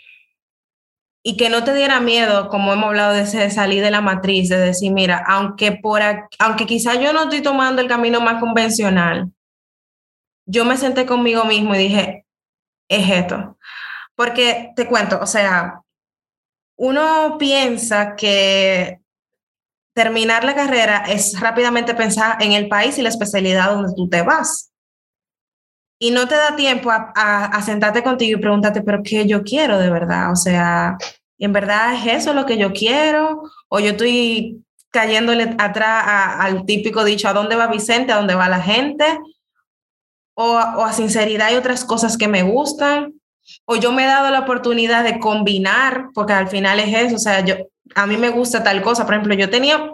y 1.22 1.36
que 1.36 1.50
no 1.50 1.64
te 1.64 1.74
diera 1.74 2.00
miedo, 2.00 2.48
como 2.48 2.72
hemos 2.72 2.86
hablado 2.86 3.12
de, 3.12 3.26
salir 3.50 3.82
de 3.82 3.90
la 3.90 4.00
matriz, 4.00 4.48
de 4.48 4.56
decir, 4.56 4.90
mira, 4.90 5.22
aunque, 5.28 5.72
por 5.72 6.00
aunque 6.38 6.64
quizá 6.64 6.94
yo 6.94 7.12
no 7.12 7.24
estoy 7.24 7.42
tomando 7.42 7.82
el 7.82 7.88
camino 7.88 8.22
más 8.22 8.40
convencional, 8.40 9.30
yo 10.46 10.64
me 10.64 10.76
senté 10.76 11.06
conmigo 11.06 11.44
mismo 11.44 11.74
y 11.74 11.78
dije, 11.78 12.26
es 12.88 13.10
esto. 13.10 13.58
Porque 14.14 14.72
te 14.76 14.86
cuento, 14.86 15.18
o 15.20 15.26
sea, 15.26 15.82
uno 16.76 17.36
piensa 17.38 18.16
que 18.16 19.00
terminar 19.94 20.44
la 20.44 20.54
carrera 20.54 21.04
es 21.08 21.38
rápidamente 21.40 21.94
pensar 21.94 22.42
en 22.42 22.52
el 22.52 22.68
país 22.68 22.98
y 22.98 23.02
la 23.02 23.08
especialidad 23.08 23.70
donde 23.70 23.94
tú 23.94 24.08
te 24.08 24.22
vas. 24.22 24.72
Y 25.98 26.10
no 26.10 26.26
te 26.26 26.34
da 26.34 26.56
tiempo 26.56 26.90
a, 26.90 27.12
a, 27.14 27.62
sentarte 27.62 28.02
contigo 28.02 28.38
y 28.38 28.42
preguntarte, 28.42 28.82
pero 28.82 29.02
¿qué 29.02 29.26
yo 29.26 29.42
quiero 29.42 29.78
de 29.78 29.90
verdad? 29.90 30.32
O 30.32 30.36
sea, 30.36 30.98
¿en 31.38 31.52
verdad 31.52 31.94
es 31.94 32.22
eso 32.22 32.34
lo 32.34 32.44
que 32.44 32.58
yo 32.58 32.72
quiero? 32.72 33.42
¿O 33.68 33.78
yo 33.78 33.90
estoy 33.92 34.64
cayéndole 34.90 35.54
atrás 35.58 36.04
al 36.06 36.66
típico 36.66 37.04
dicho, 37.04 37.28
¿a 37.28 37.32
dónde 37.32 37.56
va 37.56 37.68
Vicente? 37.68 38.12
¿A 38.12 38.16
dónde 38.16 38.34
va 38.34 38.48
la 38.48 38.60
gente? 38.60 39.04
O, 40.34 40.56
a 40.56 40.92
sinceridad 40.92 41.48
hay 41.48 41.56
otras 41.56 41.84
cosas 41.84 42.16
que 42.16 42.28
me 42.28 42.42
gustan, 42.42 43.14
o 43.66 43.76
yo 43.76 43.92
me 43.92 44.04
he 44.04 44.06
dado 44.06 44.30
la 44.30 44.40
oportunidad 44.40 45.04
de 45.04 45.18
combinar, 45.18 46.08
porque 46.14 46.32
al 46.32 46.48
final 46.48 46.80
es 46.80 46.94
eso, 46.94 47.16
o 47.16 47.18
sea, 47.18 47.44
yo, 47.44 47.56
a 47.94 48.06
mí 48.06 48.16
me 48.16 48.30
gusta 48.30 48.62
tal 48.62 48.82
cosa, 48.82 49.04
por 49.04 49.14
ejemplo, 49.14 49.34
yo 49.34 49.50
tenía, 49.50 49.90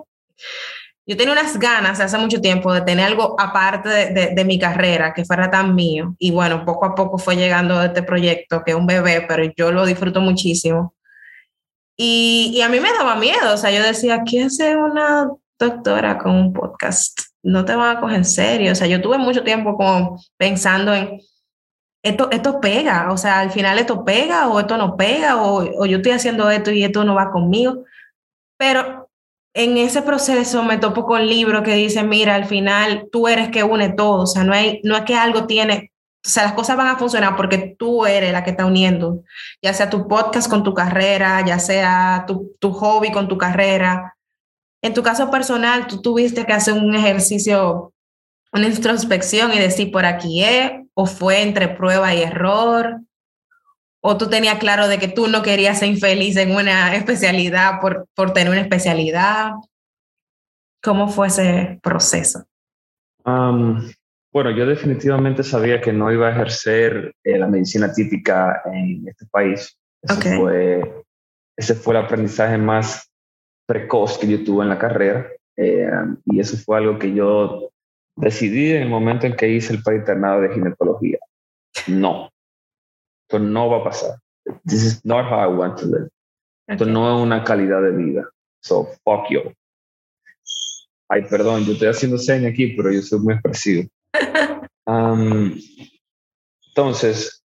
yo 1.06 1.16
tenía 1.16 1.32
unas 1.32 1.58
ganas 1.58 2.00
hace 2.00 2.16
mucho 2.18 2.40
tiempo 2.40 2.72
de 2.72 2.82
tener 2.82 3.06
algo 3.06 3.34
aparte 3.38 3.88
de, 3.88 4.44
mi 4.44 4.58
carrera, 4.58 5.12
que 5.12 5.24
fuera 5.24 5.50
tan 5.50 5.74
mío, 5.74 6.14
y 6.18 6.30
bueno, 6.30 6.64
poco 6.64 6.86
a 6.86 6.94
poco 6.94 7.18
fue 7.18 7.36
llegando 7.36 7.82
este 7.82 8.02
proyecto, 8.02 8.62
que 8.64 8.72
es 8.72 8.76
un 8.76 8.86
bebé, 8.86 9.24
pero 9.28 9.44
yo 9.56 9.72
lo 9.72 9.84
disfruto 9.84 10.20
muchísimo. 10.20 10.94
Y, 11.96 12.52
y 12.54 12.62
a 12.62 12.68
mí 12.70 12.80
me 12.80 12.92
daba 12.92 13.16
miedo, 13.16 13.52
o 13.52 13.56
sea, 13.58 13.70
yo 13.70 13.82
decía, 13.82 14.22
¿qué 14.24 14.44
hace 14.44 14.74
una 14.74 15.28
doctora 15.58 16.16
con 16.16 16.34
un 16.34 16.52
podcast? 16.54 17.29
No 17.42 17.64
te 17.64 17.74
van 17.74 17.96
a 17.96 18.00
coger 18.00 18.16
en 18.16 18.24
serio. 18.24 18.72
O 18.72 18.74
sea, 18.74 18.86
yo 18.86 19.00
tuve 19.00 19.18
mucho 19.18 19.42
tiempo 19.42 19.76
como 19.76 20.20
pensando 20.36 20.94
en, 20.94 21.20
esto, 22.02 22.30
esto 22.30 22.60
pega, 22.60 23.12
o 23.12 23.16
sea, 23.18 23.40
al 23.40 23.50
final 23.50 23.78
esto 23.78 24.04
pega 24.04 24.48
o 24.48 24.58
esto 24.58 24.76
no 24.78 24.96
pega, 24.96 25.42
o, 25.42 25.82
o 25.82 25.86
yo 25.86 25.98
estoy 25.98 26.12
haciendo 26.12 26.50
esto 26.50 26.70
y 26.70 26.84
esto 26.84 27.04
no 27.04 27.14
va 27.14 27.30
conmigo. 27.30 27.84
Pero 28.58 29.10
en 29.54 29.76
ese 29.78 30.02
proceso 30.02 30.62
me 30.62 30.78
topo 30.78 31.04
con 31.04 31.26
libros 31.26 31.62
que 31.62 31.74
dicen, 31.74 32.08
mira, 32.08 32.34
al 32.34 32.46
final 32.46 33.08
tú 33.10 33.28
eres 33.28 33.50
que 33.50 33.64
une 33.64 33.90
todo, 33.90 34.22
o 34.22 34.26
sea, 34.26 34.44
no, 34.44 34.52
hay, 34.52 34.80
no 34.84 34.96
es 34.96 35.02
que 35.02 35.14
algo 35.14 35.46
tiene, 35.46 35.92
o 36.24 36.28
sea, 36.28 36.44
las 36.44 36.52
cosas 36.52 36.76
van 36.76 36.86
a 36.88 36.96
funcionar 36.98 37.36
porque 37.36 37.74
tú 37.78 38.06
eres 38.06 38.32
la 38.32 38.44
que 38.44 38.50
está 38.50 38.66
uniendo, 38.66 39.22
ya 39.62 39.74
sea 39.74 39.90
tu 39.90 40.06
podcast 40.06 40.48
con 40.48 40.62
tu 40.62 40.72
carrera, 40.74 41.44
ya 41.44 41.58
sea 41.58 42.24
tu, 42.26 42.54
tu 42.60 42.72
hobby 42.72 43.10
con 43.10 43.28
tu 43.28 43.36
carrera, 43.38 44.16
en 44.82 44.94
tu 44.94 45.02
caso 45.02 45.30
personal, 45.30 45.86
tú 45.86 46.00
tuviste 46.00 46.46
que 46.46 46.52
hacer 46.52 46.74
un 46.74 46.94
ejercicio, 46.94 47.92
una 48.52 48.66
introspección 48.66 49.52
y 49.52 49.58
decir 49.58 49.90
por 49.90 50.06
aquí 50.06 50.42
es, 50.42 50.72
o 50.94 51.06
fue 51.06 51.42
entre 51.42 51.68
prueba 51.68 52.14
y 52.14 52.22
error, 52.22 53.00
o 54.02 54.16
tú 54.16 54.28
tenías 54.28 54.58
claro 54.58 54.88
de 54.88 54.98
que 54.98 55.08
tú 55.08 55.28
no 55.28 55.42
querías 55.42 55.78
ser 55.78 55.88
infeliz 55.88 56.36
en 56.36 56.54
una 56.54 56.94
especialidad 56.94 57.80
por, 57.80 58.06
por 58.14 58.32
tener 58.32 58.50
una 58.50 58.62
especialidad. 58.62 59.52
¿Cómo 60.82 61.08
fue 61.08 61.28
ese 61.28 61.78
proceso? 61.82 62.44
bueno, 64.32 64.50
yo 64.50 64.66
definitivamente 64.66 65.44
sabía 65.44 65.80
que 65.80 65.92
no 65.92 66.10
iba 66.10 66.26
a 66.26 66.30
ejercer 66.32 67.14
eh, 67.22 67.38
la 67.38 67.46
medicina 67.46 67.92
típica 67.92 68.62
en 68.72 69.06
este 69.06 69.26
país. 69.26 69.78
Ese, 70.02 70.36
fue, 70.36 71.04
ese 71.56 71.74
fue 71.74 71.94
el 71.94 72.04
aprendizaje 72.04 72.56
más 72.56 73.09
precoz 73.70 74.18
que 74.18 74.26
yo 74.26 74.42
tuve 74.42 74.64
en 74.64 74.68
la 74.68 74.78
carrera. 74.78 75.30
Eh, 75.56 75.88
y 76.26 76.40
eso 76.40 76.56
fue 76.56 76.78
algo 76.78 76.98
que 76.98 77.14
yo 77.14 77.70
decidí 78.16 78.72
en 78.72 78.82
el 78.82 78.88
momento 78.88 79.26
en 79.26 79.36
que 79.36 79.48
hice 79.48 79.72
el 79.72 79.82
internado 79.94 80.40
de 80.40 80.52
ginecología. 80.52 81.18
No, 81.86 82.30
esto 83.22 83.38
no 83.38 83.70
va 83.70 83.78
a 83.78 83.84
pasar. 83.84 84.18
This 84.66 84.82
is 84.82 85.04
not 85.04 85.24
how 85.30 85.44
I 85.44 85.54
want 85.54 85.78
to 85.78 85.86
live. 85.86 86.08
Esto 86.66 86.84
no 86.84 87.16
es 87.16 87.22
una 87.22 87.44
calidad 87.44 87.80
de 87.82 87.92
vida. 87.92 88.28
So, 88.60 88.88
fuck 89.04 89.30
you. 89.30 89.52
Ay, 91.08 91.22
perdón, 91.30 91.64
yo 91.64 91.74
estoy 91.74 91.88
haciendo 91.88 92.18
seña 92.18 92.48
aquí, 92.48 92.74
pero 92.76 92.90
yo 92.90 93.02
soy 93.02 93.20
muy 93.20 93.34
expresivo. 93.34 93.88
Um, 94.86 95.54
entonces, 96.66 97.44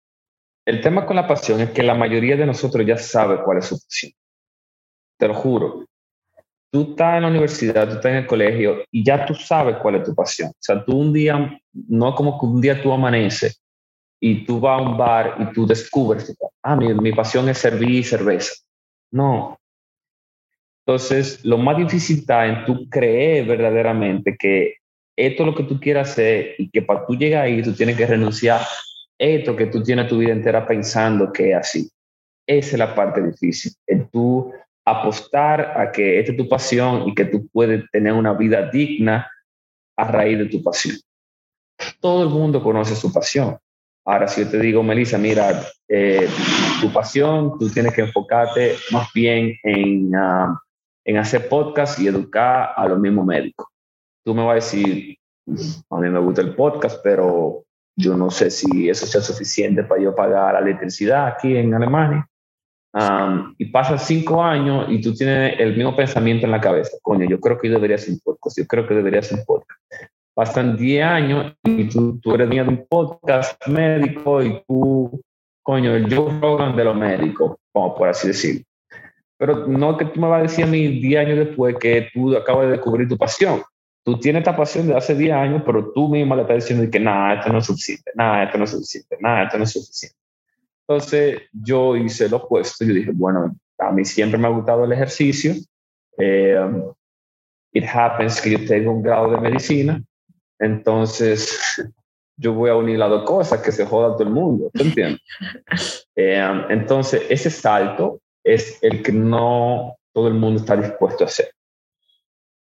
el 0.66 0.80
tema 0.80 1.06
con 1.06 1.18
la 1.18 1.28
pasión 1.28 1.60
es 1.60 1.72
que 1.72 1.84
la 1.84 1.94
mayoría 1.94 2.38
de 2.38 2.46
nosotros 2.46 2.86
ya 2.88 2.98
sabe 2.98 3.44
cuál 3.44 3.58
es 3.58 3.66
su 3.66 3.78
pasión. 3.78 4.14
Te 5.18 5.28
lo 5.28 5.34
juro 5.34 5.84
tú 6.74 6.90
estás 6.90 7.18
en 7.18 7.22
la 7.22 7.28
universidad, 7.28 7.88
tú 7.88 7.96
estás 7.96 8.12
en 8.12 8.18
el 8.18 8.26
colegio 8.26 8.84
y 8.90 9.06
ya 9.06 9.28
tú 9.28 9.36
sabes 9.36 9.78
cuál 9.78 9.96
es 9.96 10.06
tu 10.06 10.16
pasión. 10.16 10.50
O 10.50 10.58
sea, 10.60 10.84
tú 10.84 10.98
un 10.98 11.14
día, 11.14 11.62
no 11.72 12.16
como 12.16 12.40
que 12.40 12.48
un 12.48 12.60
día 12.60 12.82
tú 12.82 12.92
amaneces 12.92 13.62
y 14.20 14.44
tú 14.44 14.60
vas 14.60 14.80
a 14.80 14.82
un 14.82 14.98
bar 14.98 15.36
y 15.38 15.54
tú 15.54 15.68
descubres, 15.68 16.36
ah, 16.64 16.76
mi, 16.76 16.92
mi 16.96 17.12
pasión 17.12 17.48
es 17.48 17.60
servir 17.60 18.04
cerveza. 18.04 18.56
No. 19.12 19.60
Entonces, 20.84 21.46
lo 21.46 21.60
más 21.60 21.78
difícil 21.78 22.20
está 22.20 22.48
en 22.48 22.66
tú 22.66 22.90
creer 22.90 23.46
verdaderamente 23.46 24.36
que 24.36 24.78
esto 25.16 25.44
es 25.44 25.48
lo 25.48 25.56
que 25.56 25.66
tú 25.66 25.80
quieras 25.80 26.10
hacer 26.10 26.56
y 26.58 26.72
que 26.72 26.82
para 26.82 27.06
tú 27.06 27.14
llegar 27.14 27.44
ahí 27.44 27.62
tú 27.62 27.74
tienes 27.76 27.96
que 27.96 28.08
renunciar 28.08 28.62
a 28.62 28.66
esto 29.20 29.56
que 29.56 29.68
tú 29.68 29.84
tienes 29.84 30.08
tu 30.08 30.18
vida 30.18 30.32
entera 30.32 30.68
pensando 30.68 31.32
que 31.32 31.52
es 31.52 31.56
así. 31.56 31.92
Esa 32.48 32.72
es 32.72 32.80
la 32.80 32.96
parte 32.96 33.22
difícil. 33.22 33.72
El 33.86 34.10
tú 34.10 34.52
apostar 34.86 35.80
a 35.80 35.92
que 35.92 36.20
esta 36.20 36.32
es 36.32 36.38
tu 36.38 36.48
pasión 36.48 37.08
y 37.08 37.16
que 37.16 37.26
tú 37.26 37.48
puedes 37.48 37.90
tener 37.92 38.14
una 38.14 38.34
vida 38.34 38.70
digna 38.70 39.30
a 39.98 40.04
raíz 40.06 40.38
de 40.38 40.46
tu 40.46 40.62
pasión. 40.62 40.98
Todo 42.00 42.24
el 42.24 42.30
mundo 42.30 42.62
conoce 42.62 42.96
su 42.96 43.12
pasión. 43.12 43.58
Ahora, 44.06 44.28
si 44.28 44.44
yo 44.44 44.50
te 44.50 44.60
digo, 44.60 44.84
Melissa, 44.84 45.18
mira, 45.18 45.64
eh, 45.88 46.28
tu 46.82 46.92
pasión, 46.92 47.58
tú 47.58 47.70
tienes 47.70 47.94
que 47.94 48.02
enfocarte 48.02 48.76
más 48.92 49.08
bien 49.14 49.56
en, 49.64 50.14
ah, 50.16 50.60
en 51.06 51.18
hacer 51.18 51.48
podcast 51.48 52.00
y 52.00 52.08
educar 52.08 52.72
a 52.76 52.88
los 52.88 53.00
mismos 53.00 53.26
médicos. 53.26 53.68
Tú 54.26 54.36
me 54.36 54.44
vas 54.44 54.52
a 54.52 54.56
decir, 54.56 55.18
a 55.90 55.98
mí 55.98 56.10
me 56.10 56.20
gusta 56.20 56.42
el 56.42 56.54
podcast, 56.54 57.00
pero 57.02 57.64
yo 57.96 58.18
no 58.18 58.30
sé 58.30 58.50
si 58.50 58.90
eso 58.90 59.06
sea 59.06 59.22
suficiente 59.22 59.84
para 59.84 60.02
yo 60.02 60.14
pagar 60.14 60.54
la 60.54 60.60
electricidad 60.60 61.28
aquí 61.28 61.56
en 61.56 61.74
Alemania 61.74 62.28
y 63.58 63.66
pasan 63.66 64.00
cinco 64.00 64.44
años 64.44 64.86
y 64.90 65.02
tú 65.02 65.14
tienes 65.14 65.60
el 65.60 65.76
mismo 65.76 65.96
pensamiento 65.96 66.46
en 66.46 66.52
la 66.52 66.62
cabeza. 66.62 66.98
Coño, 67.02 67.28
yo 67.28 67.40
creo 67.40 67.58
que 67.58 67.68
yo 67.68 67.76
debería 67.76 67.96
hacer 67.96 68.14
un 68.14 68.20
podcast, 68.20 68.58
yo 68.58 68.68
creo 68.68 68.88
que 68.88 68.94
debería 68.94 69.20
hacer 69.20 69.40
un 69.40 69.46
podcast. 69.46 69.80
Pasan 70.36 70.78
10 70.78 71.06
años 71.06 71.54
y 71.64 71.88
tú, 71.90 72.20
tú 72.20 72.34
eres 72.34 72.48
dueño 72.48 72.64
de 72.64 72.70
un 72.70 72.86
podcast 72.88 73.68
médico 73.68 74.42
y 74.42 74.64
tú 74.68 75.22
coño, 75.64 75.96
el 75.96 76.14
Joe 76.14 76.40
Rogan 76.40 76.76
de 76.76 76.84
los 76.84 76.96
médicos, 76.96 77.58
como 77.72 77.96
por 77.96 78.10
así 78.10 78.28
decirlo. 78.28 78.64
Pero 79.38 79.68
no 79.68 79.98
que 79.98 80.06
tú 80.06 80.20
me 80.20 80.28
vas 80.28 80.40
a 80.40 80.44
decir 80.44 80.66
a 80.66 80.68
mí 80.68 81.00
10 81.00 81.20
años 81.26 81.38
después 81.48 81.76
que 81.80 82.10
tú 82.14 82.36
acabas 82.36 82.66
de 82.66 82.72
descubrir 82.74 83.08
tu 83.08 83.18
pasión. 83.18 83.64
Tú 84.06 84.20
tienes 84.20 84.42
esta 84.42 84.56
pasión 84.56 84.88
de 84.88 84.96
hace 84.96 85.16
10 85.16 85.34
años, 85.34 85.64
pero 85.66 85.92
tú 85.94 86.10
misma 86.10 86.36
le 86.36 86.42
estás 86.44 86.58
diciendo 86.58 86.90
que 86.92 87.00
nada, 87.00 87.36
esto 87.36 87.52
no 87.52 87.60
es 87.60 87.66
suficiente, 87.66 88.12
nada, 88.16 88.44
esto 88.44 88.58
no 88.58 88.66
es 88.66 88.72
suficiente, 88.72 89.18
nada, 89.20 89.44
esto 89.44 89.58
no 89.58 89.64
es 89.64 89.72
suficiente. 89.72 90.18
Entonces 90.88 91.42
yo 91.52 91.96
hice 91.96 92.30
lo 92.30 92.38
opuesto. 92.38 92.84
Yo 92.86 92.94
dije, 92.94 93.12
bueno, 93.14 93.56
a 93.78 93.92
mí 93.92 94.06
siempre 94.06 94.38
me 94.38 94.48
ha 94.48 94.52
gustado 94.52 94.84
el 94.84 94.92
ejercicio. 94.92 95.54
Eh, 96.18 96.60
it 97.74 97.86
happens 97.92 98.42
que 98.42 98.52
yo 98.52 98.66
tengo 98.66 98.92
un 98.92 99.02
grado 99.02 99.32
de 99.32 99.38
medicina. 99.38 100.04
Entonces 100.60 101.82
yo 102.36 102.54
voy 102.54 102.70
a 102.70 102.76
unir 102.76 102.98
las 102.98 103.10
dos 103.10 103.24
cosas, 103.24 103.62
que 103.62 103.72
se 103.72 103.86
joda 103.86 104.14
todo 104.14 104.24
el 104.24 104.34
mundo. 104.34 104.70
¿Te 104.74 104.84
entiendes? 104.84 105.22
Eh, 106.16 106.66
entonces 106.70 107.24
ese 107.28 107.50
salto 107.50 108.22
es 108.44 108.78
el 108.84 109.02
que 109.02 109.12
no 109.12 109.96
todo 110.14 110.28
el 110.28 110.36
mundo 110.36 110.60
está 110.60 110.78
dispuesto 110.78 111.24
a 111.24 111.28
hacer. 111.28 111.52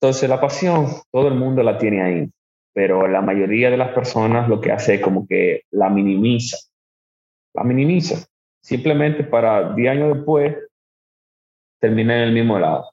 Entonces 0.01 0.29
la 0.29 0.41
pasión, 0.41 0.89
todo 1.13 1.29
el 1.29 1.35
mundo 1.35 1.63
la 1.63 1.79
tiene 1.79 2.03
ahí, 2.03 2.31
pero 2.75 3.07
la 3.07 3.21
mayoría 3.21 3.71
de 3.71 3.77
las 3.77 3.93
personas 3.95 4.49
lo 4.49 4.61
que 4.61 4.73
hace 4.73 4.95
es 4.95 5.01
como 5.01 5.29
que 5.29 5.63
la 5.71 5.89
minimiza 5.91 6.57
la 7.57 7.65
minimiza, 7.65 8.27
simplemente 8.63 9.25
para 9.25 9.73
10 9.75 9.91
años 9.91 10.17
después 10.17 10.57
terminar 11.81 12.19
en 12.19 12.23
el 12.25 12.35
mismo 12.35 12.59
lado. 12.59 12.91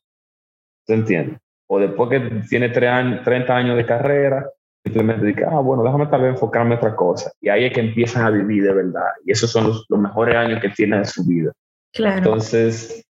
¿Se 0.85 0.93
entiende? 0.93 1.37
O 1.67 1.79
después 1.79 2.09
que 2.09 2.41
tiene 2.49 2.69
30 2.69 3.55
años 3.55 3.77
de 3.77 3.85
carrera, 3.85 4.49
simplemente 4.83 5.25
dice, 5.25 5.45
ah, 5.45 5.59
bueno, 5.59 5.83
déjame 5.83 6.07
tal 6.07 6.21
vez 6.21 6.31
enfocarme 6.31 6.73
en 6.73 6.77
otra 6.77 6.95
cosa. 6.95 7.31
Y 7.39 7.49
ahí 7.49 7.65
es 7.65 7.73
que 7.73 7.79
empiezan 7.79 8.25
a 8.25 8.29
vivir 8.29 8.63
de 8.63 8.73
verdad. 8.73 9.11
Y 9.25 9.31
esos 9.31 9.49
son 9.49 9.67
los, 9.67 9.85
mejores 9.89 10.35
años 10.35 10.61
que 10.61 10.69
tienen 10.69 10.99
en 10.99 11.05
su 11.05 11.25
vida. 11.25 11.51
Claro. 11.93 12.17
Entonces, 12.17 13.05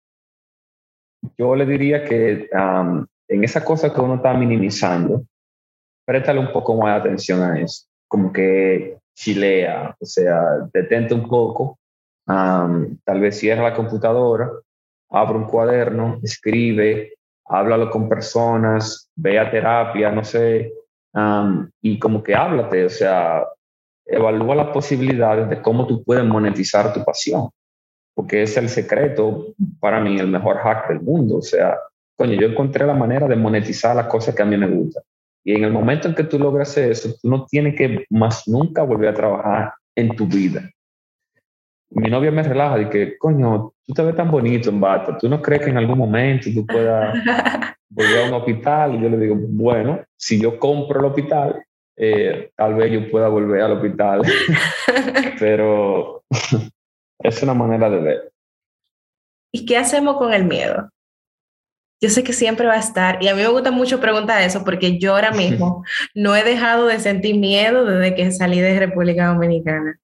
yo 1.37 1.55
le 1.55 1.67
diría 1.67 2.05
que 2.05 2.49
en 3.29 3.45
esa 3.45 3.65
cosa 3.65 3.93
que 3.93 4.01
uno 4.01 4.17
está 4.17 4.33
minimizando, 4.35 5.25
préstale 6.07 6.41
un 6.41 6.53
poco 6.53 6.75
más 6.77 6.95
de 6.95 7.01
atención 7.01 7.43
a 7.43 7.61
eso. 7.61 7.85
Como 8.09 8.33
que 8.33 8.99
chilea, 9.19 9.97
o 9.99 10.07
sea, 10.07 10.69
detente 10.73 11.13
un 11.13 11.29
poco, 11.29 11.79
tal 12.25 13.21
vez 13.21 13.37
cierra 13.37 13.65
la 13.65 13.75
computadora, 13.75 14.49
abre 15.11 15.39
un 15.39 15.45
cuaderno, 15.45 16.21
escribe, 16.23 17.15
háblalo 17.47 17.91
con 17.91 18.09
personas, 18.09 19.11
ve 19.17 19.39
a 19.41 19.51
terapia, 19.51 20.13
no 20.13 20.23
sé, 20.23 20.73
y 21.83 21.99
como 21.99 22.23
que 22.23 22.35
háblate, 22.37 22.85
o 22.85 22.91
sea, 22.91 23.45
evalúa 24.07 24.55
las 24.55 24.69
posibilidades 24.69 25.49
de 25.51 25.61
cómo 25.63 25.87
tú 25.87 26.05
puedes 26.05 26.25
monetizar 26.25 26.93
tu 26.93 27.05
pasión, 27.05 27.51
porque 28.15 28.43
es 28.43 28.57
el 28.57 28.69
secreto, 28.69 29.49
para 29.81 30.01
mí, 30.01 30.17
el 30.17 30.29
mejor 30.29 30.59
hack 30.59 30.89
del 30.91 31.01
mundo, 31.01 31.39
o 31.39 31.43
sea, 31.43 31.77
coño, 32.17 32.35
yo 32.35 32.47
encontré 32.47 32.87
la 32.87 32.95
manera 32.95 33.27
de 33.27 33.35
monetizar 33.35 33.97
las 33.97 34.07
cosas 34.07 34.33
que 34.33 34.43
a 34.43 34.47
mí 34.47 34.57
me 34.57 34.69
gustan. 34.69 35.03
Y 35.49 35.55
en 35.55 35.65
el 35.65 35.73
momento 35.73 36.09
en 36.09 36.15
que 36.15 36.25
tú 36.25 36.39
logras 36.39 36.77
eso, 36.77 37.09
tú 37.23 37.31
no 37.31 37.47
tienes 37.47 37.75
que 37.75 38.05
más 38.11 38.47
nunca 38.47 38.83
volver 38.83 39.09
a 39.09 39.15
trabajar 39.15 39.73
en 39.97 40.15
tu 40.15 40.27
vida. 40.27 40.69
Mi 41.89 42.11
novia 42.11 42.31
me 42.31 42.43
relaja 42.43 42.83
y 42.83 42.91
que, 42.91 43.17
coño, 43.17 43.73
tú 43.87 43.95
te 43.95 44.03
ves 44.03 44.15
tan 44.15 44.31
bonito 44.31 44.69
en 44.69 44.79
bata, 44.79 45.17
¿tú 45.17 45.27
no 45.27 45.41
crees 45.41 45.63
que 45.63 45.71
en 45.71 45.79
algún 45.79 45.97
momento 45.97 46.51
tú 46.55 46.67
puedas 46.67 47.15
volver 47.89 48.25
a 48.25 48.29
un 48.29 48.35
hospital? 48.35 48.97
Y 48.97 49.01
yo 49.01 49.09
le 49.09 49.17
digo, 49.17 49.37
bueno, 49.39 50.05
si 50.19 50.39
yo 50.39 50.59
compro 50.59 51.01
el 51.01 51.07
hospital, 51.07 51.65
eh, 51.97 52.51
tal 52.55 52.75
vez 52.75 52.93
yo 52.93 53.11
pueda 53.11 53.29
volver 53.29 53.63
al 53.63 53.73
hospital. 53.73 54.21
Pero 55.39 56.25
es 57.21 57.43
una 57.43 57.55
manera 57.55 57.89
de 57.89 58.01
ver. 58.01 58.33
¿Y 59.51 59.65
qué 59.65 59.79
hacemos 59.79 60.19
con 60.19 60.35
el 60.35 60.45
miedo? 60.45 60.91
Yo 62.01 62.11
sé 62.11 62.23
que 62.23 62.33
siempre 62.33 62.67
va 62.67 62.75
a 62.75 62.81
estar. 62.81 63.23
Y 63.23 63.29
a 63.29 63.35
mí 63.35 63.43
me 63.43 63.49
gusta 63.49 63.71
mucho 63.71 64.01
preguntar 64.01 64.43
eso 64.43 64.65
porque 64.65 64.99
yo 64.99 65.15
ahora 65.15 65.33
mismo 65.33 65.85
no 66.15 66.37
he 66.37 66.45
dejado 66.45 66.87
de 66.87 67.01
sentir 67.01 67.37
miedo 67.37 67.85
desde 67.85 68.15
que 68.15 68.31
salí 68.31 68.61
de 68.61 68.79
República 68.79 69.27
Dominicana. 69.27 69.99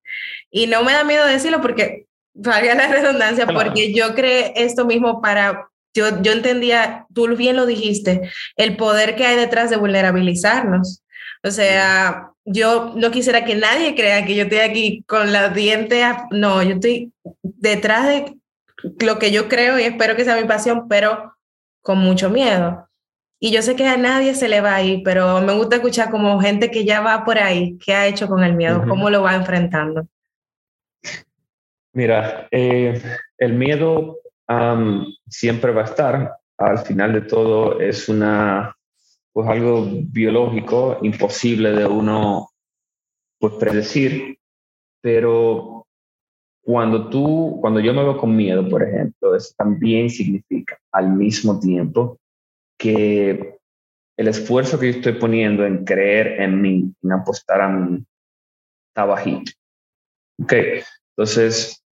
Y 0.51 0.67
no 0.67 0.83
me 0.83 0.93
da 0.93 1.05
miedo 1.05 1.27
decirlo 1.27 1.61
porque, 1.61 2.07
valga 2.35 2.75
la 2.75 2.89
redundancia, 2.89 3.47
porque 3.47 3.93
yo 3.93 4.15
creé 4.15 4.53
esto 4.57 4.85
mismo 4.85 5.23
para, 5.23 5.69
yo, 5.95 6.21
yo 6.23 6.33
entendía, 6.33 7.07
tú 7.15 7.29
bien 7.37 7.57
lo 7.57 7.67
dijiste, 7.67 8.29
el 8.57 8.77
poder 8.77 9.15
que 9.15 9.27
hay 9.27 9.37
detrás 9.37 9.71
de 9.71 9.77
vulnerabilizarnos. 9.77 11.03
O 11.45 11.51
sea, 11.51 12.31
yo 12.45 12.93
no 12.97 13.11
quisiera 13.11 13.45
que 13.45 13.55
nadie 13.55 13.95
crea 13.95 14.25
que 14.25 14.35
yo 14.35 14.45
estoy 14.45 14.59
aquí 14.59 15.05
con 15.07 15.33
los 15.33 15.55
dientes, 15.55 16.05
no, 16.31 16.63
yo 16.63 16.75
estoy 16.75 17.13
detrás 17.43 18.07
de 18.07 18.37
lo 19.01 19.19
que 19.19 19.31
yo 19.31 19.49
creo 19.49 19.79
y 19.79 19.85
espero 19.85 20.17
que 20.17 20.25
sea 20.25 20.41
mi 20.41 20.47
pasión, 20.47 20.89
pero 20.89 21.35
con 21.85 21.99
mucho 21.99 22.31
miedo. 22.31 22.89
Y 23.39 23.53
yo 23.53 23.61
sé 23.61 23.77
que 23.77 23.87
a 23.87 23.99
nadie 23.99 24.35
se 24.35 24.49
le 24.49 24.63
va 24.63 24.75
a 24.75 24.83
ir, 24.83 25.03
pero 25.05 25.43
me 25.43 25.55
gusta 25.55 25.77
escuchar 25.77 26.11
como 26.11 26.41
gente 26.41 26.71
que 26.71 26.85
ya 26.85 27.03
va 27.03 27.25
por 27.25 27.39
ahí, 27.39 27.79
qué 27.79 27.93
ha 27.93 28.07
hecho 28.07 28.27
con 28.27 28.43
el 28.43 28.55
miedo, 28.55 28.85
cómo 28.89 29.11
lo 29.11 29.23
va 29.23 29.35
enfrentando. 29.35 30.07
Mira, 31.93 32.49
eh, 32.51 33.01
el 33.37 33.53
miedo 33.53 34.19
siempre 35.29 35.73
va 35.73 35.83
a 35.83 35.85
estar. 35.85 36.37
Al 36.57 36.79
final 36.79 37.13
de 37.13 37.21
todo 37.21 37.81
es 37.81 38.09
una, 38.09 38.75
pues 39.33 39.47
algo 39.47 39.87
biológico, 39.91 40.99
imposible 41.03 41.73
de 41.73 41.85
uno 41.85 42.49
pues 43.39 43.55
predecir, 43.55 44.39
pero 45.03 45.74
cuando 46.65 47.11
tú, 47.11 47.59
cuando 47.61 47.79
yo 47.79 47.93
me 47.93 48.03
veo 48.03 48.17
con 48.17 48.35
miedo, 48.35 48.67
por 48.69 48.83
ejemplo, 48.83 49.37
eso 49.37 49.55
también 49.57 50.09
significa 50.09 50.79
al 50.93 51.11
mismo 51.11 51.61
tiempo 51.61 52.19
que 52.79 53.59
el 54.17 54.29
esfuerzo 54.29 54.79
que 54.79 54.91
yo 54.91 54.99
estoy 54.99 55.13
poniendo 55.15 55.67
en 55.67 55.85
creer 55.85 56.41
en 56.41 56.63
mí, 56.63 56.95
en 57.03 57.13
apostar 57.13 57.61
a 57.61 57.69
mí, 57.69 58.03
está 58.89 59.05
bajito. 59.05 59.53
Ok, 60.43 60.55
entonces, 61.17 61.85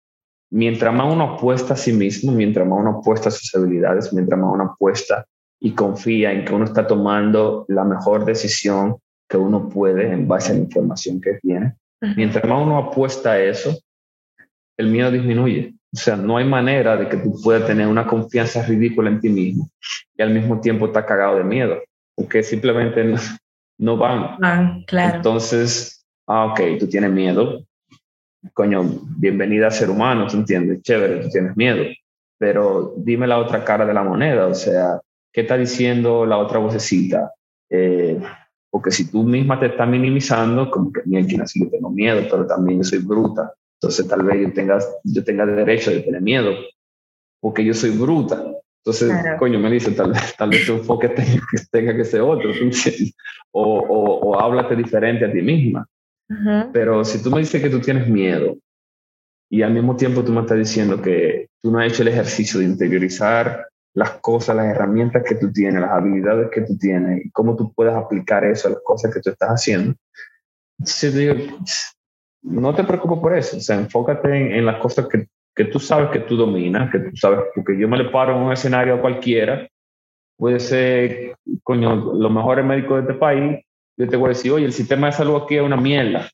mientras 0.50 0.94
más 0.94 1.12
uno 1.12 1.34
apuesta 1.34 1.74
a 1.74 1.76
sí 1.76 1.92
mismo, 1.92 2.30
mientras 2.30 2.66
más 2.66 2.78
uno 2.78 2.98
apuesta 3.00 3.28
a 3.28 3.32
sus 3.32 3.52
habilidades, 3.54 4.12
mientras 4.12 4.38
más 4.38 4.52
uno 4.52 4.64
apuesta 4.74 5.26
y 5.60 5.72
confía 5.72 6.32
en 6.32 6.44
que 6.44 6.54
uno 6.54 6.64
está 6.64 6.86
tomando 6.86 7.64
la 7.68 7.84
mejor 7.84 8.24
decisión 8.24 8.98
que 9.28 9.36
uno 9.36 9.68
puede 9.68 10.12
en 10.12 10.28
base 10.28 10.52
a 10.52 10.54
la 10.54 10.60
información 10.60 11.20
que 11.20 11.34
tiene, 11.42 11.74
mientras 12.16 12.44
más 12.48 12.62
uno 12.62 12.78
apuesta 12.78 13.32
a 13.32 13.40
eso, 13.40 13.76
el 14.81 14.89
miedo 14.89 15.11
disminuye. 15.11 15.74
O 15.93 15.97
sea, 15.97 16.16
no 16.16 16.37
hay 16.37 16.45
manera 16.45 16.97
de 16.97 17.09
que 17.09 17.18
tú 17.18 17.35
puedas 17.43 17.66
tener 17.66 17.87
una 17.87 18.07
confianza 18.07 18.64
ridícula 18.64 19.11
en 19.11 19.20
ti 19.20 19.28
mismo 19.28 19.68
y 20.16 20.22
al 20.22 20.33
mismo 20.33 20.61
tiempo 20.61 20.87
estar 20.87 21.05
cagado 21.05 21.37
de 21.37 21.45
miedo, 21.45 21.78
porque 22.14 22.43
simplemente 22.43 23.14
no, 23.78 23.97
van. 23.97 24.37
Ah, 24.43 24.78
claro. 24.87 25.16
Entonces, 25.16 26.07
ah, 26.26 26.47
ok, 26.47 26.61
tú 26.78 26.87
tienes 26.89 27.11
miedo. 27.11 27.64
Coño, 28.55 28.85
bienvenida 29.18 29.66
a 29.66 29.70
ser 29.70 29.91
humano, 29.91 30.26
¿tú 30.28 30.37
entiendes? 30.37 30.81
Chévere, 30.83 31.24
tú 31.24 31.28
tienes 31.28 31.57
miedo. 31.57 31.85
Pero 32.39 32.95
dime 32.97 33.26
la 33.26 33.39
otra 33.39 33.64
cara 33.64 33.85
de 33.85 33.93
la 33.93 34.03
moneda, 34.03 34.47
o 34.47 34.55
sea, 34.55 34.99
¿qué 35.33 35.43
está 35.43 35.59
diciendo 35.59 36.24
la 36.24 36.39
otra 36.39 36.59
vocecita? 36.59 37.33
Eh, 37.68 38.18
porque 38.70 38.93
si 38.93 39.11
tú 39.11 39.24
misma 39.24 39.59
te 39.59 39.66
estás 39.66 39.89
minimizando, 39.89 40.70
como 40.70 40.93
que, 40.93 41.03
mira, 41.05 41.47
sí, 41.47 41.61
yo 41.64 41.68
tengo 41.68 41.91
miedo, 41.91 42.22
pero 42.31 42.47
también 42.47 42.78
yo 42.78 42.85
soy 42.85 43.01
bruta 43.01 43.53
entonces 43.81 44.07
tal 44.07 44.22
vez 44.24 44.43
yo 44.43 44.53
tenga, 44.53 44.78
yo 45.05 45.24
tenga 45.24 45.47
derecho 45.47 45.91
de 45.91 46.01
tener 46.01 46.20
miedo, 46.20 46.53
porque 47.41 47.64
yo 47.64 47.72
soy 47.72 47.91
bruta. 47.91 48.45
Entonces, 48.85 49.11
coño, 49.39 49.59
me 49.59 49.70
dice, 49.70 49.93
tal 49.93 50.12
vez, 50.12 50.37
tal 50.37 50.51
vez 50.51 50.66
tu 50.66 50.74
enfoque 50.74 51.09
tenga, 51.09 51.43
tenga 51.70 51.97
que 51.97 52.05
ser 52.05 52.20
otro, 52.20 52.51
o, 53.53 53.78
o, 53.78 54.20
o, 54.20 54.41
háblate 54.41 54.76
diferente 54.76 55.24
a 55.24 55.33
ti 55.33 55.41
misma. 55.41 55.87
Pero 56.72 57.05
si 57.05 57.22
tú 57.22 57.31
me 57.31 57.41
dices 57.41 57.61
que 57.61 57.70
tú 57.70 57.81
tienes 57.81 58.07
miedo 58.07 58.57
y 59.51 59.62
al 59.62 59.72
mismo 59.72 59.97
tiempo 59.97 60.22
tú 60.22 60.33
me 60.33 60.43
estás 60.43 60.59
diciendo 60.59 61.01
que 61.01 61.49
tú 61.62 61.72
no 61.72 61.81
has 61.81 61.91
hecho 61.91 62.03
el 62.03 62.09
ejercicio 62.09 62.61
de 62.61 62.66
interiorizar 62.66 63.66
las 63.95 64.11
cosas, 64.20 64.57
las 64.57 64.66
herramientas 64.66 65.24
que 65.26 65.35
tú 65.35 65.51
tienes, 65.51 65.81
las 65.81 65.91
habilidades 65.91 66.51
que 66.53 66.61
tú 66.61 66.76
tienes 66.78 67.24
y 67.24 67.31
cómo 67.31 67.57
tú 67.57 67.72
puedes 67.72 67.95
aplicar 67.95 68.45
eso 68.45 68.68
a 68.68 68.72
las 68.72 68.81
cosas 68.85 69.12
que 69.12 69.20
tú 69.20 69.31
estás 69.31 69.49
haciendo, 69.49 69.95
entonces 70.78 71.14
digo, 71.14 71.35
no 72.43 72.74
te 72.74 72.84
preocupes 72.84 73.18
por 73.18 73.36
eso, 73.36 73.57
o 73.57 73.61
sea, 73.61 73.76
enfócate 73.76 74.59
en, 74.59 74.66
las 74.66 74.76
cosas 74.76 75.09
que, 75.09 75.26
que, 75.55 75.64
tú 75.66 75.78
sabes 75.78 76.11
que 76.11 76.20
tú 76.20 76.36
dominas, 76.36 76.91
que 76.91 76.99
tú 76.99 77.16
sabes, 77.16 77.41
porque 77.55 77.78
yo 77.78 77.88
me 77.88 77.99
le 77.99 78.07
paro 78.07 78.36
en 78.36 78.43
un 78.43 78.53
escenario 78.53 79.01
cualquiera, 79.01 79.68
puede 80.36 80.59
ser, 80.59 81.36
coño, 81.62 82.14
los 82.14 82.32
mejores 82.32 82.64
médicos 82.64 82.97
de 82.97 83.11
este 83.11 83.14
país, 83.20 83.61
yo 83.99 84.09
te 84.09 84.16
voy 84.16 84.26
a 84.26 84.28
decir, 84.30 84.53
oye, 84.53 84.64
el 84.64 84.72
sistema 84.72 85.09
de 85.09 85.12
salud 85.12 85.43
aquí 85.43 85.57
es 85.57 85.62
una 85.62 85.76
mierda. 85.76 86.30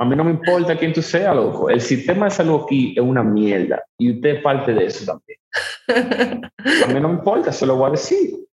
A 0.00 0.04
mí 0.04 0.14
no 0.14 0.22
me 0.22 0.30
importa 0.30 0.78
quién 0.78 0.92
tú 0.92 1.02
seas, 1.02 1.34
loco. 1.34 1.68
El 1.68 1.80
sistema 1.80 2.26
de 2.26 2.30
salud 2.30 2.62
aquí 2.62 2.94
es 2.96 3.02
una 3.02 3.24
mierda 3.24 3.82
y 3.98 4.12
usted 4.12 4.36
es 4.36 4.42
parte 4.42 4.72
de 4.72 4.86
eso 4.86 5.04
también. 5.04 6.50
A 6.84 6.92
mí 6.92 7.00
no 7.00 7.08
me 7.08 7.14
importa, 7.14 7.50
se 7.50 7.66
lo 7.66 7.74
voy 7.74 7.88
a 7.88 7.90
decir. 7.92 8.47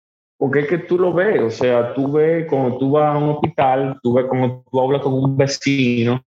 Porque 0.42 0.62
es 0.62 0.68
que 0.68 0.80
tú 0.80 0.98
lo 0.98 1.14
ves, 1.14 1.40
o 1.40 1.52
sea, 1.52 1.94
tú 1.94 2.14
ves 2.14 2.48
cuando 2.50 2.80
tú 2.80 2.90
vas 2.90 3.14
a 3.14 3.18
un 3.20 3.30
hospital, 3.30 4.00
tú 4.02 4.14
ves 4.14 4.26
cuando 4.26 4.66
tú 4.72 4.82
hablas 4.82 5.04
con 5.04 5.14
un 5.14 5.38
vecino, 5.38 6.20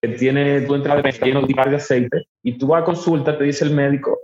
que 0.00 0.08
tiene 0.16 0.62
tu 0.62 0.74
entrada 0.74 1.02
de 1.02 1.12
lleno 1.12 1.42
de 1.42 1.76
aceite 1.76 2.26
y 2.42 2.56
tú 2.56 2.68
vas 2.68 2.80
a 2.80 2.86
consulta, 2.86 3.36
te 3.36 3.44
dice 3.44 3.66
el 3.66 3.72
médico, 3.72 4.18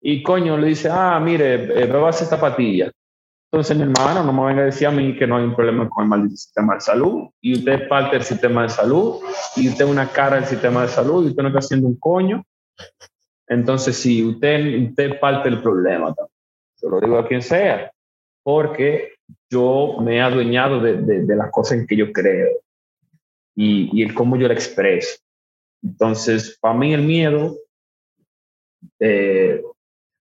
y 0.00 0.22
coño 0.22 0.56
le 0.56 0.68
dice, 0.68 0.88
ah, 0.88 1.18
mire, 1.18 1.54
eh, 1.54 1.86
bebas 1.86 2.22
esta 2.22 2.38
patilla. 2.38 2.92
Entonces, 3.50 3.76
mi 3.76 3.82
hermano, 3.82 4.22
no 4.22 4.32
me 4.32 4.46
venga 4.46 4.62
a 4.62 4.66
decir 4.66 4.86
a 4.86 4.92
mí 4.92 5.16
que 5.16 5.26
no 5.26 5.38
hay 5.38 5.46
un 5.46 5.56
problema 5.56 5.88
con 5.88 6.04
el 6.04 6.08
maldito 6.10 6.36
sistema 6.36 6.74
de 6.74 6.80
salud, 6.80 7.28
y 7.40 7.54
usted 7.54 7.72
es 7.72 7.88
parte 7.88 8.14
del 8.14 8.24
sistema 8.24 8.62
de 8.62 8.68
salud, 8.68 9.16
y 9.56 9.68
usted 9.68 9.84
es 9.84 9.90
una 9.90 10.06
cara 10.12 10.36
del 10.36 10.44
sistema 10.44 10.82
de 10.82 10.88
salud, 10.88 11.24
y 11.24 11.30
usted 11.30 11.42
no 11.42 11.48
está 11.48 11.58
haciendo 11.58 11.88
un 11.88 11.98
coño. 11.98 12.44
Entonces, 13.48 13.96
sí, 13.96 14.24
usted, 14.24 14.90
usted 14.90 15.14
es 15.14 15.18
parte 15.18 15.50
del 15.50 15.60
problema. 15.60 16.14
Se 16.78 16.88
lo 16.88 17.00
digo 17.00 17.18
a 17.18 17.26
quien 17.26 17.42
sea, 17.42 17.90
porque 18.42 19.14
yo 19.50 19.96
me 20.00 20.16
he 20.16 20.20
adueñado 20.20 20.80
de, 20.80 20.96
de, 20.96 21.36
las 21.36 21.50
cosas 21.50 21.78
en 21.78 21.86
que 21.86 21.96
yo 21.96 22.12
creo 22.12 22.48
y, 23.56 23.90
y 23.92 24.02
el 24.02 24.14
cómo 24.14 24.36
yo 24.36 24.46
la 24.46 24.54
expreso. 24.54 25.18
Entonces, 25.82 26.56
para 26.60 26.74
mí 26.74 26.94
el 26.94 27.02
miedo 27.02 27.56
eh, 29.00 29.60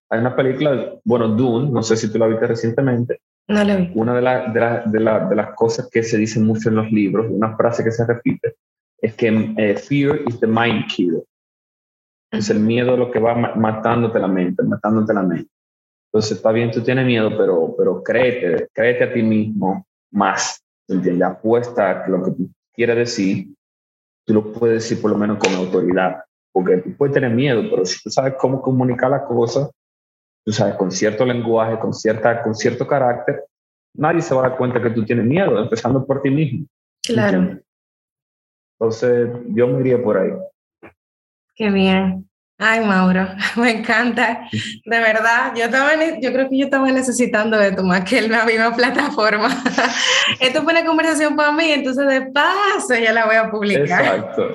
hay 0.10 0.20
una 0.20 0.36
película, 0.36 0.96
bueno, 1.04 1.28
Dune, 1.28 1.70
no 1.70 1.84
sé 1.84 1.96
si 1.96 2.12
tú 2.12 2.18
la 2.18 2.28
viste 2.28 2.48
recientemente. 2.48 3.22
No 3.48 3.64
la 3.64 3.76
vi. 3.76 3.92
Una 3.94 4.16
de, 4.16 4.52
de, 4.52 5.00
de, 5.00 5.36
las 5.36 5.56
cosas 5.56 5.90
que 5.92 6.02
se 6.02 6.18
dice 6.18 6.40
mucho 6.40 6.70
en 6.70 6.76
los 6.76 6.92
libros, 6.92 7.28
una 7.30 7.56
frase 7.56 7.84
que 7.84 7.92
se 7.92 8.06
repite, 8.06 8.56
es 9.00 9.14
que 9.16 9.54
eh, 9.58 9.76
fear 9.76 10.22
is 10.28 10.40
the 10.40 10.48
mind 10.48 10.88
killer. 10.88 11.24
Es 12.32 12.50
el 12.50 12.60
miedo 12.60 12.98
lo 12.98 13.12
que 13.12 13.20
va 13.20 13.36
matándote 13.36 14.20
la 14.20 14.28
mente, 14.28 14.64
matándote 14.64 15.14
la 15.14 15.24
mente. 15.24 15.50
Entonces, 16.08 16.38
está 16.38 16.52
bien, 16.52 16.72
tú 16.72 16.82
tienes 16.82 17.06
miedo, 17.06 17.30
pero, 17.38 17.76
pero 17.78 18.04
créete, 18.04 18.68
créete 18.74 19.04
a 19.04 19.14
ti 19.14 19.22
mismo 19.22 19.86
más. 20.12 20.64
¿Entiendes? 20.88 21.28
Apuesta 21.28 22.06
a 22.06 22.08
lo 22.08 22.24
que 22.24 22.32
tú 22.32 22.50
quieres 22.74 22.96
decir, 22.96 23.54
tú 24.26 24.34
lo 24.34 24.54
puedes 24.54 24.84
decir 24.84 25.02
por 25.02 25.12
lo 25.12 25.18
menos 25.18 25.38
con 25.38 25.54
autoridad. 25.54 26.24
Porque 26.52 26.78
tú 26.78 26.96
puedes 26.96 27.14
tener 27.14 27.32
miedo, 27.32 27.62
pero 27.70 27.86
si 27.86 28.02
tú 28.02 28.10
sabes 28.10 28.36
cómo 28.40 28.62
comunicar 28.62 29.12
las 29.12 29.24
cosas, 29.24 29.70
tú 30.46 30.52
sabes, 30.52 30.76
con 30.76 30.92
cierto 30.92 31.26
lenguaje, 31.26 31.78
con, 31.78 31.94
cierta, 31.94 32.42
con 32.42 32.56
cierto 32.56 32.88
carácter, 32.88 33.44
nadie 33.94 34.22
se 34.22 34.34
va 34.34 34.46
a 34.46 34.50
dar 34.50 34.58
cuenta 34.58 34.82
que 34.82 34.92
tú 34.92 35.04
tienes 35.04 35.26
miedo, 35.26 35.62
empezando 35.62 36.06
por 36.06 36.22
ti 36.22 36.30
mismo. 36.30 36.66
Claro. 37.04 37.60
Entonces, 38.80 39.30
yo 39.50 39.68
me 39.68 39.82
iría 39.82 40.02
por 40.02 40.18
ahí. 40.18 40.32
Qué 41.56 41.70
bien. 41.70 42.30
Ay, 42.60 42.80
Mauro, 42.80 43.28
me 43.56 43.70
encanta. 43.70 44.50
De 44.86 45.00
verdad, 45.00 45.54
yo, 45.56 45.66
estaba, 45.66 45.92
yo 46.20 46.34
creo 46.34 46.50
que 46.50 46.58
yo 46.58 46.66
estaba 46.66 46.92
necesitando 46.92 47.56
de 47.56 47.72
tomar 47.72 48.04
que 48.04 48.22
la 48.22 48.46
misma 48.46 48.76
plataforma. 48.76 49.50
Esto 50.40 50.64
fue 50.64 50.74
una 50.74 50.84
conversación 50.84 51.36
para 51.36 51.52
mí, 51.52 51.72
entonces 51.72 52.08
de 52.08 52.22
paso 52.32 52.96
ya 52.96 53.14
la 53.14 53.28
voy 53.28 53.36
a 53.36 53.52
publicar. 53.52 54.02
Exacto. 54.06 54.54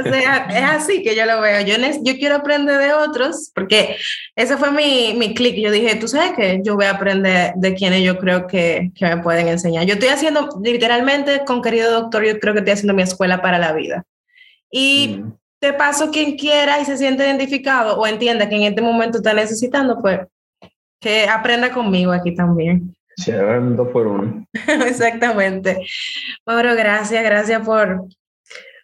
o 0.00 0.02
sea, 0.02 0.48
es 0.50 0.64
así 0.64 1.02
que 1.02 1.16
yo 1.16 1.24
lo 1.24 1.40
veo. 1.40 1.62
Yo, 1.62 1.76
yo 2.02 2.14
quiero 2.18 2.36
aprender 2.36 2.76
de 2.76 2.92
otros, 2.92 3.50
porque 3.54 3.96
ese 4.36 4.58
fue 4.58 4.70
mi, 4.70 5.14
mi 5.16 5.32
clic. 5.32 5.56
Yo 5.56 5.70
dije, 5.70 5.96
tú 5.96 6.08
sabes 6.08 6.32
que 6.32 6.60
yo 6.62 6.74
voy 6.74 6.84
a 6.84 6.90
aprender 6.90 7.54
de 7.56 7.74
quienes 7.74 8.02
yo 8.02 8.18
creo 8.18 8.46
que, 8.46 8.90
que 8.94 9.06
me 9.06 9.16
pueden 9.22 9.48
enseñar. 9.48 9.86
Yo 9.86 9.94
estoy 9.94 10.10
haciendo, 10.10 10.60
literalmente, 10.62 11.42
con 11.46 11.62
querido 11.62 11.90
doctor, 11.90 12.22
yo 12.22 12.38
creo 12.38 12.52
que 12.52 12.60
estoy 12.60 12.74
haciendo 12.74 12.92
mi 12.92 13.02
escuela 13.02 13.40
para 13.40 13.58
la 13.58 13.72
vida. 13.72 14.04
Y... 14.70 15.20
Mm 15.22 15.39
de 15.60 15.72
paso, 15.74 16.10
quien 16.10 16.36
quiera 16.36 16.80
y 16.80 16.84
se 16.84 16.96
siente 16.96 17.24
identificado 17.24 17.98
o 17.98 18.06
entienda 18.06 18.48
que 18.48 18.56
en 18.56 18.62
este 18.62 18.80
momento 18.80 19.18
está 19.18 19.34
necesitando, 19.34 20.00
pues 20.00 20.20
que 21.00 21.28
aprenda 21.28 21.72
conmigo 21.72 22.12
aquí 22.12 22.34
también. 22.34 22.94
Sí, 23.16 23.32
dos 23.32 23.88
por 23.88 24.06
uno. 24.06 24.46
Exactamente. 24.86 25.84
Mauro, 26.46 26.74
gracias, 26.74 27.22
gracias 27.22 27.64
por, 27.64 28.06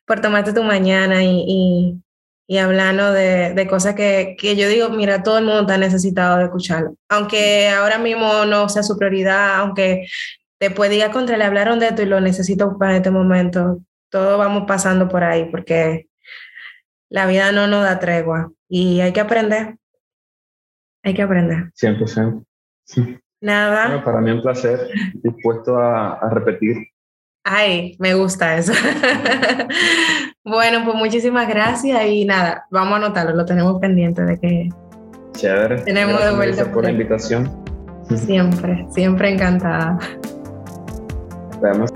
por 0.07 0.21
tomarte 0.21 0.53
tu 0.53 0.63
mañana 0.63 1.23
y, 1.23 1.45
y, 1.47 2.03
y 2.47 2.59
hablando 2.59 3.13
de, 3.13 3.55
de 3.55 3.67
cosas 3.67 3.95
que, 3.95 4.37
que, 4.39 4.57
yo 4.57 4.69
digo, 4.69 4.89
mira, 4.91 5.23
todo 5.23 5.39
el 5.39 5.45
mundo 5.45 5.63
está 5.63 5.79
necesitado 5.79 6.39
de 6.39 6.45
escucharlo. 6.45 6.95
Aunque 7.09 7.69
ahora 7.69 7.99
mismo 7.99 8.45
no 8.45 8.69
sea 8.69 8.83
su 8.83 8.99
prioridad, 8.99 9.57
aunque 9.57 10.07
después 10.61 10.91
diga 10.91 11.11
contra, 11.11 11.37
le 11.37 11.45
hablaron 11.45 11.79
de 11.79 11.89
esto 11.89 12.03
y 12.03 12.07
lo 12.07 12.21
necesito 12.21 12.77
para 12.79 12.97
este 12.97 13.11
momento, 13.11 13.79
todos 14.11 14.39
vamos 14.39 14.65
pasando 14.67 15.09
por 15.09 15.25
ahí 15.25 15.49
porque 15.51 16.07
la 17.09 17.27
vida 17.27 17.53
no 17.53 17.67
nos 17.67 17.83
da 17.85 17.99
tregua 17.99 18.51
y 18.69 19.01
hay 19.01 19.13
que 19.13 19.21
aprender. 19.21 19.77
Hay 21.03 21.15
que 21.15 21.23
aprender. 21.23 21.73
100%. 21.81 22.45
Nada. 23.41 23.87
Bueno, 23.89 24.05
para 24.05 24.21
mí 24.21 24.31
un 24.31 24.43
placer, 24.43 24.89
dispuesto 25.23 25.77
a, 25.79 26.15
a 26.15 26.31
repetir. 26.31 26.77
Ay, 27.45 27.97
me 28.01 28.15
gusta 28.15 28.57
eso. 28.57 28.73
bueno, 30.45 30.85
pues 30.85 30.97
muchísimas 30.97 31.49
gracias 31.49 32.05
y 32.07 32.25
nada, 32.25 32.67
vamos 32.73 32.95
a 32.95 32.97
anotarlo, 32.97 33.37
lo 33.37 33.45
tenemos 33.45 33.79
pendiente 33.81 34.23
de 34.23 34.41
que 34.41 34.69
Chévere. 35.33 35.83
tenemos 35.83 36.25
de 36.25 36.35
vuelta. 36.35 36.73
por 36.73 36.83
la 36.85 36.91
invitación. 36.91 37.65
Siempre, 38.17 38.87
siempre 38.91 39.31
encantada. 39.31 39.99
Vemos. 41.63 41.91